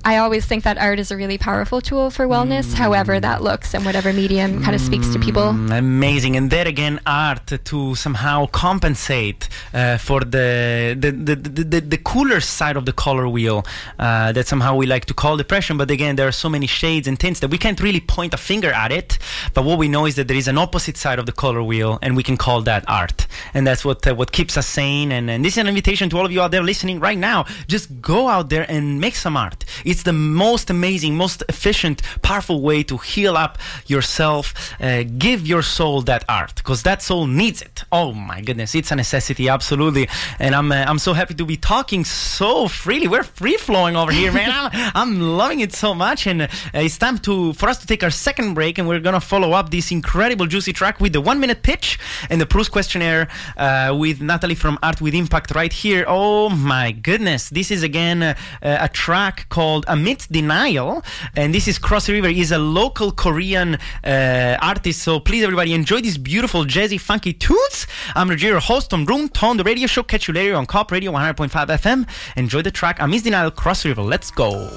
I 0.05 0.17
always 0.17 0.45
think 0.45 0.63
that 0.65 0.77
art 0.77 0.99
is 0.99 1.09
a 1.09 1.17
really 1.17 1.39
powerful 1.39 1.81
tool 1.81 2.11
for 2.11 2.27
wellness, 2.27 2.75
however 2.75 3.19
that 3.19 3.41
looks 3.41 3.73
and 3.73 3.83
whatever 3.83 4.13
medium 4.13 4.61
kind 4.61 4.75
of 4.75 4.81
speaks 4.81 5.11
to 5.13 5.19
people. 5.19 5.47
Mm, 5.53 5.79
Amazing, 5.79 6.35
and 6.37 6.51
there 6.51 6.67
again, 6.67 6.99
art 7.07 7.47
to 7.71 7.95
somehow 7.95 8.45
compensate 8.45 9.49
uh, 9.73 9.97
for 9.97 10.19
the 10.19 10.95
the, 11.03 11.09
the, 11.11 11.35
the 11.35 11.63
the 11.63 11.81
the 11.81 11.97
cooler 11.97 12.39
side 12.39 12.77
of 12.77 12.85
the 12.85 12.93
color 12.93 13.27
wheel 13.27 13.65
uh, 13.97 14.31
that 14.31 14.45
somehow 14.45 14.75
we 14.75 14.85
like 14.85 15.05
to 15.05 15.15
call 15.15 15.37
depression. 15.37 15.75
But 15.75 15.89
again, 15.89 16.17
there 16.17 16.27
are 16.27 16.37
so 16.45 16.49
many 16.49 16.67
shades 16.67 17.07
and 17.07 17.19
tints 17.19 17.39
that 17.39 17.49
we 17.49 17.57
can't 17.57 17.81
really 17.81 18.01
point 18.01 18.31
a 18.35 18.37
finger 18.37 18.71
at 18.71 18.91
it. 18.91 19.17
But 19.55 19.65
what 19.65 19.79
we 19.79 19.87
know 19.87 20.05
is 20.05 20.13
that 20.17 20.27
there 20.27 20.37
is 20.37 20.47
an 20.47 20.59
opposite 20.59 20.97
side 20.97 21.17
of 21.17 21.25
the 21.25 21.31
color 21.31 21.63
wheel, 21.63 21.97
and 22.03 22.15
we 22.15 22.21
can 22.21 22.37
call 22.37 22.61
that 22.61 22.83
art, 22.87 23.25
and 23.55 23.65
that's 23.65 23.83
what 23.83 24.05
uh, 24.05 24.13
what 24.13 24.31
keeps 24.31 24.55
us 24.55 24.67
sane. 24.67 25.11
And, 25.11 25.31
and 25.31 25.43
this 25.43 25.53
is 25.53 25.57
an 25.57 25.67
invitation 25.67 26.11
to 26.11 26.17
all 26.19 26.25
of 26.27 26.31
you 26.31 26.41
out 26.41 26.51
there 26.51 26.61
listening 26.61 26.99
right 26.99 27.17
now. 27.17 27.45
Just 27.67 28.01
go 28.01 28.27
out 28.27 28.49
there 28.49 28.65
and 28.69 29.01
make 29.01 29.15
some 29.15 29.35
art. 29.35 29.65
It's 29.83 29.94
the 30.03 30.13
most 30.13 30.69
amazing, 30.69 31.15
most 31.15 31.43
efficient, 31.49 32.01
powerful 32.21 32.61
way 32.61 32.83
to 32.83 32.97
heal 32.97 33.37
up 33.37 33.57
yourself. 33.87 34.53
Uh, 34.79 35.03
give 35.03 35.45
your 35.47 35.61
soul 35.61 36.01
that 36.03 36.23
art 36.27 36.55
because 36.55 36.83
that 36.83 37.01
soul 37.01 37.27
needs 37.27 37.61
it. 37.61 37.83
Oh 37.91 38.13
my 38.13 38.41
goodness, 38.41 38.75
it's 38.75 38.91
a 38.91 38.95
necessity, 38.95 39.49
absolutely. 39.49 40.07
And 40.39 40.55
I'm 40.55 40.71
uh, 40.71 40.85
I'm 40.87 40.99
so 40.99 41.13
happy 41.13 41.33
to 41.35 41.45
be 41.45 41.57
talking 41.57 42.03
so 42.03 42.67
freely. 42.67 43.07
We're 43.07 43.23
free 43.23 43.57
flowing 43.57 43.95
over 43.95 44.11
here, 44.11 44.31
man. 44.31 44.49
I'm, 44.73 44.91
I'm 44.95 45.19
loving 45.21 45.59
it 45.59 45.73
so 45.73 45.93
much. 45.93 46.27
And 46.27 46.43
uh, 46.43 46.47
it's 46.73 46.97
time 46.97 47.17
to 47.19 47.53
for 47.53 47.69
us 47.69 47.77
to 47.79 47.87
take 47.87 48.03
our 48.03 48.09
second 48.09 48.53
break, 48.53 48.77
and 48.77 48.87
we're 48.87 48.99
gonna 48.99 49.21
follow 49.21 49.53
up 49.53 49.69
this 49.69 49.91
incredible 49.91 50.45
juicy 50.45 50.73
track 50.73 50.99
with 50.99 51.13
the 51.13 51.21
one 51.21 51.39
minute 51.39 51.63
pitch 51.63 51.99
and 52.29 52.41
the 52.41 52.45
Proust 52.45 52.71
questionnaire 52.71 53.27
uh, 53.57 53.95
with 53.97 54.21
Natalie 54.21 54.55
from 54.55 54.77
Art 54.83 55.01
with 55.01 55.13
Impact 55.13 55.51
right 55.55 55.71
here. 55.71 56.05
Oh 56.07 56.49
my 56.49 56.91
goodness, 56.91 57.49
this 57.49 57.71
is 57.71 57.83
again 57.83 58.23
uh, 58.23 58.35
a 58.61 58.89
track 58.89 59.47
called 59.49 59.84
Amidst 59.87 60.31
Denial, 60.31 61.03
and 61.35 61.53
this 61.53 61.67
is 61.67 61.77
Cross 61.77 62.09
River. 62.09 62.27
is 62.27 62.51
a 62.51 62.57
local 62.57 63.11
Korean 63.11 63.77
uh, 64.03 64.57
artist. 64.61 65.03
So 65.03 65.19
please, 65.19 65.43
everybody, 65.43 65.73
enjoy 65.73 66.01
these 66.01 66.17
beautiful 66.17 66.65
jazzy, 66.65 66.99
funky 66.99 67.33
tunes. 67.33 67.87
I'm 68.15 68.29
Roger, 68.29 68.59
host 68.59 68.93
on 68.93 69.05
Room 69.05 69.29
Tone, 69.29 69.57
the 69.57 69.63
radio 69.63 69.87
show. 69.87 70.03
Catch 70.03 70.27
you 70.27 70.33
later 70.33 70.55
on 70.55 70.65
Co-op 70.65 70.91
Radio 70.91 71.11
100.5 71.11 71.49
FM. 71.49 72.07
Enjoy 72.35 72.61
the 72.61 72.71
track 72.71 72.99
Amidst 72.99 73.25
Denial, 73.25 73.51
Cross 73.51 73.85
River. 73.85 74.01
Let's 74.01 74.31
go. 74.31 74.69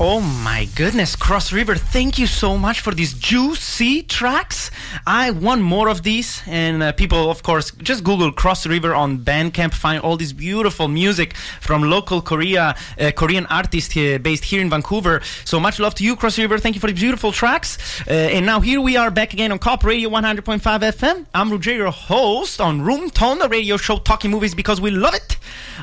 Oh 0.00 0.20
my 0.20 0.68
goodness. 0.74 1.14
Cross 1.14 1.52
River, 1.52 1.76
thank 1.76 2.18
you 2.18 2.26
so 2.26 2.58
much 2.58 2.80
for 2.80 2.92
these 2.92 3.14
juicy 3.14 4.02
tracks. 4.02 4.72
I 5.06 5.30
want 5.30 5.60
more 5.60 5.88
of 5.88 6.02
these. 6.02 6.42
And 6.46 6.82
uh, 6.82 6.92
people, 6.92 7.30
of 7.30 7.42
course, 7.42 7.70
just 7.72 8.04
Google 8.04 8.32
Cross 8.32 8.66
River 8.66 8.94
on 8.94 9.18
Bandcamp. 9.18 9.74
Find 9.74 10.02
all 10.02 10.16
this 10.16 10.32
beautiful 10.32 10.88
music 10.88 11.36
from 11.60 11.82
local 11.90 12.22
Korea, 12.22 12.74
uh, 12.98 13.10
Korean 13.14 13.46
artists 13.46 13.92
here, 13.92 14.18
based 14.18 14.44
here 14.44 14.60
in 14.60 14.70
Vancouver. 14.70 15.20
So 15.44 15.60
much 15.60 15.78
love 15.78 15.94
to 15.96 16.04
you, 16.04 16.16
Cross 16.16 16.38
River. 16.38 16.58
Thank 16.58 16.74
you 16.74 16.80
for 16.80 16.86
the 16.86 16.94
beautiful 16.94 17.32
tracks. 17.32 18.02
Uh, 18.08 18.12
and 18.12 18.46
now 18.46 18.60
here 18.60 18.80
we 18.80 18.96
are 18.96 19.10
back 19.10 19.34
again 19.34 19.52
on 19.52 19.58
Co-op 19.58 19.84
Radio 19.84 20.08
100.5 20.08 20.60
FM. 20.60 21.26
I'm 21.34 21.50
Ruger, 21.50 21.76
your 21.76 21.90
host 21.90 22.60
on 22.60 22.80
Room 22.80 23.10
Tone, 23.10 23.38
the 23.38 23.48
radio 23.48 23.76
show 23.76 23.98
talking 23.98 24.30
movies 24.30 24.54
because 24.54 24.80
we 24.80 24.90
love 24.90 25.14
it. 25.14 25.36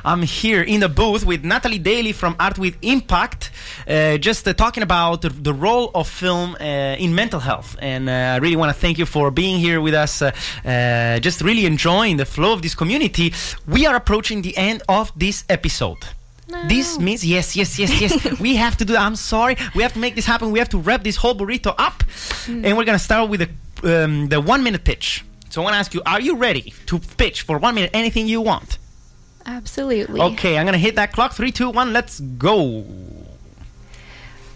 I'm 0.04 0.24
here 0.24 0.64
in 0.64 0.80
the 0.80 0.90
booth 0.90 1.26
with 1.26 1.44
Natalie 1.44 1.78
Daley 1.78 2.12
from 2.12 2.36
Art 2.40 2.58
with 2.58 2.76
Impact, 2.82 3.52
uh, 3.88 4.18
just 4.18 4.48
uh, 4.48 4.54
talking 4.54 4.84
about 4.84 5.22
the, 5.22 5.30
the, 5.30 5.54
role 5.54 5.92
of 5.94 6.08
film 6.08 6.56
uh, 6.60 6.64
in 6.64 7.14
mental 7.14 7.40
health. 7.40 7.76
And 7.80 8.10
I 8.10 8.38
really 8.38 8.56
want 8.56 8.74
to 8.74 8.80
thank 8.80 8.98
you 8.98 9.06
for 9.12 9.30
being 9.32 9.60
here 9.60 9.80
with 9.82 9.94
us, 9.94 10.22
uh, 10.22 10.32
uh, 10.66 11.20
just 11.20 11.42
really 11.42 11.66
enjoying 11.66 12.18
the 12.18 12.26
flow 12.26 12.54
of 12.54 12.62
this 12.62 12.76
community. 12.76 13.34
We 13.68 13.86
are 13.86 13.96
approaching 13.96 14.42
the 14.42 14.56
end 14.58 14.82
of 14.88 15.12
this 15.16 15.44
episode. 15.50 16.04
No. 16.52 16.68
This 16.68 17.00
means 17.00 17.24
yes, 17.24 17.56
yes, 17.56 17.80
yes, 17.80 18.02
yes. 18.02 18.40
we 18.46 18.56
have 18.56 18.76
to 18.78 18.86
do. 18.86 18.96
I'm 18.96 19.16
sorry. 19.16 19.56
We 19.74 19.84
have 19.84 19.94
to 19.94 20.00
make 20.00 20.16
this 20.16 20.26
happen. 20.26 20.52
We 20.52 20.60
have 20.60 20.70
to 20.70 20.78
wrap 20.78 21.04
this 21.04 21.16
whole 21.16 21.36
burrito 21.36 21.74
up, 21.78 22.04
mm. 22.04 22.66
and 22.66 22.78
we're 22.78 22.84
gonna 22.84 23.00
start 23.00 23.30
with 23.30 23.42
the 23.42 24.04
um, 24.04 24.28
the 24.28 24.42
one 24.42 24.64
minute 24.64 24.84
pitch. 24.84 25.24
So 25.50 25.62
I 25.62 25.64
want 25.64 25.74
to 25.76 25.80
ask 25.80 25.94
you: 25.94 26.02
Are 26.06 26.20
you 26.20 26.36
ready 26.36 26.74
to 26.88 27.00
pitch 27.00 27.44
for 27.44 27.58
one 27.58 27.76
minute 27.76 27.92
anything 27.94 28.28
you 28.28 28.42
want? 28.42 28.80
Absolutely. 29.46 30.20
Okay, 30.20 30.58
I'm 30.58 30.66
gonna 30.66 30.78
hit 30.78 30.96
that 30.96 31.14
clock. 31.14 31.34
Three, 31.34 31.52
two, 31.52 31.70
one. 31.70 31.94
Let's 31.94 32.20
go. 32.20 32.86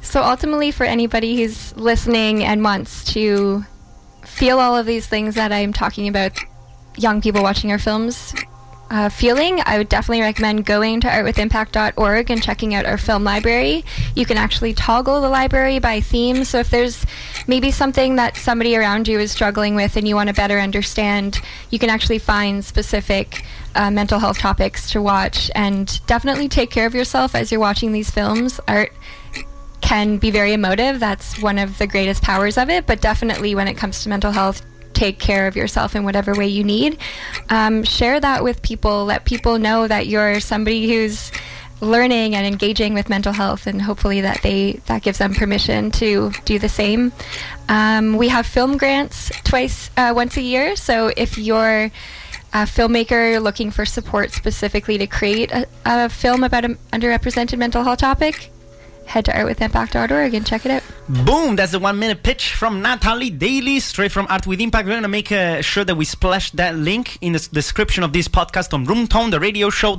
So 0.01 0.21
ultimately, 0.21 0.71
for 0.71 0.85
anybody 0.85 1.37
who's 1.37 1.75
listening 1.77 2.43
and 2.43 2.63
wants 2.63 3.05
to 3.13 3.65
feel 4.25 4.59
all 4.59 4.75
of 4.75 4.85
these 4.85 5.07
things 5.07 5.35
that 5.35 5.51
I'm 5.51 5.73
talking 5.73 6.07
about, 6.07 6.37
young 6.97 7.21
people 7.21 7.43
watching 7.43 7.71
our 7.71 7.79
films. 7.79 8.33
Uh, 8.87 9.09
feeling, 9.09 9.59
I 9.65 9.79
would 9.79 9.89
definitely 9.89 10.21
recommend 10.21 10.63
going 10.63 11.01
to 11.01 11.07
artwithimpact.org 11.07 12.29
and 12.29 12.43
checking 12.43 12.75
out 12.75 12.85
our 12.85 12.99
film 12.99 13.23
library. 13.23 13.83
You 14.13 14.27
can 14.27 14.37
actually 14.37 14.75
toggle 14.75 15.21
the 15.21 15.29
library 15.29 15.79
by 15.79 16.01
theme. 16.01 16.43
So 16.43 16.59
if 16.59 16.69
there's 16.69 17.03
maybe 17.47 17.71
something 17.71 18.17
that 18.17 18.37
somebody 18.37 18.77
around 18.77 19.07
you 19.07 19.19
is 19.19 19.31
struggling 19.31 19.73
with 19.73 19.97
and 19.97 20.07
you 20.07 20.13
want 20.13 20.29
to 20.29 20.35
better 20.35 20.59
understand, 20.59 21.41
you 21.71 21.79
can 21.79 21.89
actually 21.89 22.19
find 22.19 22.63
specific 22.63 23.43
uh, 23.73 23.89
mental 23.89 24.19
health 24.19 24.37
topics 24.37 24.91
to 24.91 25.01
watch 25.01 25.49
and 25.55 25.99
definitely 26.05 26.47
take 26.47 26.69
care 26.69 26.85
of 26.85 26.93
yourself 26.93 27.33
as 27.33 27.51
you're 27.51 27.59
watching 27.59 27.91
these 27.91 28.11
films. 28.11 28.59
Art 28.67 28.93
can 29.81 30.17
be 30.17 30.31
very 30.31 30.53
emotive. 30.53 30.99
That's 30.99 31.41
one 31.41 31.57
of 31.57 31.77
the 31.77 31.87
greatest 31.87 32.21
powers 32.21 32.57
of 32.57 32.69
it. 32.69 32.85
But 32.85 33.01
definitely 33.01 33.55
when 33.55 33.67
it 33.67 33.75
comes 33.75 34.03
to 34.03 34.09
mental 34.09 34.31
health, 34.31 34.65
take 34.93 35.19
care 35.19 35.47
of 35.47 35.55
yourself 35.55 35.95
in 35.95 36.03
whatever 36.03 36.33
way 36.33 36.47
you 36.47 36.63
need. 36.63 36.97
Um, 37.49 37.83
share 37.83 38.19
that 38.19 38.43
with 38.43 38.61
people. 38.61 39.05
Let 39.05 39.25
people 39.25 39.59
know 39.59 39.87
that 39.87 40.07
you're 40.07 40.39
somebody 40.39 40.87
who's 40.87 41.31
learning 41.81 42.35
and 42.35 42.47
engaging 42.47 42.93
with 42.93 43.09
mental 43.09 43.33
health 43.33 43.67
and 43.67 43.81
hopefully 43.81 44.21
that 44.21 44.41
they 44.41 44.73
that 44.85 45.01
gives 45.01 45.17
them 45.17 45.33
permission 45.33 45.91
to 45.91 46.31
do 46.45 46.57
the 46.57 46.69
same 46.69 47.11
um, 47.67 48.15
we 48.15 48.29
have 48.29 48.45
film 48.45 48.77
grants 48.77 49.29
twice 49.43 49.91
uh, 49.97 50.13
once 50.15 50.37
a 50.37 50.41
year 50.41 50.75
so 50.77 51.11
if 51.17 51.37
you're 51.37 51.91
a 52.53 52.63
filmmaker 52.63 53.41
looking 53.41 53.71
for 53.71 53.85
support 53.85 54.31
specifically 54.31 54.97
to 54.97 55.05
create 55.05 55.51
a, 55.51 55.67
a 55.85 56.07
film 56.07 56.45
about 56.45 56.63
an 56.63 56.77
underrepresented 56.93 57.57
mental 57.57 57.83
health 57.83 57.99
topic 57.99 58.49
head 59.05 59.25
to 59.25 59.31
artwithimpact.org 59.31 60.33
and 60.33 60.45
check 60.45 60.65
it 60.65 60.71
out. 60.71 60.83
Boom! 61.07 61.55
That's 61.55 61.71
the 61.71 61.79
one 61.79 61.99
minute 61.99 62.23
pitch 62.23 62.53
from 62.53 62.81
Natalie 62.81 63.29
Daley, 63.29 63.79
straight 63.79 64.11
from 64.11 64.25
Art 64.29 64.47
with 64.47 64.59
Impact. 64.59 64.85
We're 64.85 64.93
going 64.93 65.03
to 65.03 65.07
make 65.07 65.31
uh, 65.31 65.61
sure 65.61 65.83
that 65.83 65.95
we 65.95 66.05
splash 66.05 66.51
that 66.51 66.75
link 66.75 67.17
in 67.21 67.33
the 67.33 67.47
description 67.51 68.03
of 68.03 68.11
this 68.11 68.27
podcast 68.27 68.73
on 68.73 68.85
roomtone, 68.85 69.31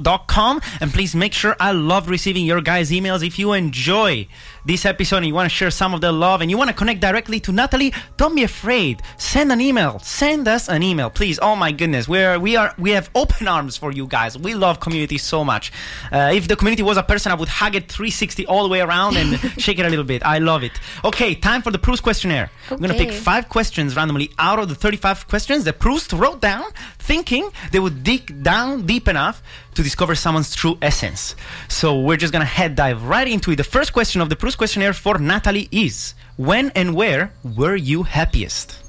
the. 0.02 0.61
And 0.80 0.92
please 0.92 1.14
make 1.14 1.32
sure 1.32 1.57
I 1.61 1.72
love 1.72 2.09
receiving 2.09 2.44
your 2.44 2.61
guys' 2.61 2.90
emails. 2.90 3.24
If 3.24 3.38
you 3.38 3.52
enjoy 3.52 4.26
this 4.66 4.84
episode 4.84 5.18
and 5.18 5.26
you 5.26 5.34
want 5.34 5.48
to 5.48 5.54
share 5.54 5.70
some 5.70 5.94
of 5.94 6.00
the 6.00 6.10
love 6.10 6.40
and 6.40 6.50
you 6.50 6.58
want 6.58 6.68
to 6.68 6.74
connect 6.74 7.00
directly 7.00 7.38
to 7.40 7.52
Natalie, 7.52 7.92
don't 8.16 8.34
be 8.34 8.42
afraid. 8.42 9.00
Send 9.16 9.52
an 9.52 9.60
email. 9.60 9.98
Send 10.00 10.48
us 10.48 10.68
an 10.68 10.82
email, 10.82 11.08
please. 11.08 11.38
Oh 11.40 11.54
my 11.54 11.72
goodness, 11.72 12.08
we're 12.08 12.38
we 12.38 12.56
are 12.56 12.74
we 12.78 12.90
have 12.90 13.08
open 13.14 13.46
arms 13.48 13.76
for 13.76 13.92
you 13.92 14.06
guys. 14.06 14.36
We 14.36 14.54
love 14.54 14.80
community 14.80 15.18
so 15.18 15.44
much. 15.44 15.72
Uh, 16.10 16.32
if 16.34 16.48
the 16.48 16.56
community 16.56 16.82
was 16.82 16.96
a 16.96 17.02
person, 17.02 17.32
I 17.32 17.36
would 17.36 17.48
hug 17.48 17.76
it 17.76 17.90
360 17.90 18.46
all 18.46 18.64
the 18.64 18.68
way 18.68 18.80
around 18.80 19.16
and 19.16 19.38
shake 19.58 19.78
it 19.78 19.86
a 19.86 19.88
little 19.88 20.04
bit. 20.04 20.24
I 20.24 20.38
love 20.38 20.62
it. 20.62 20.72
Okay, 21.04 21.34
time 21.34 21.62
for 21.62 21.70
the 21.70 21.78
Proust 21.78 22.02
questionnaire. 22.02 22.50
Okay. 22.66 22.74
I'm 22.74 22.80
gonna 22.80 22.94
pick 22.94 23.12
five 23.12 23.48
questions 23.48 23.94
randomly 23.96 24.30
out 24.38 24.58
of 24.58 24.68
the 24.68 24.74
35 24.74 25.28
questions 25.28 25.64
that 25.64 25.78
Proust 25.78 26.12
wrote 26.12 26.40
down, 26.40 26.64
thinking 27.07 27.48
they 27.72 27.78
would 27.78 28.02
dig 28.02 28.42
down 28.42 28.84
deep 28.86 29.07
enough 29.09 29.42
to 29.74 29.82
discover 29.82 30.14
someone's 30.14 30.54
true 30.54 30.76
essence. 30.82 31.36
So 31.68 32.00
we're 32.00 32.16
just 32.16 32.32
gonna 32.32 32.44
head 32.44 32.74
dive 32.74 33.02
right 33.04 33.28
into 33.28 33.52
it. 33.52 33.57
The 33.57 33.70
first 33.76 33.92
question 33.92 34.20
of 34.20 34.28
the 34.28 34.36
Proust 34.36 34.59
questionnaire 34.59 34.92
for 34.92 35.18
Natalie 35.18 35.68
is: 35.70 36.14
When 36.36 36.70
and 36.70 36.94
where 36.94 37.32
were 37.44 37.76
you 37.76 38.02
happiest? 38.02 38.82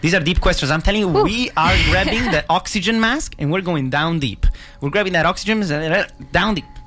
These 0.00 0.14
are 0.14 0.20
deep 0.20 0.40
questions. 0.40 0.70
I'm 0.70 0.82
telling 0.82 1.00
you, 1.00 1.10
Ooh. 1.10 1.24
we 1.24 1.50
are 1.56 1.76
grabbing 1.90 2.24
the 2.30 2.44
oxygen 2.58 3.00
mask 3.00 3.34
and 3.38 3.50
we're 3.52 3.66
going 3.70 3.90
down 3.90 4.20
deep. 4.20 4.46
We're 4.80 4.90
grabbing 4.90 5.12
that 5.14 5.26
oxygen 5.26 5.58
mask 5.58 5.72
and 5.72 6.32
down 6.32 6.54
deep. 6.54 6.77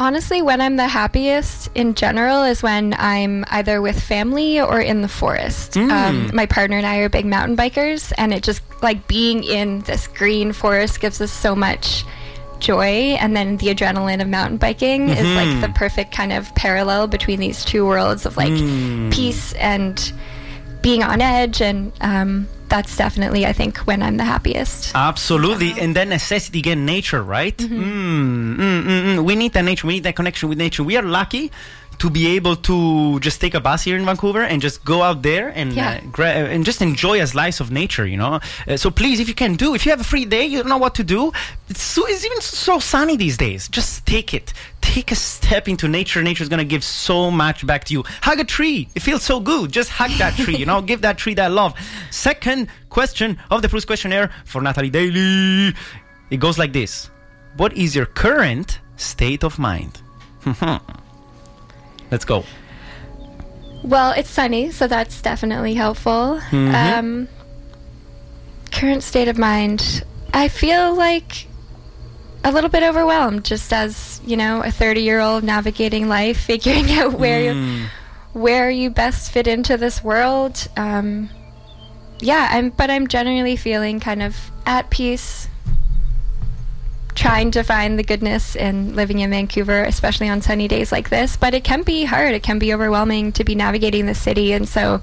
Honestly, 0.00 0.42
when 0.42 0.60
I'm 0.60 0.76
the 0.76 0.86
happiest 0.86 1.70
in 1.74 1.94
general 1.94 2.44
is 2.44 2.62
when 2.62 2.94
I'm 2.96 3.44
either 3.48 3.82
with 3.82 4.00
family 4.00 4.60
or 4.60 4.80
in 4.80 5.02
the 5.02 5.08
forest. 5.08 5.72
Mm. 5.72 5.90
Um, 5.90 6.30
my 6.32 6.46
partner 6.46 6.76
and 6.76 6.86
I 6.86 6.98
are 6.98 7.08
big 7.08 7.26
mountain 7.26 7.56
bikers, 7.56 8.12
and 8.16 8.32
it 8.32 8.44
just 8.44 8.62
like 8.80 9.08
being 9.08 9.42
in 9.42 9.80
this 9.80 10.06
green 10.06 10.52
forest 10.52 11.00
gives 11.00 11.20
us 11.20 11.32
so 11.32 11.56
much 11.56 12.04
joy. 12.60 13.16
And 13.18 13.36
then 13.36 13.56
the 13.56 13.74
adrenaline 13.74 14.22
of 14.22 14.28
mountain 14.28 14.56
biking 14.56 15.08
mm-hmm. 15.08 15.18
is 15.18 15.34
like 15.34 15.60
the 15.60 15.76
perfect 15.76 16.12
kind 16.12 16.32
of 16.32 16.54
parallel 16.54 17.08
between 17.08 17.40
these 17.40 17.64
two 17.64 17.84
worlds 17.84 18.24
of 18.24 18.36
like 18.36 18.52
mm. 18.52 19.12
peace 19.12 19.52
and 19.54 20.12
being 20.80 21.02
on 21.02 21.20
edge 21.20 21.60
and 21.60 21.92
um, 22.00 22.48
that's 22.68 22.96
definitely 22.96 23.46
I 23.46 23.52
think 23.52 23.78
when 23.78 24.02
I'm 24.02 24.16
the 24.16 24.24
happiest. 24.24 24.92
Absolutely, 24.94 25.78
and 25.78 25.94
then 25.94 26.08
necessity 26.08 26.60
again, 26.60 26.84
nature, 26.84 27.22
right? 27.22 27.56
Mm-hmm. 27.56 27.82
Mm, 27.82 28.56
mm, 28.56 28.82
mm, 28.82 29.16
mm, 29.16 29.24
we 29.24 29.34
need 29.36 29.52
that 29.52 29.64
nature. 29.64 29.86
We 29.86 29.94
need 29.94 30.04
that 30.04 30.16
connection 30.16 30.48
with 30.48 30.58
nature. 30.58 30.82
We 30.82 30.96
are 30.96 31.02
lucky 31.02 31.50
to 31.98 32.08
be 32.10 32.36
able 32.36 32.54
to 32.56 33.18
just 33.20 33.40
take 33.40 33.54
a 33.54 33.60
bus 33.60 33.82
here 33.82 33.96
in 33.96 34.04
Vancouver 34.04 34.42
and 34.42 34.62
just 34.62 34.84
go 34.84 35.02
out 35.02 35.22
there 35.22 35.48
and 35.48 35.72
Yeah. 35.72 35.90
uh, 35.90 36.00
gra- 36.12 36.48
and 36.54 36.64
just 36.64 36.80
enjoy 36.80 37.20
a 37.20 37.26
slice 37.26 37.58
of 37.60 37.70
nature, 37.70 38.06
you 38.06 38.16
know. 38.16 38.40
Uh, 38.66 38.76
so 38.76 38.90
please, 38.90 39.18
if 39.20 39.28
you 39.28 39.34
can 39.34 39.54
do, 39.56 39.74
if 39.74 39.84
you 39.84 39.90
have 39.90 40.00
a 40.00 40.04
free 40.04 40.24
day, 40.24 40.46
you 40.46 40.58
don't 40.58 40.68
know 40.68 40.78
what 40.78 40.94
to 40.94 41.04
do. 41.04 41.32
It's, 41.68 41.82
so, 41.82 42.06
it's 42.06 42.24
even 42.24 42.40
so 42.40 42.78
sunny 42.78 43.16
these 43.16 43.36
days. 43.36 43.68
Just 43.68 44.06
take 44.06 44.32
it. 44.32 44.52
Take 44.80 45.10
a 45.12 45.16
step 45.16 45.68
into 45.68 45.88
nature. 45.88 46.22
Nature 46.22 46.42
is 46.44 46.48
gonna 46.48 46.64
give 46.64 46.82
so 46.84 47.30
much 47.30 47.66
back 47.66 47.84
to 47.84 47.92
you. 47.92 48.04
Hug 48.22 48.38
a 48.40 48.44
tree. 48.44 48.88
It 48.94 49.00
feels 49.02 49.22
so 49.22 49.40
good. 49.40 49.72
Just 49.72 49.90
hug 49.90 50.10
that 50.18 50.34
tree. 50.34 50.56
You 50.56 50.66
know, 50.66 50.80
give 50.90 51.00
that 51.02 51.18
tree 51.18 51.34
that 51.34 51.50
love. 51.50 51.74
Second 52.10 52.68
question 52.90 53.38
of 53.50 53.60
the 53.62 53.68
Proust 53.68 53.86
questionnaire 53.86 54.30
for 54.44 54.62
Natalie 54.62 54.90
Daley. 54.90 55.74
It 56.30 56.38
goes 56.40 56.58
like 56.58 56.72
this: 56.72 57.10
What 57.56 57.72
is 57.76 57.94
your 57.96 58.06
current 58.06 58.78
state 58.96 59.42
of 59.44 59.58
mind? 59.58 60.00
Let's 62.10 62.24
go. 62.24 62.44
Well, 63.82 64.12
it's 64.12 64.30
sunny, 64.30 64.70
so 64.70 64.86
that's 64.86 65.20
definitely 65.22 65.74
helpful. 65.74 66.40
Mhm. 66.50 66.74
Um, 66.74 67.28
current 68.72 69.02
state 69.02 69.28
of 69.28 69.38
mind. 69.38 70.04
I 70.32 70.48
feel 70.48 70.94
like 70.94 71.46
a 72.44 72.52
little 72.52 72.70
bit 72.70 72.82
overwhelmed, 72.82 73.44
just 73.44 73.72
as 73.72 74.20
you 74.24 74.36
know, 74.36 74.62
a 74.62 74.70
thirty-year-old 74.70 75.44
navigating 75.44 76.08
life, 76.08 76.38
figuring 76.46 76.90
out 76.92 77.14
where 77.14 77.40
you, 77.42 77.52
Mm. 77.52 77.84
where 78.32 78.70
you 78.70 78.90
best 78.90 79.30
fit 79.32 79.46
into 79.46 79.76
this 79.76 80.02
world. 80.04 80.68
Um, 80.76 81.30
yeah, 82.20 82.48
I'm, 82.50 82.70
but 82.70 82.90
I'm 82.90 83.06
generally 83.06 83.56
feeling 83.56 84.00
kind 84.00 84.22
of 84.22 84.36
at 84.66 84.90
peace. 84.90 85.47
Trying 87.18 87.50
to 87.50 87.64
find 87.64 87.98
the 87.98 88.04
goodness 88.04 88.54
in 88.54 88.94
living 88.94 89.18
in 89.18 89.30
Vancouver, 89.30 89.82
especially 89.82 90.28
on 90.28 90.40
sunny 90.40 90.68
days 90.68 90.92
like 90.92 91.10
this. 91.10 91.36
But 91.36 91.52
it 91.52 91.64
can 91.64 91.82
be 91.82 92.04
hard. 92.04 92.32
It 92.32 92.44
can 92.44 92.60
be 92.60 92.72
overwhelming 92.72 93.32
to 93.32 93.42
be 93.42 93.56
navigating 93.56 94.06
the 94.06 94.14
city, 94.14 94.52
and 94.52 94.68
so, 94.68 95.02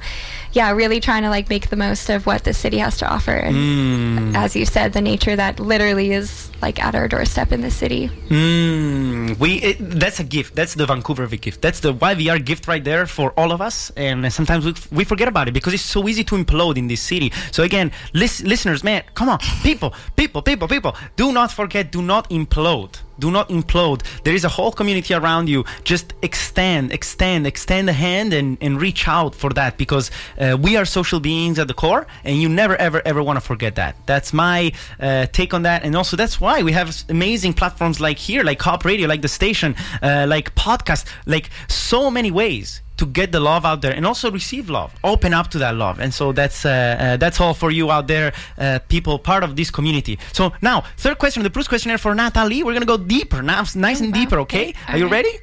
yeah, 0.55 0.71
really 0.71 0.99
trying 0.99 1.23
to 1.23 1.29
like 1.29 1.49
make 1.49 1.69
the 1.69 1.75
most 1.75 2.09
of 2.09 2.25
what 2.25 2.43
the 2.47 2.53
city 2.53 2.77
has 2.79 2.97
to 3.01 3.05
offer. 3.15 3.35
And 3.47 3.55
Mm. 3.55 4.35
as 4.43 4.55
you 4.55 4.65
said, 4.65 4.93
the 4.93 5.01
nature 5.01 5.35
that 5.35 5.59
literally 5.59 6.13
is 6.13 6.49
like 6.61 6.77
at 6.81 6.95
our 6.95 7.07
doorstep 7.07 7.51
in 7.51 7.61
the 7.61 7.69
city. 7.81 8.09
Mm, 8.29 9.37
we 9.37 9.49
it, 9.69 9.77
that's 9.99 10.19
a 10.19 10.23
gift. 10.23 10.55
That's 10.55 10.73
the 10.75 10.85
Vancouver 10.85 11.27
gift. 11.27 11.61
That's 11.61 11.79
the 11.81 11.93
YVR 11.93 12.39
gift 12.43 12.67
right 12.67 12.83
there 12.83 13.05
for 13.05 13.27
all 13.39 13.51
of 13.51 13.59
us. 13.61 13.91
And 13.97 14.31
sometimes 14.31 14.65
we, 14.65 14.73
we 14.91 15.03
forget 15.03 15.27
about 15.27 15.47
it 15.49 15.53
because 15.53 15.73
it's 15.73 15.83
so 15.97 16.07
easy 16.07 16.23
to 16.23 16.35
implode 16.35 16.77
in 16.77 16.87
this 16.87 17.01
city. 17.01 17.31
So 17.51 17.63
again, 17.63 17.91
lis- 18.13 18.41
listeners, 18.43 18.83
man, 18.83 19.03
come 19.13 19.29
on, 19.29 19.39
people, 19.63 19.93
people, 20.15 20.41
people, 20.41 20.67
people, 20.67 20.95
do 21.15 21.31
not 21.33 21.51
forget. 21.51 21.91
Do 21.91 22.01
not 22.01 22.29
implode. 22.29 22.93
Do 23.19 23.31
not 23.31 23.49
implode. 23.49 24.03
There 24.23 24.33
is 24.33 24.43
a 24.43 24.49
whole 24.49 24.71
community 24.71 25.13
around 25.13 25.49
you. 25.49 25.65
Just 25.83 26.13
extend, 26.21 26.91
extend, 26.91 27.47
extend 27.47 27.89
a 27.89 27.93
hand 27.93 28.33
and, 28.33 28.57
and 28.61 28.81
reach 28.81 29.07
out 29.07 29.35
for 29.35 29.49
that 29.51 29.77
because 29.77 30.11
uh, 30.39 30.57
we 30.59 30.75
are 30.77 30.85
social 30.85 31.19
beings 31.19 31.59
at 31.59 31.67
the 31.67 31.73
core, 31.73 32.07
and 32.23 32.41
you 32.41 32.49
never, 32.49 32.75
ever, 32.75 33.01
ever 33.05 33.23
want 33.23 33.37
to 33.37 33.41
forget 33.41 33.75
that. 33.75 33.95
That's 34.05 34.33
my 34.33 34.71
uh, 34.99 35.27
take 35.27 35.53
on 35.53 35.63
that, 35.63 35.83
and 35.83 35.95
also 35.95 36.17
that's 36.17 36.39
why 36.41 36.63
we 36.63 36.71
have 36.73 36.95
amazing 37.09 37.53
platforms 37.53 37.99
like 37.99 38.17
here, 38.17 38.43
like 38.43 38.59
Co-op 38.59 38.85
Radio, 38.85 39.07
like 39.07 39.21
the 39.21 39.27
station, 39.27 39.75
uh, 40.01 40.25
like 40.27 40.55
podcast, 40.55 41.05
like 41.25 41.49
so 41.67 42.11
many 42.11 42.31
ways 42.31 42.81
to 42.97 43.05
get 43.05 43.31
the 43.31 43.39
love 43.39 43.65
out 43.65 43.81
there 43.81 43.93
and 43.93 44.05
also 44.05 44.31
receive 44.31 44.69
love 44.69 44.93
open 45.03 45.33
up 45.33 45.49
to 45.49 45.57
that 45.59 45.75
love. 45.75 45.99
And 45.99 46.13
so 46.13 46.31
that's 46.31 46.65
uh, 46.65 46.69
uh, 46.69 47.17
that's 47.17 47.39
all 47.41 47.53
for 47.53 47.71
you 47.71 47.91
out 47.91 48.07
there 48.07 48.33
uh, 48.57 48.79
people 48.87 49.19
part 49.19 49.43
of 49.43 49.55
this 49.55 49.69
community. 49.71 50.17
So 50.33 50.53
now 50.61 50.81
third 50.97 51.17
question 51.17 51.43
the 51.43 51.49
Proust 51.49 51.69
questionnaire 51.69 51.97
for 51.97 52.15
Natalie. 52.15 52.63
We're 52.63 52.73
gonna 52.73 52.85
go 52.85 52.97
deeper 52.97 53.41
now 53.41 53.63
nice 53.75 54.01
and 54.01 54.13
deeper 54.13 54.39
okay? 54.39 54.69
Okay. 54.69 54.73
are 54.87 54.97
you 54.97 55.05
Alright. 55.05 55.25
ready? 55.25 55.39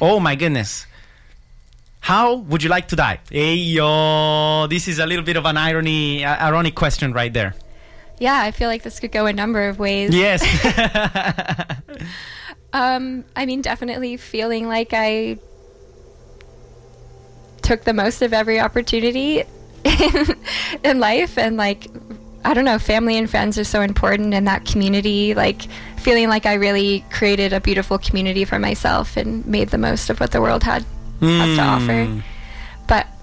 Oh 0.00 0.20
my 0.20 0.34
goodness. 0.34 0.86
How 2.00 2.34
would 2.34 2.62
you 2.62 2.68
like 2.68 2.88
to 2.88 2.96
die? 2.96 3.20
Hey 3.30 3.54
yo 3.54 4.66
this 4.68 4.88
is 4.88 4.98
a 4.98 5.06
little 5.06 5.24
bit 5.24 5.36
of 5.36 5.44
an 5.46 5.56
irony 5.56 6.24
uh, 6.24 6.46
ironic 6.46 6.74
question 6.74 7.12
right 7.12 7.32
there. 7.32 7.54
Yeah, 8.20 8.40
I 8.40 8.52
feel 8.52 8.68
like 8.68 8.84
this 8.84 9.00
could 9.00 9.10
go 9.10 9.26
a 9.26 9.32
number 9.32 9.68
of 9.68 9.78
ways. 9.78 10.14
yes. 10.14 10.40
Um, 12.74 13.24
I 13.36 13.46
mean, 13.46 13.62
definitely 13.62 14.16
feeling 14.16 14.66
like 14.66 14.88
I 14.92 15.38
took 17.64 17.82
the 17.84 17.92
most 17.92 18.22
of 18.22 18.32
every 18.32 18.60
opportunity 18.60 19.42
in, 19.84 20.36
in 20.84 21.00
life, 21.00 21.36
and 21.36 21.56
like, 21.56 21.88
I 22.44 22.54
don't 22.54 22.64
know, 22.64 22.78
family 22.78 23.16
and 23.18 23.28
friends 23.28 23.58
are 23.58 23.64
so 23.64 23.80
important 23.80 24.34
in 24.34 24.44
that 24.44 24.64
community. 24.64 25.34
Like, 25.34 25.62
feeling 25.98 26.28
like 26.28 26.46
I 26.46 26.54
really 26.54 27.04
created 27.10 27.52
a 27.52 27.60
beautiful 27.60 27.98
community 27.98 28.44
for 28.44 28.58
myself 28.58 29.16
and 29.16 29.44
made 29.46 29.70
the 29.70 29.78
most 29.78 30.10
of 30.10 30.20
what 30.20 30.30
the 30.32 30.40
world 30.40 30.62
had 30.62 30.84
has 31.20 31.56
to 31.56 31.62
Mm. 31.62 31.66
offer. 32.16 32.22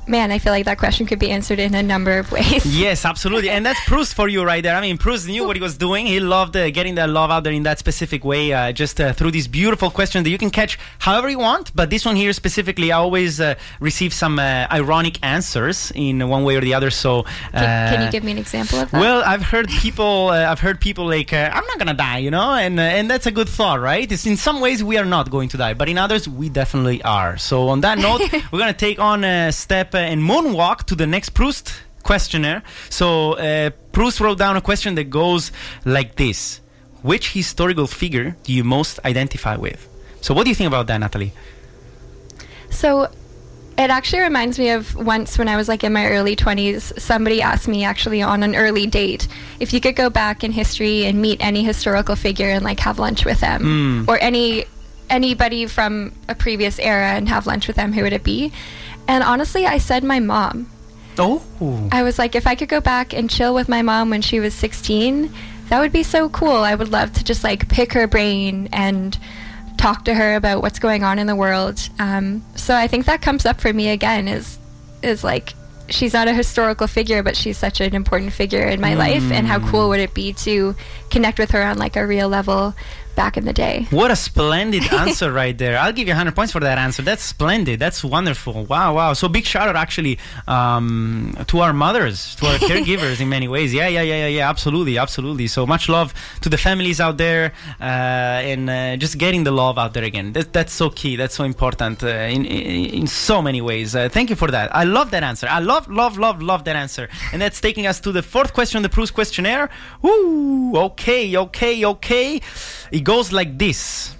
Man, 0.08 0.32
I 0.32 0.39
feel 0.39 0.52
like 0.52 0.66
that 0.66 0.78
question 0.80 1.06
could 1.06 1.20
be 1.20 1.30
answered 1.30 1.60
in 1.60 1.76
a 1.76 1.84
number 1.84 2.18
of 2.18 2.32
ways. 2.32 2.66
Yes, 2.82 3.06
absolutely, 3.06 3.49
and 3.49 3.64
that's 3.66 3.80
Proust 3.86 4.14
for 4.16 4.28
you 4.28 4.43
right 4.43 4.64
there. 4.64 4.76
I 4.76 4.82
mean, 4.82 4.97
Proust 4.97 5.28
knew 5.28 5.45
what 5.45 5.56
he 5.56 5.62
was 5.62 5.78
doing. 5.78 6.06
He 6.08 6.20
loved 6.20 6.56
uh, 6.58 6.70
getting 6.72 6.95
that 6.95 7.10
love 7.10 7.30
out 7.30 7.43
there 7.43 7.54
in 7.54 7.64
that 7.64 7.78
specific 7.80 8.26
way, 8.26 8.52
uh, 8.52 8.72
just 8.72 8.99
uh, 8.99 9.14
through 9.14 9.32
these 9.32 9.47
beautiful 9.47 9.91
questions 9.91 10.24
that 10.24 10.32
you 10.32 10.38
can 10.39 10.49
catch 10.49 10.80
however 10.99 11.30
you 11.30 11.38
want. 11.38 11.74
But 11.76 11.89
this 11.91 12.04
one 12.04 12.16
here 12.16 12.34
specifically, 12.34 12.91
I 12.91 12.97
always 12.97 13.39
uh, 13.39 13.56
receive 13.80 14.14
some 14.14 14.39
uh, 14.39 14.68
ironic 14.72 15.24
answers 15.24 15.91
in 15.93 16.28
one 16.28 16.43
way 16.43 16.56
or 16.56 16.62
the 16.62 16.74
other. 16.74 16.89
So, 16.89 17.20
uh, 17.20 17.24
Can, 17.54 17.93
can 17.93 18.06
you 18.06 18.12
give 18.12 18.24
me 18.24 18.32
an 18.32 18.38
example 18.39 18.80
of 18.80 18.89
that? 18.91 18.99
well, 18.99 19.22
I've 19.26 19.43
heard 19.43 19.70
people. 19.70 20.30
Uh, 20.30 20.45
I've 20.52 20.60
heard 20.60 20.82
people 20.82 21.06
like, 21.06 21.32
uh, 21.32 21.52
"I'm 21.54 21.66
not 21.68 21.78
gonna 21.78 21.93
die," 21.93 22.18
you 22.18 22.32
know, 22.32 22.54
and 22.56 22.80
uh, 22.80 22.84
and 22.84 23.10
that's 23.10 23.28
a 23.28 23.32
good 23.32 23.47
thought, 23.49 23.80
right? 23.80 24.12
It's 24.12 24.26
in 24.26 24.36
some 24.36 24.60
ways 24.62 24.84
we 24.84 24.97
are 24.97 25.06
not 25.06 25.30
going 25.30 25.49
to 25.49 25.58
die, 25.58 25.76
but 25.76 25.88
in 25.89 25.97
others 25.99 26.28
we 26.28 26.49
definitely 26.49 27.04
are. 27.04 27.38
So 27.38 27.70
on 27.70 27.82
that 27.82 27.99
note, 27.99 28.22
we're 28.52 28.60
gonna 28.60 28.74
take 28.74 28.97
on 28.99 29.24
a 29.24 29.52
step 29.52 29.93
uh, 29.93 29.97
and 30.02 30.22
moonwalk 30.22 30.84
to 30.86 30.95
the 30.95 31.06
next 31.08 31.30
Proust 31.32 31.74
questionnaire. 32.04 32.64
So 32.89 33.34
uh, 33.34 33.70
Proust 33.91 34.20
wrote 34.20 34.38
down 34.38 34.58
a 34.58 34.62
question 34.62 34.95
that 34.95 35.10
goes 35.10 35.52
like 35.86 36.16
this: 36.16 36.62
Which 37.02 37.32
historical 37.34 37.88
figure 37.88 38.36
do 38.43 38.54
you 38.54 38.64
most 38.64 38.99
identify 39.06 39.56
with? 39.56 39.88
So 40.22 40.34
what 40.34 40.43
do 40.43 40.49
you 40.49 40.56
think 40.56 40.68
about 40.68 40.88
that, 40.88 40.97
Natalie? 40.99 41.34
So 42.70 43.04
it 43.78 43.89
actually 43.89 44.22
reminds 44.22 44.60
me 44.60 44.70
of 44.72 44.95
once 44.95 45.38
when 45.38 45.47
I 45.47 45.56
was 45.56 45.68
like 45.68 45.84
in 45.84 45.93
my 45.93 46.06
early 46.08 46.36
20s, 46.36 46.99
somebody 46.99 47.41
asked 47.41 47.68
me 47.68 47.84
actually 47.84 48.22
on 48.22 48.43
an 48.43 48.56
early 48.56 48.86
date 48.86 49.28
if 49.60 49.74
you 49.74 49.80
could 49.82 49.95
go 49.95 50.10
back 50.10 50.43
in 50.43 50.52
history 50.52 51.06
and 51.06 51.22
meet 51.22 51.43
any 51.43 51.64
historical 51.64 52.16
figure 52.16 52.49
and 52.49 52.64
like 52.64 52.80
have 52.82 52.99
lunch 52.99 53.26
with 53.26 53.39
them 53.39 53.62
Mm. 53.64 54.08
or 54.08 54.18
any 54.22 54.66
anybody 55.10 55.66
from 55.66 56.14
a 56.30 56.36
previous 56.36 56.80
era 56.80 57.12
and 57.14 57.28
have 57.28 57.45
lunch 57.47 57.68
with 57.68 57.76
them, 57.76 57.91
who 57.91 58.02
would 58.04 58.14
it 58.14 58.24
be? 58.24 58.52
And 59.08 59.24
honestly, 59.24 59.66
I 59.66 59.78
said 59.78 60.04
my 60.04 60.20
mom. 60.20 60.70
Oh, 61.18 61.43
I 61.91 62.04
was 62.04 62.18
like, 62.18 62.36
if 62.36 62.47
I 62.47 62.56
could 62.56 62.70
go 62.70 62.80
back 62.80 63.14
and 63.14 63.30
chill 63.30 63.54
with 63.54 63.68
my 63.68 63.82
mom 63.82 64.10
when 64.10 64.22
she 64.22 64.39
was 64.39 64.54
16, 64.54 65.32
that 65.70 65.80
would 65.80 65.91
be 65.91 66.04
so 66.04 66.30
cool. 66.30 66.58
I 66.58 66.76
would 66.76 66.89
love 66.89 67.14
to 67.14 67.24
just 67.24 67.43
like 67.43 67.68
pick 67.70 67.93
her 67.93 68.08
brain 68.08 68.70
and 68.72 69.18
talk 69.78 70.06
to 70.06 70.14
her 70.14 70.36
about 70.36 70.62
what's 70.62 70.80
going 70.80 71.04
on 71.04 71.20
in 71.20 71.28
the 71.28 71.36
world. 71.36 71.80
Um, 71.99 72.43
so 72.56 72.76
I 72.76 72.88
think 72.88 73.06
that 73.06 73.22
comes 73.22 73.45
up 73.45 73.60
for 73.60 73.72
me 73.74 73.89
again 73.89 74.28
is 74.28 74.58
is 75.02 75.24
like 75.24 75.54
she's 75.89 76.14
not 76.14 76.28
a 76.28 76.34
historical 76.34 76.88
figure, 76.88 77.24
but 77.24 77.36
she's 77.36 77.58
such 77.58 77.82
an 77.82 77.93
important 77.95 78.32
figure 78.34 78.64
in 78.64 78.80
my 78.80 78.93
life. 78.93 79.24
And 79.32 79.47
how 79.47 79.60
cool 79.70 79.89
would 79.89 79.99
it 79.99 80.14
be 80.14 80.34
to 80.34 80.76
connect 81.10 81.39
with 81.39 81.52
her 81.52 81.62
on 81.62 81.78
like 81.78 81.95
a 81.95 82.06
real 82.08 82.30
level 82.30 82.74
back 83.24 83.38
in 83.38 83.45
the 83.45 83.53
day? 83.53 83.76
What 83.91 84.09
a 84.09 84.15
splendid 84.15 84.84
answer 85.03 85.32
right 85.43 85.55
there. 85.63 85.76
I'll 85.78 85.97
give 85.99 86.07
you 86.07 86.13
100 86.13 86.36
points 86.36 86.51
for 86.55 86.61
that 86.61 86.78
answer. 86.86 87.01
That's 87.09 87.26
splendid. 87.36 87.80
That's 87.80 88.03
wonderful. 88.17 88.65
Wow, 88.74 88.89
wow. 88.99 89.13
So 89.13 89.28
big 89.38 89.45
shout 89.53 89.67
out 89.69 89.78
actually 89.86 90.15
um, 90.47 91.36
to 91.51 91.55
our 91.59 91.74
mothers, 91.86 92.36
to 92.38 92.43
our 92.49 92.57
caregivers 92.69 93.17
in 93.24 93.28
many 93.38 93.47
ways. 93.55 93.69
Yeah, 93.80 93.88
yeah, 93.88 94.01
yeah, 94.01 94.19
yeah, 94.24 94.38
yeah. 94.38 94.49
Absolutely, 94.49 94.97
absolutely. 94.97 95.47
So 95.57 95.61
much 95.74 95.84
love 95.97 96.09
to 96.43 96.49
the 96.49 96.57
families 96.67 96.99
out 97.05 97.17
there 97.26 97.53
uh, 97.80 98.51
and 98.51 98.63
uh, 98.69 98.97
just 98.97 99.19
getting 99.19 99.43
the 99.43 99.51
love 99.63 99.78
out 99.78 99.93
there 99.93 100.07
again. 100.11 100.34
That, 100.34 100.51
that's 100.57 100.74
so 100.74 100.89
key. 100.89 101.15
That's 101.15 101.36
so 101.36 101.43
important 101.43 102.03
uh, 102.03 102.07
in, 102.36 102.41
in 102.45 103.01
in 103.01 103.07
so 103.07 103.41
many 103.41 103.61
ways. 103.61 103.95
Uh, 103.95 104.09
thank 104.09 104.28
you 104.32 104.38
for 104.43 104.49
that. 104.55 104.67
I 104.76 104.84
love 104.97 105.11
that 105.11 105.24
answer. 105.32 105.47
I 105.47 105.59
love, 105.59 105.88
love, 105.89 106.17
love, 106.17 106.41
love 106.41 106.63
that 106.67 106.76
answer. 106.76 107.09
And 107.32 107.41
that's 107.41 107.59
taking 107.61 107.86
us 107.91 107.99
to 108.01 108.11
the 108.11 108.24
fourth 108.34 108.53
question 108.53 108.78
on 108.78 108.84
the 108.84 108.89
Proust 108.89 109.13
questionnaire. 109.13 109.69
Woo! 110.01 110.76
Okay, 110.89 111.36
okay, 111.45 111.86
okay. 111.93 112.41
It 112.91 113.03
goes 113.12 113.34
like 113.34 113.57
this. 113.57 114.16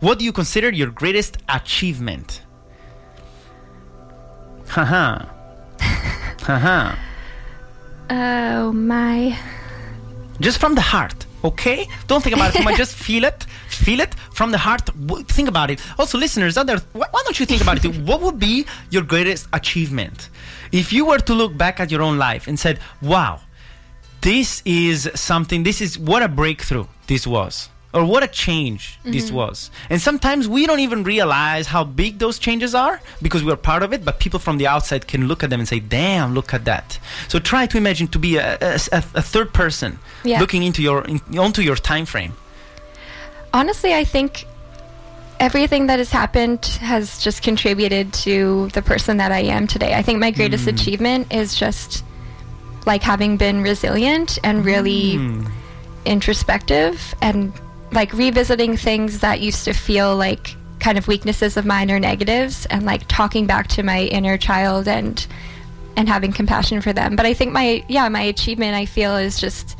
What 0.00 0.18
do 0.18 0.24
you 0.28 0.34
consider 0.40 0.68
your 0.80 0.90
greatest 0.90 1.38
achievement? 1.48 2.42
Haha. 4.68 5.24
Haha. 6.48 6.94
Oh 8.10 8.70
my. 8.72 9.34
Just 10.40 10.58
from 10.58 10.74
the 10.74 10.82
heart, 10.92 11.24
okay? 11.42 11.88
Don't 12.06 12.22
think 12.22 12.36
about 12.36 12.54
it 12.54 12.58
too 12.58 12.64
much. 12.64 12.76
Just 12.76 12.94
feel 13.06 13.24
it. 13.24 13.46
Feel 13.68 14.00
it 14.00 14.12
from 14.38 14.50
the 14.50 14.58
heart. 14.58 14.90
Think 15.36 15.48
about 15.48 15.70
it. 15.70 15.80
Also, 15.98 16.18
listeners 16.18 16.58
out 16.58 16.66
there, 16.66 16.80
why 16.92 17.20
don't 17.24 17.40
you 17.40 17.46
think 17.46 17.62
about 17.62 17.82
it? 17.82 17.96
What 18.08 18.20
would 18.20 18.38
be 18.38 18.66
your 18.90 19.04
greatest 19.04 19.48
achievement? 19.54 20.28
If 20.70 20.92
you 20.92 21.06
were 21.06 21.22
to 21.28 21.32
look 21.32 21.56
back 21.56 21.80
at 21.80 21.90
your 21.90 22.02
own 22.02 22.18
life 22.18 22.46
and 22.46 22.60
said, 22.60 22.78
wow, 23.00 23.40
this 24.20 24.60
is 24.66 25.10
something, 25.14 25.62
this 25.62 25.80
is 25.80 25.98
what 25.98 26.22
a 26.22 26.28
breakthrough 26.28 26.86
this 27.06 27.26
was. 27.26 27.70
Or 27.94 28.04
what 28.04 28.24
a 28.24 28.26
change 28.26 28.98
this 29.04 29.26
mm-hmm. 29.26 29.36
was. 29.36 29.70
And 29.88 30.00
sometimes 30.00 30.48
we 30.48 30.66
don't 30.66 30.80
even 30.80 31.04
realize 31.04 31.68
how 31.68 31.84
big 31.84 32.18
those 32.18 32.40
changes 32.40 32.74
are 32.74 33.00
because 33.22 33.44
we're 33.44 33.56
part 33.56 33.84
of 33.84 33.92
it, 33.92 34.04
but 34.04 34.18
people 34.18 34.40
from 34.40 34.58
the 34.58 34.66
outside 34.66 35.06
can 35.06 35.28
look 35.28 35.44
at 35.44 35.50
them 35.50 35.60
and 35.60 35.68
say, 35.68 35.78
damn, 35.78 36.34
look 36.34 36.52
at 36.52 36.64
that. 36.64 36.98
So 37.28 37.38
try 37.38 37.66
to 37.66 37.76
imagine 37.76 38.08
to 38.08 38.18
be 38.18 38.36
a, 38.36 38.58
a, 38.60 38.74
a- 38.92 39.22
third 39.22 39.54
person 39.54 40.00
Yeah. 40.24 40.40
looking 40.40 40.64
into 40.64 40.82
your 40.82 41.04
in, 41.04 41.20
onto 41.38 41.62
your 41.62 41.76
time 41.76 42.04
frame. 42.04 42.32
Honestly, 43.52 43.94
I 43.94 44.02
think 44.02 44.46
everything 45.38 45.86
that 45.86 46.00
has 46.00 46.10
happened 46.10 46.64
has 46.80 47.22
just 47.22 47.42
contributed 47.42 48.12
to 48.12 48.68
the 48.70 48.82
person 48.82 49.18
that 49.18 49.30
I 49.30 49.40
am 49.40 49.68
today. 49.68 49.94
I 49.94 50.02
think 50.02 50.18
my 50.18 50.32
greatest 50.32 50.66
mm. 50.66 50.74
achievement 50.74 51.32
is 51.32 51.54
just 51.54 52.04
like 52.86 53.02
having 53.02 53.36
been 53.36 53.62
resilient 53.62 54.38
and 54.42 54.64
really 54.64 55.14
mm. 55.14 55.48
introspective 56.04 57.14
and 57.22 57.52
like 57.94 58.12
revisiting 58.12 58.76
things 58.76 59.20
that 59.20 59.40
used 59.40 59.64
to 59.64 59.72
feel 59.72 60.16
like 60.16 60.56
kind 60.80 60.98
of 60.98 61.08
weaknesses 61.08 61.56
of 61.56 61.64
mine 61.64 61.90
or 61.90 61.98
negatives 61.98 62.66
and 62.66 62.84
like 62.84 63.06
talking 63.08 63.46
back 63.46 63.68
to 63.68 63.82
my 63.82 64.02
inner 64.02 64.36
child 64.36 64.86
and 64.86 65.26
and 65.96 66.08
having 66.08 66.32
compassion 66.32 66.80
for 66.80 66.92
them. 66.92 67.16
But 67.16 67.24
I 67.24 67.34
think 67.34 67.52
my 67.52 67.84
yeah, 67.88 68.08
my 68.08 68.22
achievement 68.22 68.74
I 68.74 68.86
feel 68.86 69.16
is 69.16 69.40
just 69.40 69.78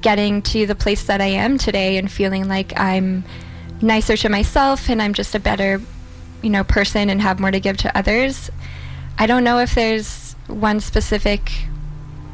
getting 0.00 0.42
to 0.42 0.66
the 0.66 0.74
place 0.74 1.04
that 1.04 1.20
I 1.20 1.26
am 1.26 1.58
today 1.58 1.96
and 1.96 2.10
feeling 2.10 2.48
like 2.48 2.78
I'm 2.78 3.24
nicer 3.82 4.16
to 4.16 4.28
myself 4.28 4.88
and 4.88 5.02
I'm 5.02 5.12
just 5.12 5.34
a 5.34 5.40
better, 5.40 5.80
you 6.42 6.50
know, 6.50 6.64
person 6.64 7.10
and 7.10 7.20
have 7.20 7.40
more 7.40 7.50
to 7.50 7.60
give 7.60 7.76
to 7.78 7.98
others. 7.98 8.50
I 9.18 9.26
don't 9.26 9.44
know 9.44 9.58
if 9.58 9.74
there's 9.74 10.34
one 10.46 10.80
specific 10.80 11.50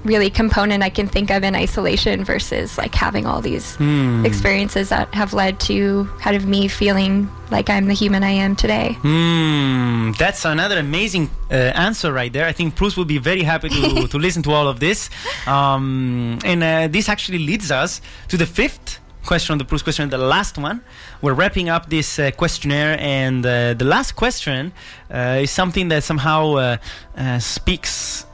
really 0.05 0.31
component 0.31 0.83
I 0.83 0.91
can 0.91 1.07
think 1.09 1.31
of 1.31 1.43
in 1.43 1.55
isolation 1.55 2.25
versus 2.25 2.79
like 2.79 2.95
having 2.95 3.27
all 3.27 3.41
these 3.41 3.77
experiences 4.25 4.91
that 4.91 5.13
have 5.15 5.33
led 5.33 5.59
to 5.61 6.09
kind 6.21 6.37
of 6.37 6.47
me 6.47 6.69
feeling 6.69 7.29
like 7.51 7.71
I'm 7.71 7.87
the 7.87 7.95
human 7.95 8.23
I 8.23 8.31
am 8.31 8.57
today. 8.57 8.97
Hmm, 9.01 10.13
that's 10.19 10.45
another 10.45 10.79
amazing 10.79 11.31
uh, 11.51 11.55
answer 11.55 12.13
right 12.13 12.33
there. 12.33 12.47
I 12.47 12.53
think 12.53 12.75
Proust 12.75 12.97
will 12.97 13.05
be 13.05 13.19
very 13.19 13.43
happy 13.43 13.69
to, 13.69 14.09
to 14.13 14.19
listen 14.19 14.43
to 14.45 14.53
all 14.53 14.69
of 14.69 14.81
this. 14.81 15.11
Um, 15.47 16.39
and 16.45 16.63
uh, 16.63 16.89
this 16.89 17.09
actually 17.09 17.39
leads 17.39 17.71
us 17.71 18.01
to 18.29 18.37
the 18.37 18.47
fifth 18.47 19.01
question 19.25 19.53
on 19.53 19.59
the 19.59 19.65
Proust 19.65 19.85
question, 19.85 20.09
the 20.11 20.19
last 20.19 20.59
one. 20.59 20.83
We're 21.23 21.35
wrapping 21.35 21.69
up 21.69 21.89
this 21.89 22.19
uh, 22.19 22.31
questionnaire, 22.33 22.97
and 23.01 23.45
uh, 23.45 23.75
the 23.75 23.85
last 23.85 24.13
question 24.13 24.73
uh, 25.11 25.41
is 25.43 25.51
something 25.51 25.89
that 25.89 26.03
somehow 26.05 26.55
uh, 26.55 26.77
uh, 27.17 27.39
speaks 27.39 28.27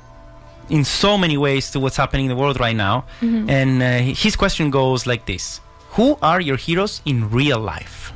in 0.71 0.85
so 0.85 1.19
many 1.19 1.37
ways 1.37 1.71
to 1.73 1.81
what's 1.81 1.97
happening 1.97 2.27
in 2.27 2.31
the 2.31 2.37
world 2.37 2.59
right 2.61 2.77
now. 2.77 3.05
Mm-hmm. 3.21 3.51
And 3.51 3.83
uh, 3.83 3.99
his 4.15 4.37
question 4.37 4.71
goes 4.71 5.07
like 5.07 5.27
this. 5.27 5.61
Who 5.91 6.17
are 6.23 6.41
your 6.41 6.57
heroes 6.57 7.03
in 7.05 7.31
real 7.31 7.59
life? 7.59 8.13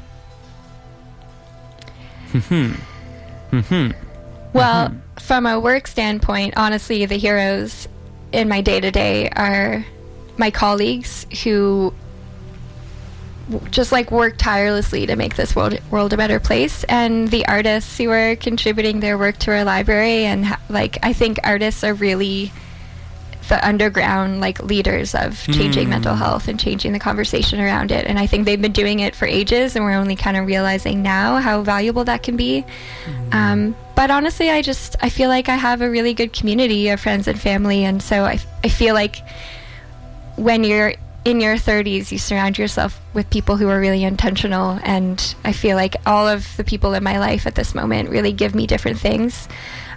Mm-hmm. 2.32 3.56
Mm-hmm. 3.56 3.90
Well, 4.52 4.94
from 5.18 5.46
a 5.46 5.58
work 5.58 5.86
standpoint, 5.88 6.54
honestly, 6.56 7.04
the 7.06 7.16
heroes 7.16 7.88
in 8.32 8.48
my 8.48 8.60
day 8.60 8.80
to 8.80 8.90
day 8.90 9.28
are 9.30 9.84
my 10.36 10.50
colleagues 10.50 11.26
who 11.42 11.92
just 13.70 13.92
like 13.92 14.10
work 14.10 14.36
tirelessly 14.38 15.06
to 15.06 15.16
make 15.16 15.36
this 15.36 15.54
world 15.54 15.78
world 15.90 16.12
a 16.12 16.16
better 16.16 16.40
place, 16.40 16.84
and 16.84 17.28
the 17.28 17.46
artists 17.46 17.98
who 17.98 18.10
are 18.10 18.36
contributing 18.36 19.00
their 19.00 19.18
work 19.18 19.38
to 19.38 19.50
our 19.50 19.64
library. 19.64 20.24
And 20.24 20.46
ha- 20.46 20.60
like, 20.68 20.98
I 21.02 21.12
think 21.12 21.38
artists 21.44 21.84
are 21.84 21.94
really 21.94 22.52
the 23.48 23.66
underground 23.66 24.40
like 24.40 24.62
leaders 24.62 25.14
of 25.14 25.38
changing 25.52 25.88
mental 25.90 26.14
health 26.14 26.48
and 26.48 26.58
changing 26.58 26.92
the 26.92 26.98
conversation 26.98 27.60
around 27.60 27.90
it. 27.90 28.06
And 28.06 28.18
i 28.18 28.26
think 28.26 28.46
they've 28.46 28.60
been 28.60 28.72
doing 28.72 29.00
it 29.00 29.14
for 29.14 29.26
ages 29.26 29.76
and 29.76 29.84
we're 29.84 29.92
only 29.92 30.16
kind 30.16 30.36
of 30.36 30.46
realizing 30.46 31.02
now 31.02 31.36
how 31.36 31.62
valuable 31.62 32.04
that 32.04 32.22
can 32.22 32.36
be. 32.36 32.64
Um, 33.32 33.76
but 33.94 34.10
honestly 34.10 34.50
i 34.50 34.62
just 34.62 34.96
i 35.02 35.10
feel 35.10 35.28
like 35.28 35.48
i 35.48 35.56
have 35.56 35.82
a 35.82 35.90
really 35.90 36.14
good 36.14 36.32
community 36.32 36.88
of 36.88 37.00
friends 37.00 37.28
and 37.28 37.38
family. 37.38 37.84
And 37.84 38.02
so 38.02 38.24
i, 38.24 38.38
I 38.62 38.68
feel 38.68 38.94
like 38.94 39.22
when 40.36 40.64
you're 40.64 40.94
in 41.24 41.40
your 41.40 41.56
30s 41.56 42.12
you 42.12 42.18
surround 42.18 42.58
yourself 42.58 43.00
with 43.14 43.28
people 43.30 43.56
who 43.56 43.68
are 43.68 43.80
really 43.80 44.04
intentional 44.04 44.78
and 44.82 45.34
i 45.44 45.52
feel 45.52 45.76
like 45.76 45.96
all 46.06 46.28
of 46.28 46.56
the 46.56 46.64
people 46.64 46.92
in 46.92 47.02
my 47.02 47.18
life 47.18 47.46
at 47.46 47.54
this 47.54 47.74
moment 47.74 48.10
really 48.10 48.32
give 48.32 48.54
me 48.54 48.66
different 48.66 48.98
things 48.98 49.48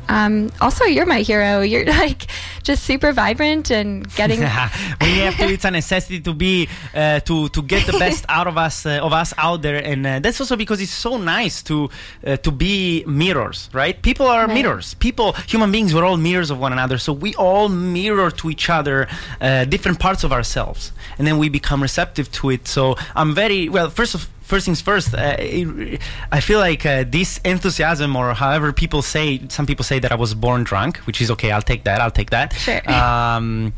um, 0.10 0.50
also 0.62 0.86
you're 0.86 1.06
my 1.06 1.22
hero. 1.22 1.62
You're 1.62 1.86
like 2.06 2.28
just 2.64 2.84
super 2.84 3.12
vibrant 3.14 3.72
and 3.72 4.08
getting 4.16 4.40
we 5.02 5.18
have 5.20 5.36
to 5.38 5.46
it's 5.48 5.66
a 5.66 5.72
necessity 5.72 6.20
to 6.22 6.34
be 6.34 6.68
uh, 6.94 7.20
to 7.22 7.50
to 7.50 7.62
get 7.62 7.86
the 7.86 7.98
best 7.98 8.26
out 8.30 8.48
of 8.48 8.58
us 8.58 8.86
uh, 8.86 9.00
of 9.02 9.14
us 9.14 9.34
out 9.38 9.62
there. 9.62 9.84
And 9.84 10.06
uh, 10.06 10.20
that's 10.20 10.40
also 10.42 10.56
because 10.56 10.82
it's 10.82 10.92
so 10.92 11.18
nice 11.18 11.62
to 11.64 11.90
uh, 12.26 12.38
to 12.38 12.52
be 12.52 13.04
mirrors 13.08 13.70
right? 13.74 14.02
People 14.02 14.28
are 14.28 14.46
Right. 14.48 14.54
mirrors. 14.54 14.94
People 14.96 15.34
human 15.48 15.72
beings 15.72 15.94
we're 15.94 16.06
all 16.06 16.18
mirrors 16.18 16.52
of 16.52 16.60
one 16.60 16.72
another. 16.74 16.98
So 16.98 17.12
we 17.14 17.34
all 17.36 17.70
mirror 17.70 18.32
to 18.32 18.50
each 18.50 18.70
other 18.70 19.08
uh, 19.42 19.66
different 19.66 20.00
parts 20.00 20.24
of 20.24 20.32
ourselves. 20.32 20.92
And 21.18 21.26
then 21.28 21.38
we 21.38 21.50
become 21.50 21.82
receptive 21.82 22.32
to 22.34 22.50
it. 22.52 22.68
So 22.68 22.96
i'm 23.16 23.34
very 23.36 23.70
well 23.70 23.90
first 23.90 24.14
of 24.16 24.28
First 24.52 24.66
things 24.68 24.82
first, 24.82 25.08
uh, 25.14 25.36
it- 25.40 26.02
I 26.38 26.40
feel 26.48 26.60
like 26.70 26.84
uh, 26.86 27.04
this 27.18 27.30
enthusiasm, 27.54 28.16
or 28.16 28.34
however 28.34 28.72
people 28.84 29.02
say, 29.02 29.42
some 29.50 29.66
people 29.66 29.84
say 29.92 30.00
that 30.04 30.12
I 30.12 30.16
was 30.16 30.34
born 30.34 30.64
drunk, 30.64 30.94
which 31.08 31.20
is 31.24 31.30
okay. 31.36 31.50
I'll 31.56 31.68
take 31.74 31.84
that. 31.84 31.98
I'll 32.04 32.16
take 32.22 32.30
that. 32.38 32.48
Sure. 32.54 32.82
Um, 33.02 33.74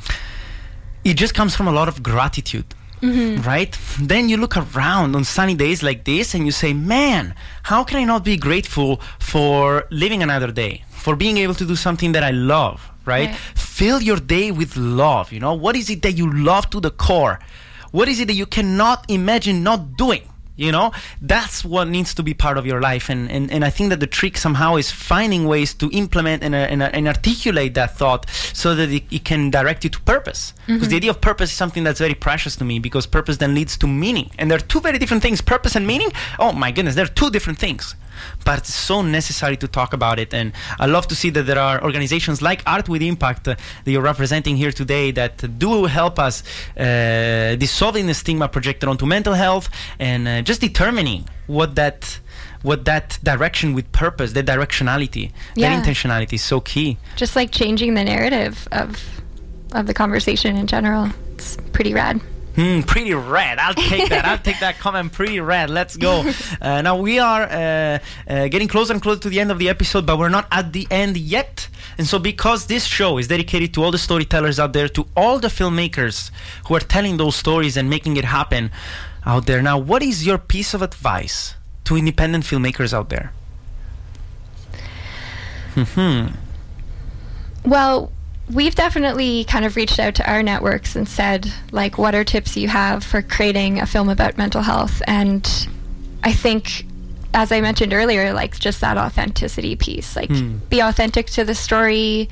it 1.04 1.16
just 1.24 1.34
comes 1.40 1.56
from 1.58 1.68
a 1.68 1.72
lot 1.80 1.88
of 1.88 1.96
gratitude 2.12 2.70
right 3.52 3.74
then 4.12 4.28
you 4.28 4.36
look 4.44 4.56
around 4.58 5.16
on 5.16 5.24
sunny 5.24 5.56
days 5.56 5.82
like 5.82 6.04
this 6.04 6.34
and 6.36 6.42
you 6.46 6.52
say 6.52 6.72
man 6.74 7.34
how 7.72 7.82
can 7.88 7.96
i 7.98 8.04
not 8.04 8.22
be 8.26 8.36
grateful 8.36 9.00
for 9.32 9.86
living 10.04 10.22
another 10.22 10.52
day 10.52 10.74
for 11.04 11.16
being 11.16 11.38
able 11.38 11.54
to 11.62 11.66
do 11.66 11.78
something 11.78 12.12
that 12.12 12.24
i 12.26 12.32
love 12.56 12.78
right, 13.06 13.30
Right. 13.30 13.36
fill 13.56 14.00
your 14.10 14.20
day 14.20 14.52
with 14.52 14.76
love 14.76 15.32
you 15.32 15.40
know 15.40 15.54
what 15.54 15.78
is 15.82 15.90
it 15.90 16.02
that 16.02 16.16
you 16.18 16.28
love 16.52 16.70
to 16.72 16.82
the 16.82 16.92
core 16.92 17.40
what 17.98 18.08
is 18.10 18.20
it 18.20 18.28
that 18.28 18.34
you 18.42 18.46
cannot 18.58 19.00
imagine 19.08 19.64
not 19.64 19.80
doing 19.96 20.24
you 20.60 20.72
know? 20.72 20.92
That's 21.22 21.64
what 21.64 21.88
needs 21.88 22.14
to 22.16 22.24
be 22.24 22.34
part 22.34 22.58
of 22.58 22.66
your 22.66 22.82
life 22.82 23.10
and, 23.10 23.30
and, 23.32 23.52
and 23.52 23.64
i 23.66 23.70
think 23.70 23.90
that 23.90 24.00
the 24.00 24.08
trick 24.08 24.38
somehow 24.38 24.76
is 24.76 24.92
finding 24.92 25.46
ways 25.46 25.74
to 25.76 25.90
implement 25.92 26.44
and, 26.44 26.54
uh, 26.54 26.58
and, 26.58 26.82
uh, 26.84 26.90
and 26.94 27.08
articulate 27.08 27.74
that 27.74 27.98
thought 27.98 28.30
so 28.54 28.76
that 28.76 28.90
it, 28.90 29.04
it 29.12 29.24
can 29.24 29.50
direct 29.50 29.84
you 29.84 29.90
to 29.90 30.02
purpose. 30.02 30.54
Because 30.68 30.90
the 30.90 30.96
idea 30.96 31.12
of 31.12 31.22
purpose 31.22 31.52
is 31.52 31.58
something 31.58 31.84
that's 31.84 32.00
very 32.00 32.14
precious 32.14 32.56
to 32.58 32.66
me 32.66 32.80
because 32.80 33.06
purpose 33.08 33.38
then 33.38 33.56
leads 33.56 33.78
to 33.78 33.88
meaning. 33.88 34.30
And 34.38 34.50
there 34.50 34.58
are 34.58 34.62
two 34.62 34.82
very 34.82 34.98
different 34.98 35.24
things 35.24 35.42
purpose 35.42 35.76
and 35.76 35.86
meaning. 35.88 36.12
Oh 36.38 36.52
my 36.52 36.72
goodness 36.72 36.96
they're 36.96 37.08
two 37.08 37.30
different 37.30 37.60
things 37.60 37.96
but 38.46 38.60
it's 38.60 38.74
so 38.74 39.02
necessary 39.02 39.58
to 39.58 39.68
talk 39.68 39.94
about 39.94 40.20
it. 40.20 40.34
And 40.34 40.52
i 40.80 40.86
love 40.86 41.08
to 41.08 41.16
see 41.16 41.30
that 41.32 41.46
there 41.46 41.60
are 41.60 41.82
organizations 41.84 42.42
like 42.42 42.62
art 42.66 42.88
with 42.90 43.02
impact 43.02 43.48
uh, 43.48 43.56
that 43.84 43.92
you're 43.92 44.02
representing 44.14 44.56
here 44.58 44.72
today 44.72 45.12
that 45.12 45.58
do 45.60 45.86
help 45.86 46.20
us 46.20 46.44
uh, 46.78 47.56
dissolving 47.58 48.06
the 48.08 48.14
stigma 48.14 48.48
projected 48.48 48.88
onto 48.90 49.06
mental 49.06 49.34
health 49.34 49.70
and 50.00 50.28
uh, 50.28 50.42
just 50.42 50.62
determining 50.62 51.28
what 51.48 51.76
that 51.76 52.20
what 52.62 52.86
that 52.86 53.18
direction 53.24 53.74
with 53.74 53.90
purpose 53.92 54.34
that 54.34 54.46
directionality 54.46 55.32
Yeah. 55.56 55.70
that 55.70 55.86
intentionality 55.86 56.34
is 56.34 56.44
so 56.44 56.60
key. 56.62 56.98
Just 57.16 57.36
like 57.36 57.52
changing 57.52 57.94
the 57.96 58.04
narrative 58.04 58.68
of 58.72 58.90
of 59.74 59.86
the 59.86 59.94
conversation 59.94 60.56
in 60.56 60.68
general. 60.68 61.10
It's 61.36 61.56
pretty 61.74 61.94
rad 61.94 62.20
Hmm, 62.60 62.82
pretty 62.82 63.14
red. 63.14 63.58
I'll 63.58 63.74
take 63.74 64.10
that. 64.10 64.26
I'll 64.26 64.38
take 64.38 64.60
that 64.60 64.80
comment. 64.80 65.14
Pretty 65.14 65.40
red. 65.40 65.70
Let's 65.70 65.96
go. 65.96 66.30
Uh, 66.62 66.82
now 66.82 66.98
we 66.98 67.20
are 67.20 67.44
uh, 67.44 68.00
uh, 68.28 68.48
getting 68.50 68.68
closer 68.68 68.92
and 68.92 69.02
closer 69.02 69.22
to 69.22 69.30
the 69.30 69.40
end 69.40 69.50
of 69.50 69.60
the 69.60 69.70
episode, 69.70 70.06
but 70.06 70.20
we're 70.20 70.28
not 70.30 70.46
at 70.52 70.74
the 70.74 70.86
end 70.92 71.16
yet. 71.16 71.70
And 71.98 72.06
so, 72.06 72.20
because 72.20 72.66
this 72.66 72.86
show 72.86 73.18
is 73.18 73.28
dedicated 73.28 73.74
to 73.76 73.84
all 73.84 73.92
the 73.92 73.98
storytellers 73.98 74.60
out 74.60 74.74
there, 74.74 74.90
to 74.90 75.08
all 75.16 75.40
the 75.40 75.48
filmmakers 75.48 76.32
who 76.68 76.76
are 76.76 76.82
telling 76.82 77.16
those 77.16 77.36
stories 77.36 77.78
and 77.78 77.90
making 77.90 78.18
it 78.18 78.26
happen 78.26 78.72
out 79.26 79.46
there. 79.46 79.62
Now, 79.62 79.78
what 79.78 80.04
is 80.04 80.26
your 80.26 80.38
piece 80.38 80.74
of 80.74 80.82
advice 80.82 81.56
to 81.86 81.96
independent 81.96 82.44
filmmakers 82.44 82.94
out 82.94 83.10
there? 83.10 83.32
Hmm. 85.76 86.28
Well, 87.64 88.12
we've 88.52 88.76
definitely 88.76 89.44
kind 89.44 89.64
of 89.66 89.76
reached 89.76 90.00
out 90.00 90.16
to 90.16 90.30
our 90.32 90.42
networks 90.42 90.96
and 90.96 91.08
said, 91.08 91.52
like, 91.72 91.98
what 91.98 92.16
are 92.16 92.24
tips 92.24 92.58
you 92.58 92.68
have 92.68 93.04
for 93.04 93.22
creating 93.22 93.80
a 93.80 93.86
film 93.86 94.10
about 94.10 94.38
mental 94.38 94.62
health? 94.64 95.02
And 95.08 95.68
I 96.24 96.32
think, 96.34 96.86
as 97.34 97.52
I 97.52 97.62
mentioned 97.62 97.94
earlier, 97.94 98.34
like, 98.34 98.60
just 98.60 98.82
that 98.82 98.98
authenticity 98.98 99.76
piece. 99.76 100.16
Like, 100.16 100.32
be 100.70 100.80
authentic 100.80 101.28
to 101.28 101.44
the 101.44 101.54
story, 101.56 102.28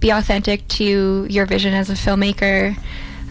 be 0.00 0.10
authentic 0.10 0.66
to 0.68 1.26
your 1.28 1.44
vision 1.46 1.74
as 1.74 1.90
a 1.90 1.94
filmmaker. 1.94 2.76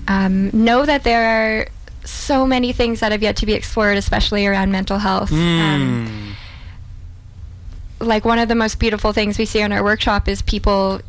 Um, 0.07 0.49
know 0.51 0.85
that 0.85 1.03
there 1.03 1.61
are 1.61 1.67
so 2.05 2.45
many 2.45 2.73
things 2.73 2.99
that 2.99 3.11
have 3.11 3.21
yet 3.23 3.35
to 3.37 3.45
be 3.45 3.53
explored, 3.53 3.97
especially 3.97 4.45
around 4.45 4.71
mental 4.71 4.99
health. 4.99 5.31
Um, 5.31 6.07
Hmm. 6.07 8.05
like 8.07 8.23
one 8.23 8.39
of 8.39 8.47
the 8.47 8.55
most 8.55 8.79
beautiful 8.79 9.11
things 9.13 9.37
we 9.37 9.45
see 9.45 9.59
in 9.59 9.71
our 9.73 9.83
workshop 9.83 10.27
is 10.29 10.41
people 10.41 11.01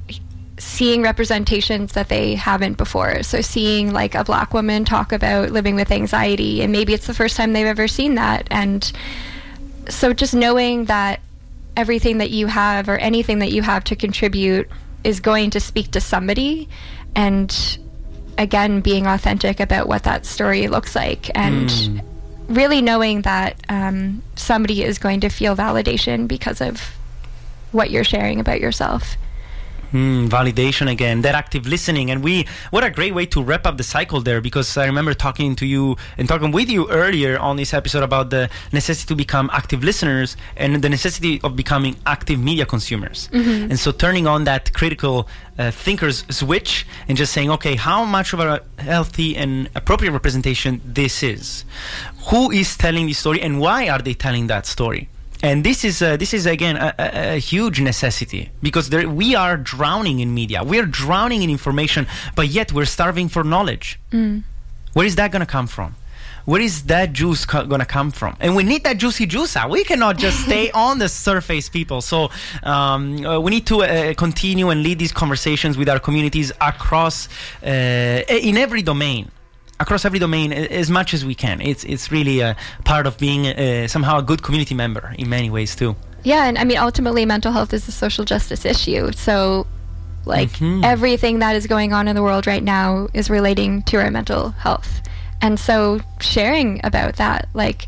seeing 0.61 1.03
representations 1.03 1.93
that 1.93 2.09
they 2.09 2.35
haven't 2.35 2.77
before. 2.77 3.23
So 3.23 3.41
seeing 3.41 3.93
like 3.93 4.15
a 4.15 4.25
black 4.25 4.53
woman 4.53 4.85
talk 4.85 5.11
about 5.11 5.51
living 5.51 5.75
with 5.75 5.91
anxiety 5.91 6.63
and 6.63 6.71
maybe 6.71 6.93
it's 6.93 7.07
the 7.07 7.15
first 7.15 7.37
time 7.37 7.53
they've 7.53 7.67
ever 7.67 7.89
seen 7.89 8.17
that. 8.17 8.47
And 8.51 8.91
so 9.89 10.13
just 10.13 10.35
knowing 10.35 10.85
that 10.85 11.21
everything 11.77 12.19
that 12.19 12.31
you 12.31 12.47
have 12.47 12.89
or 12.89 12.99
anything 12.99 13.39
that 13.39 13.53
you 13.53 13.63
have 13.63 13.85
to 13.85 13.97
contribute 13.97 14.69
is 15.03 15.21
going 15.21 15.51
to 15.51 15.61
speak 15.61 15.91
to 15.93 16.01
somebody 16.01 16.69
and 17.15 17.79
again 18.37 18.81
being 18.81 19.07
authentic 19.07 19.61
about 19.61 19.89
what 19.89 20.03
that 20.03 20.27
story 20.27 20.69
looks 20.69 20.95
like 20.95 21.31
and 21.35 22.03
really 22.49 22.83
knowing 22.83 23.23
that 23.23 23.57
um, 23.69 24.23
somebody 24.37 24.83
is 24.83 24.99
going 24.99 25.21
to 25.21 25.29
feel 25.29 25.57
validation 25.57 26.29
because 26.29 26.61
of 26.61 26.81
what 27.73 27.91
you're 27.91 28.05
sharing 28.05 28.41
about 28.41 28.61
yourself 28.61 29.17
Mm, 29.93 30.29
validation 30.29 30.89
again, 30.89 31.23
that 31.23 31.35
active 31.35 31.67
listening, 31.67 32.13
and 32.13 32.23
we 32.23 32.47
what 32.71 32.85
a 32.85 32.91
great 32.91 33.13
way 33.13 33.27
to 33.27 33.43
wrap 33.43 33.67
up 33.67 33.77
the 33.77 33.83
cycle 33.83 34.21
there. 34.21 34.41
Because 34.41 34.77
I 34.77 34.87
remember 34.87 35.15
talking 35.15 35.57
to 35.57 35.67
you 35.67 35.97
and 36.17 36.29
talking 36.29 36.53
with 36.53 36.71
you 36.71 36.89
earlier 36.91 37.37
on 37.41 37.57
this 37.57 37.75
episode 37.75 38.05
about 38.05 38.31
the 38.31 38.49
necessity 38.73 39.09
to 39.09 39.17
become 39.17 39.51
active 39.53 39.83
listeners 39.83 40.37
and 40.57 40.81
the 40.81 40.89
necessity 40.89 41.41
of 41.43 41.57
becoming 41.57 41.97
active 42.07 42.39
media 42.39 42.67
consumers. 42.67 43.29
And 43.33 43.79
so 43.81 43.91
turning 43.91 44.29
on 44.29 44.45
that 44.45 44.73
critical 44.73 45.27
uh, 45.59 45.73
thinkers 45.73 46.25
switch 46.31 46.87
and 47.09 47.19
just 47.19 47.33
saying, 47.33 47.51
okay, 47.51 47.75
how 47.75 48.05
much 48.05 48.33
of 48.33 48.39
a 48.39 48.63
healthy 48.79 49.37
and 49.37 49.69
appropriate 49.75 50.13
representation 50.13 50.81
this 50.85 51.23
is? 51.25 51.65
Who 52.31 52.53
is 52.53 52.77
telling 52.77 53.07
the 53.07 53.13
story, 53.13 53.41
and 53.43 53.59
why 53.59 53.89
are 53.89 53.99
they 53.99 54.15
telling 54.15 54.47
that 54.47 54.67
story? 54.67 55.09
And 55.43 55.65
this 55.65 55.85
is 55.85 56.03
uh, 56.03 56.17
this 56.17 56.33
is 56.35 56.47
again 56.47 56.77
a, 56.77 56.95
a, 56.99 57.35
a 57.37 57.39
huge 57.39 57.81
necessity 57.81 58.51
because 58.63 58.91
there, 58.91 59.09
we 59.09 59.35
are 59.35 59.57
drowning 59.57 60.21
in 60.21 60.35
media. 60.35 60.63
We 60.63 60.79
are 60.79 60.87
drowning 60.87 61.43
in 61.43 61.51
information 61.51 62.07
but 62.37 62.49
yet 62.49 62.73
we're 62.73 62.85
starving 62.87 63.29
for 63.29 63.43
knowledge. 63.45 63.99
Where 64.93 65.07
is 65.07 65.17
that 65.17 65.31
going 65.33 65.41
to 65.41 65.47
come 65.47 65.67
from? 65.67 65.95
Where 66.47 66.61
is 66.61 66.85
that 66.85 67.13
juice 67.13 67.45
co- 67.45 67.67
going 67.67 67.81
to 67.81 67.87
come 67.87 68.11
from? 68.11 68.37
And 68.41 68.57
we 68.57 68.65
need 68.65 68.83
that 68.85 68.97
juicy 68.99 69.27
juice 69.27 69.57
out. 69.57 69.71
We 69.71 69.85
cannot 69.85 70.17
just 70.19 70.41
stay 70.47 70.71
on 70.73 70.99
the 70.99 71.09
surface 71.09 71.69
people. 71.69 72.01
So 72.01 72.31
um, 72.63 73.25
uh, 73.25 73.39
we 73.41 73.51
need 73.51 73.67
to 73.67 73.83
uh, 73.83 74.15
continue 74.15 74.71
and 74.71 74.83
lead 74.83 74.99
these 74.99 75.13
conversations 75.13 75.77
with 75.77 75.89
our 75.89 76.01
communities 76.01 76.51
across 76.61 77.29
uh, 77.63 77.67
in 78.29 78.57
every 78.57 78.83
domain 78.83 79.31
across 79.81 80.05
every 80.05 80.19
domain 80.19 80.53
as 80.53 80.91
much 80.91 81.15
as 81.15 81.25
we 81.25 81.35
can. 81.35 81.61
It's 81.61 81.83
it's 81.85 82.13
really 82.13 82.41
a 82.41 82.55
part 82.85 83.07
of 83.07 83.19
being 83.19 83.47
uh, 83.49 83.89
somehow 83.89 84.19
a 84.19 84.23
good 84.23 84.43
community 84.43 84.75
member 84.75 85.15
in 85.19 85.29
many 85.29 85.51
ways 85.51 85.75
too. 85.75 85.97
Yeah, 86.23 86.45
and 86.47 86.59
I 86.59 86.65
mean, 86.65 86.77
ultimately, 86.77 87.25
mental 87.25 87.51
health 87.51 87.73
is 87.73 87.89
a 87.89 87.93
social 87.93 88.25
justice 88.27 88.65
issue. 88.67 89.11
So, 89.13 89.67
like, 90.27 90.51
Mhm. 90.59 90.85
everything 90.85 91.39
that 91.39 91.57
is 91.57 91.67
going 91.67 91.95
on 91.95 92.07
in 92.09 92.15
the 92.15 92.23
world 92.23 92.47
right 92.47 92.63
now 92.63 93.09
is 93.15 93.31
relating 93.31 93.83
to 93.85 93.97
our 93.97 94.11
mental 94.11 94.51
health. 94.51 95.01
And 95.41 95.59
so, 95.59 96.01
sharing 96.21 96.81
about 96.85 97.17
that, 97.17 97.49
like, 97.55 97.87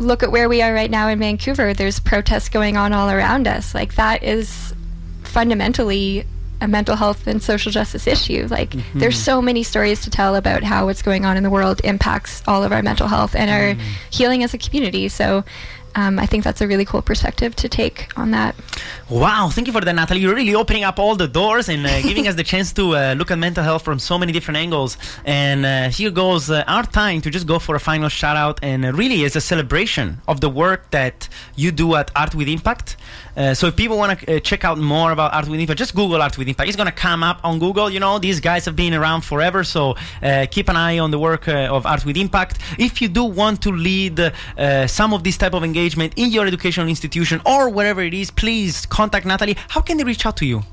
look 0.00 0.24
at 0.24 0.32
where 0.32 0.48
we 0.48 0.62
are 0.62 0.74
right 0.74 0.90
now 0.90 1.06
in 1.08 1.20
Vancouver. 1.20 1.72
There's 1.74 2.00
protests 2.00 2.48
going 2.48 2.76
on 2.76 2.92
all 2.92 3.08
around 3.08 3.46
us. 3.46 3.72
Like, 3.72 3.94
that 3.94 4.24
is 4.24 4.74
fundamentally 5.22 6.24
a 6.60 6.68
mental 6.68 6.96
health 6.96 7.26
and 7.26 7.42
social 7.42 7.70
justice 7.70 8.06
issue. 8.06 8.46
Like, 8.50 8.74
there's 8.94 9.18
so 9.18 9.40
many 9.40 9.62
stories 9.62 10.02
to 10.02 10.10
tell 10.10 10.34
about 10.36 10.62
how 10.62 10.86
what's 10.86 11.02
going 11.02 11.24
on 11.24 11.36
in 11.36 11.42
the 11.42 11.50
world 11.50 11.80
impacts 11.84 12.42
all 12.46 12.64
of 12.64 12.72
our 12.72 12.82
mental 12.82 13.08
health 13.08 13.34
and 13.34 13.50
our 13.50 13.74
healing 14.10 14.42
as 14.42 14.54
a 14.54 14.58
community. 14.58 15.08
So, 15.08 15.44
um, 15.94 16.18
I 16.18 16.26
think 16.26 16.44
that's 16.44 16.60
a 16.60 16.68
really 16.68 16.84
cool 16.84 17.02
perspective 17.02 17.56
to 17.56 17.68
take 17.68 18.08
on 18.16 18.30
that. 18.30 18.54
Wow, 19.08 19.50
thank 19.52 19.66
you 19.66 19.72
for 19.72 19.80
that, 19.80 19.92
Natalie. 19.92 20.20
You're 20.20 20.34
really 20.34 20.54
opening 20.54 20.84
up 20.84 20.98
all 20.98 21.16
the 21.16 21.26
doors 21.26 21.68
and 21.68 21.84
uh, 21.86 22.02
giving 22.02 22.28
us 22.28 22.34
the 22.36 22.44
chance 22.52 22.72
to 22.74 22.94
uh, 22.94 23.14
look 23.18 23.30
at 23.30 23.38
mental 23.38 23.64
health 23.64 23.82
from 23.82 23.98
so 23.98 24.18
many 24.18 24.32
different 24.32 24.58
angles. 24.58 24.96
And 25.24 25.66
uh, 25.66 25.88
here 25.88 26.10
goes 26.10 26.50
uh, 26.50 26.62
our 26.66 26.84
time 26.84 27.20
to 27.22 27.30
just 27.30 27.46
go 27.46 27.58
for 27.58 27.74
a 27.74 27.80
final 27.80 28.08
shout 28.08 28.36
out 28.36 28.60
and 28.62 28.84
uh, 28.84 28.92
really 28.92 29.24
as 29.24 29.34
a 29.34 29.40
celebration 29.40 30.20
of 30.28 30.40
the 30.40 30.48
work 30.48 30.90
that 30.90 31.28
you 31.56 31.72
do 31.72 31.94
at 31.96 32.10
Art 32.14 32.34
with 32.34 32.48
Impact. 32.48 32.96
Uh, 33.38 33.54
so 33.54 33.68
if 33.68 33.76
people 33.76 33.96
want 33.96 34.18
to 34.18 34.36
uh, 34.36 34.40
check 34.40 34.64
out 34.64 34.78
more 34.78 35.12
about 35.12 35.32
Art 35.32 35.46
with 35.46 35.60
Impact, 35.60 35.78
just 35.78 35.94
Google 35.94 36.20
Art 36.20 36.36
with 36.36 36.48
Impact. 36.48 36.66
It's 36.66 36.76
going 36.76 36.88
to 36.88 36.92
come 36.92 37.22
up 37.22 37.38
on 37.44 37.60
Google. 37.60 37.88
You 37.88 38.00
know, 38.00 38.18
these 38.18 38.40
guys 38.40 38.64
have 38.64 38.74
been 38.74 38.92
around 38.92 39.20
forever, 39.20 39.62
so 39.62 39.94
uh, 40.20 40.46
keep 40.50 40.68
an 40.68 40.74
eye 40.76 40.98
on 40.98 41.12
the 41.12 41.20
work 41.20 41.46
uh, 41.46 41.68
of 41.70 41.86
Art 41.86 42.04
with 42.04 42.16
Impact. 42.16 42.58
If 42.78 43.00
you 43.00 43.06
do 43.06 43.22
want 43.22 43.62
to 43.62 43.70
lead 43.70 44.18
uh, 44.18 44.88
some 44.88 45.14
of 45.14 45.22
this 45.22 45.36
type 45.36 45.54
of 45.54 45.62
engagement 45.62 46.14
in 46.16 46.30
your 46.30 46.48
educational 46.48 46.88
institution 46.88 47.40
or 47.46 47.70
wherever 47.70 48.02
it 48.02 48.12
is, 48.12 48.32
please 48.32 48.86
contact 48.86 49.24
Natalie. 49.24 49.56
How 49.68 49.82
can 49.82 49.98
they 49.98 50.04
reach 50.04 50.26
out 50.26 50.36
to 50.38 50.44
you? 50.46 50.64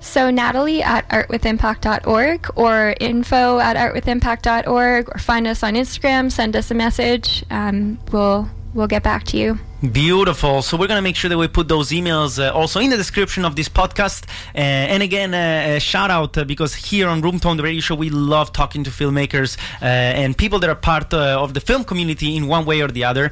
So 0.00 0.30
Natalie 0.30 0.82
at 0.82 1.06
artwithimpact.org 1.10 2.50
or 2.56 2.94
info 2.98 3.58
at 3.58 3.76
artwithimpact.org 3.76 5.10
or 5.10 5.18
find 5.18 5.46
us 5.46 5.62
on 5.62 5.74
Instagram, 5.74 6.32
send 6.32 6.56
us 6.56 6.70
a 6.70 6.74
message. 6.74 7.44
Um, 7.50 7.98
we'll 8.10 8.48
we'll 8.74 8.86
get 8.86 9.02
back 9.02 9.24
to 9.24 9.36
you. 9.36 9.58
Beautiful. 9.80 10.60
So 10.60 10.76
we're 10.76 10.88
going 10.88 10.98
to 10.98 11.02
make 11.02 11.16
sure 11.16 11.30
that 11.30 11.38
we 11.38 11.48
put 11.48 11.66
those 11.66 11.88
emails 11.88 12.38
uh, 12.38 12.52
also 12.52 12.80
in 12.80 12.90
the 12.90 12.98
description 12.98 13.46
of 13.46 13.56
this 13.56 13.66
podcast. 13.66 14.28
Uh, 14.54 14.58
and 14.58 15.02
again, 15.02 15.32
uh, 15.32 15.76
a 15.76 15.80
shout 15.80 16.10
out 16.10 16.36
uh, 16.36 16.44
because 16.44 16.74
here 16.74 17.08
on 17.08 17.22
Room 17.22 17.40
Tone, 17.40 17.56
the 17.56 17.62
radio 17.62 17.80
show, 17.80 17.94
we 17.94 18.10
love 18.10 18.52
talking 18.52 18.84
to 18.84 18.90
filmmakers 18.90 19.56
uh, 19.80 19.86
and 19.86 20.36
people 20.36 20.58
that 20.58 20.68
are 20.68 20.74
part 20.74 21.14
uh, 21.14 21.42
of 21.42 21.54
the 21.54 21.60
film 21.60 21.84
community 21.84 22.36
in 22.36 22.46
one 22.46 22.66
way 22.66 22.82
or 22.82 22.88
the 22.88 23.04
other. 23.04 23.30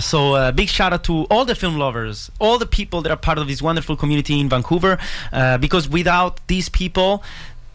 So 0.00 0.50
big 0.50 0.68
shout 0.68 0.92
out 0.92 1.04
to 1.04 1.26
all 1.30 1.44
the 1.44 1.54
film 1.54 1.76
lovers, 1.78 2.28
all 2.40 2.58
the 2.58 2.66
people 2.66 3.00
that 3.02 3.12
are 3.12 3.16
part 3.16 3.38
of 3.38 3.46
this 3.46 3.62
wonderful 3.62 3.94
community 3.94 4.40
in 4.40 4.48
Vancouver. 4.48 4.98
Because 5.60 5.88
without 5.88 6.44
these 6.48 6.68
people, 6.68 7.22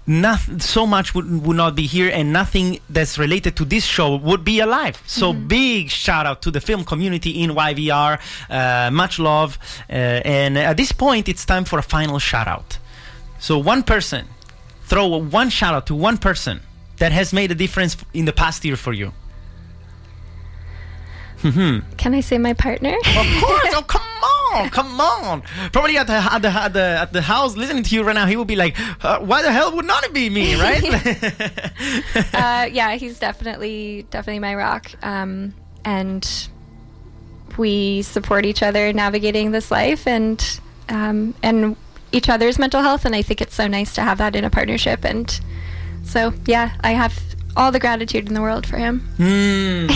nothing 0.07 0.59
so 0.59 0.87
much 0.87 1.13
would, 1.13 1.45
would 1.45 1.57
not 1.57 1.75
be 1.75 1.85
here 1.85 2.09
and 2.11 2.31
nothing 2.31 2.79
that's 2.89 3.19
related 3.19 3.55
to 3.57 3.65
this 3.65 3.85
show 3.85 4.15
would 4.15 4.43
be 4.43 4.61
alive. 4.61 5.01
So 5.05 5.33
big 5.33 5.89
shout 5.89 6.25
out 6.25 6.41
to 6.43 6.51
the 6.51 6.61
film 6.61 6.85
community 6.85 7.43
in 7.43 7.51
yvr 7.51 8.19
uh, 8.49 8.91
much 8.91 9.19
love 9.19 9.59
uh, 9.89 9.93
and 9.93 10.57
at 10.57 10.77
this 10.77 10.91
point 10.91 11.27
it's 11.27 11.45
time 11.45 11.65
for 11.65 11.77
a 11.77 11.83
final 11.83 12.19
shout 12.19 12.47
out. 12.47 12.79
So 13.39 13.59
one 13.59 13.83
person 13.83 14.27
throw 14.83 15.17
one 15.17 15.49
shout 15.49 15.73
out 15.73 15.85
to 15.87 15.95
one 15.95 16.17
person 16.17 16.61
that 16.97 17.11
has 17.11 17.33
made 17.33 17.51
a 17.51 17.55
difference 17.55 17.97
in 18.13 18.25
the 18.25 18.33
past 18.33 18.63
year 18.65 18.77
for 18.77 18.93
you 18.93 19.11
Can 21.41 22.13
I 22.13 22.21
say 22.21 22.37
my 22.37 22.53
partner? 22.53 22.95
of 22.95 23.03
course 23.41 23.73
oh 23.75 23.83
come 23.87 24.01
on 24.01 24.69
come 24.69 24.99
on 24.99 25.41
probably 25.71 25.97
at 25.97 26.07
the, 26.07 26.13
at 26.13 26.41
the, 26.41 26.49
at 26.49 26.73
the, 26.73 26.81
at 26.81 27.13
the 27.13 27.21
house 27.21 27.55
listening 27.55 27.83
to 27.83 27.95
you 27.95 28.03
right 28.03 28.15
now 28.15 28.25
he 28.25 28.35
will 28.35 28.45
be 28.45 28.55
like 28.55 28.75
uh, 29.03 29.19
why 29.19 29.41
the 29.41 29.51
hell 29.51 29.75
would 29.75 29.85
not 29.85 30.03
it 30.03 30.13
be 30.13 30.29
me 30.29 30.55
right 30.59 30.83
uh, 32.33 32.67
yeah, 32.71 32.95
he's 32.95 33.19
definitely 33.19 34.05
definitely 34.09 34.39
my 34.39 34.55
rock. 34.55 34.91
Um, 35.03 35.53
and 35.85 36.49
we 37.57 38.01
support 38.01 38.45
each 38.45 38.61
other 38.61 38.93
navigating 38.93 39.51
this 39.51 39.71
life 39.71 40.07
and 40.07 40.59
um, 40.89 41.33
and 41.43 41.75
each 42.11 42.29
other's 42.29 42.57
mental 42.59 42.81
health. 42.81 43.05
And 43.05 43.15
I 43.15 43.21
think 43.21 43.41
it's 43.41 43.55
so 43.55 43.67
nice 43.67 43.93
to 43.95 44.01
have 44.01 44.17
that 44.19 44.35
in 44.35 44.43
a 44.43 44.49
partnership. 44.49 45.05
And 45.05 45.39
so 46.03 46.33
yeah, 46.45 46.75
I 46.81 46.91
have 46.91 47.19
all 47.57 47.71
the 47.71 47.79
gratitude 47.79 48.27
in 48.27 48.35
the 48.35 48.41
world 48.41 48.67
for 48.67 48.77
him. 48.77 48.99
Hmm. 49.17 49.87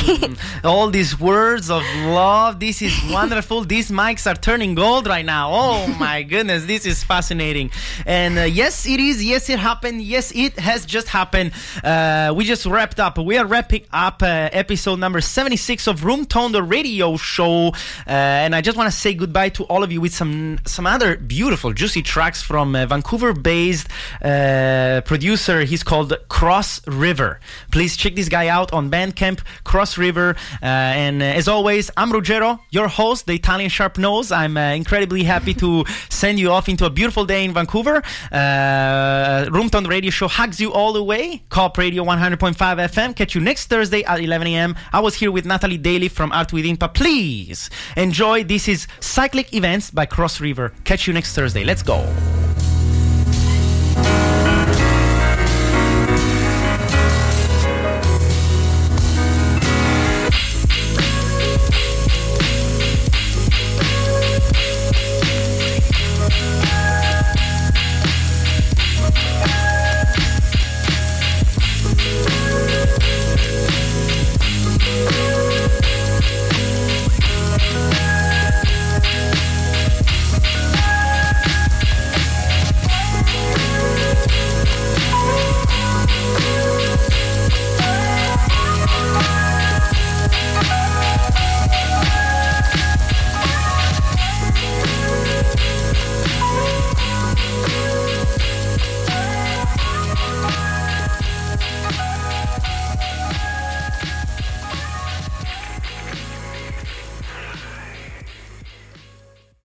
All 0.63 0.89
these 0.89 1.19
words 1.19 1.69
of 1.69 1.83
love. 2.05 2.59
This 2.59 2.81
is 2.81 2.93
wonderful. 3.11 3.63
these 3.63 3.91
mics 3.91 4.29
are 4.29 4.35
turning 4.35 4.73
gold 4.73 5.05
right 5.07 5.25
now. 5.25 5.51
Oh 5.53 5.87
my 5.99 6.23
goodness, 6.33 6.65
this 6.65 6.85
is 6.87 7.03
fascinating. 7.03 7.69
And 8.05 8.37
uh, 8.39 8.41
yes, 8.43 8.87
it 8.87 8.99
is. 8.99 9.23
Yes, 9.23 9.49
it 9.49 9.59
happened. 9.59 10.01
Yes, 10.01 10.31
it 10.33 10.57
has 10.59 10.85
just 10.85 11.07
happened. 11.07 11.51
Uh, 11.83 12.33
we 12.35 12.45
just 12.45 12.65
wrapped 12.65 12.99
up. 12.99 13.17
We 13.19 13.37
are 13.37 13.45
wrapping 13.45 13.85
up 13.93 14.23
uh, 14.23 14.49
episode 14.51 14.99
number 14.99 15.21
76 15.21 15.87
of 15.87 16.03
Room 16.03 16.25
Tone, 16.25 16.51
the 16.51 16.63
radio 16.63 17.15
show. 17.17 17.67
Uh, 18.07 18.09
and 18.43 18.55
I 18.55 18.61
just 18.61 18.75
want 18.75 18.91
to 18.91 18.97
say 18.97 19.13
goodbye 19.13 19.49
to 19.49 19.65
all 19.65 19.83
of 19.83 19.91
you 19.91 20.01
with 20.01 20.13
some 20.15 20.57
some 20.65 20.87
other 20.87 21.15
beautiful, 21.15 21.73
juicy 21.73 22.01
tracks 22.01 22.41
from 22.41 22.75
uh, 22.75 22.87
Vancouver-based 22.87 23.87
uh, 24.23 25.01
producer. 25.05 25.61
He's 25.61 25.83
called 25.83 26.13
Cross 26.27 26.87
River. 26.87 27.39
Please 27.71 27.95
check 27.97 28.15
this 28.15 28.29
guy 28.29 28.47
out 28.47 28.73
on 28.73 28.89
Bandcamp, 28.89 29.41
Cross 29.63 29.97
River. 29.97 30.35
Uh, 30.61 30.65
and 30.65 31.21
uh, 31.21 31.25
as 31.25 31.47
always, 31.47 31.89
I'm 31.97 32.11
Ruggero, 32.11 32.59
your 32.69 32.87
host, 32.87 33.27
the 33.27 33.33
Italian 33.33 33.69
Sharp 33.69 33.97
Nose. 33.97 34.31
I'm 34.31 34.57
uh, 34.57 34.73
incredibly 34.73 35.23
happy 35.23 35.53
to 35.55 35.85
send 36.09 36.39
you 36.39 36.51
off 36.51 36.69
into 36.69 36.85
a 36.85 36.89
beautiful 36.89 37.25
day 37.25 37.43
in 37.45 37.53
Vancouver. 37.53 37.97
Uh, 38.31 39.45
Roomtone 39.49 39.87
Radio 39.87 40.11
Show 40.11 40.27
hugs 40.27 40.59
you 40.59 40.71
all 40.73 40.93
the 40.93 41.03
way. 41.03 41.43
Co-op 41.49 41.77
Radio 41.77 42.03
100.5 42.03 42.55
FM. 42.55 43.15
Catch 43.15 43.35
you 43.35 43.41
next 43.41 43.67
Thursday 43.67 44.03
at 44.03 44.19
11 44.19 44.47
a.m. 44.47 44.75
I 44.93 44.99
was 44.99 45.15
here 45.15 45.31
with 45.31 45.45
Natalie 45.45 45.77
Daley 45.77 46.07
from 46.07 46.31
Art 46.31 46.53
with 46.53 46.65
Impa. 46.65 46.93
Please 46.93 47.69
enjoy. 47.97 48.43
This 48.43 48.67
is 48.67 48.87
Cyclic 48.99 49.53
Events 49.53 49.91
by 49.91 50.05
Cross 50.05 50.41
River. 50.41 50.73
Catch 50.83 51.07
you 51.07 51.13
next 51.13 51.33
Thursday. 51.35 51.63
Let's 51.63 51.83
go. 51.83 52.01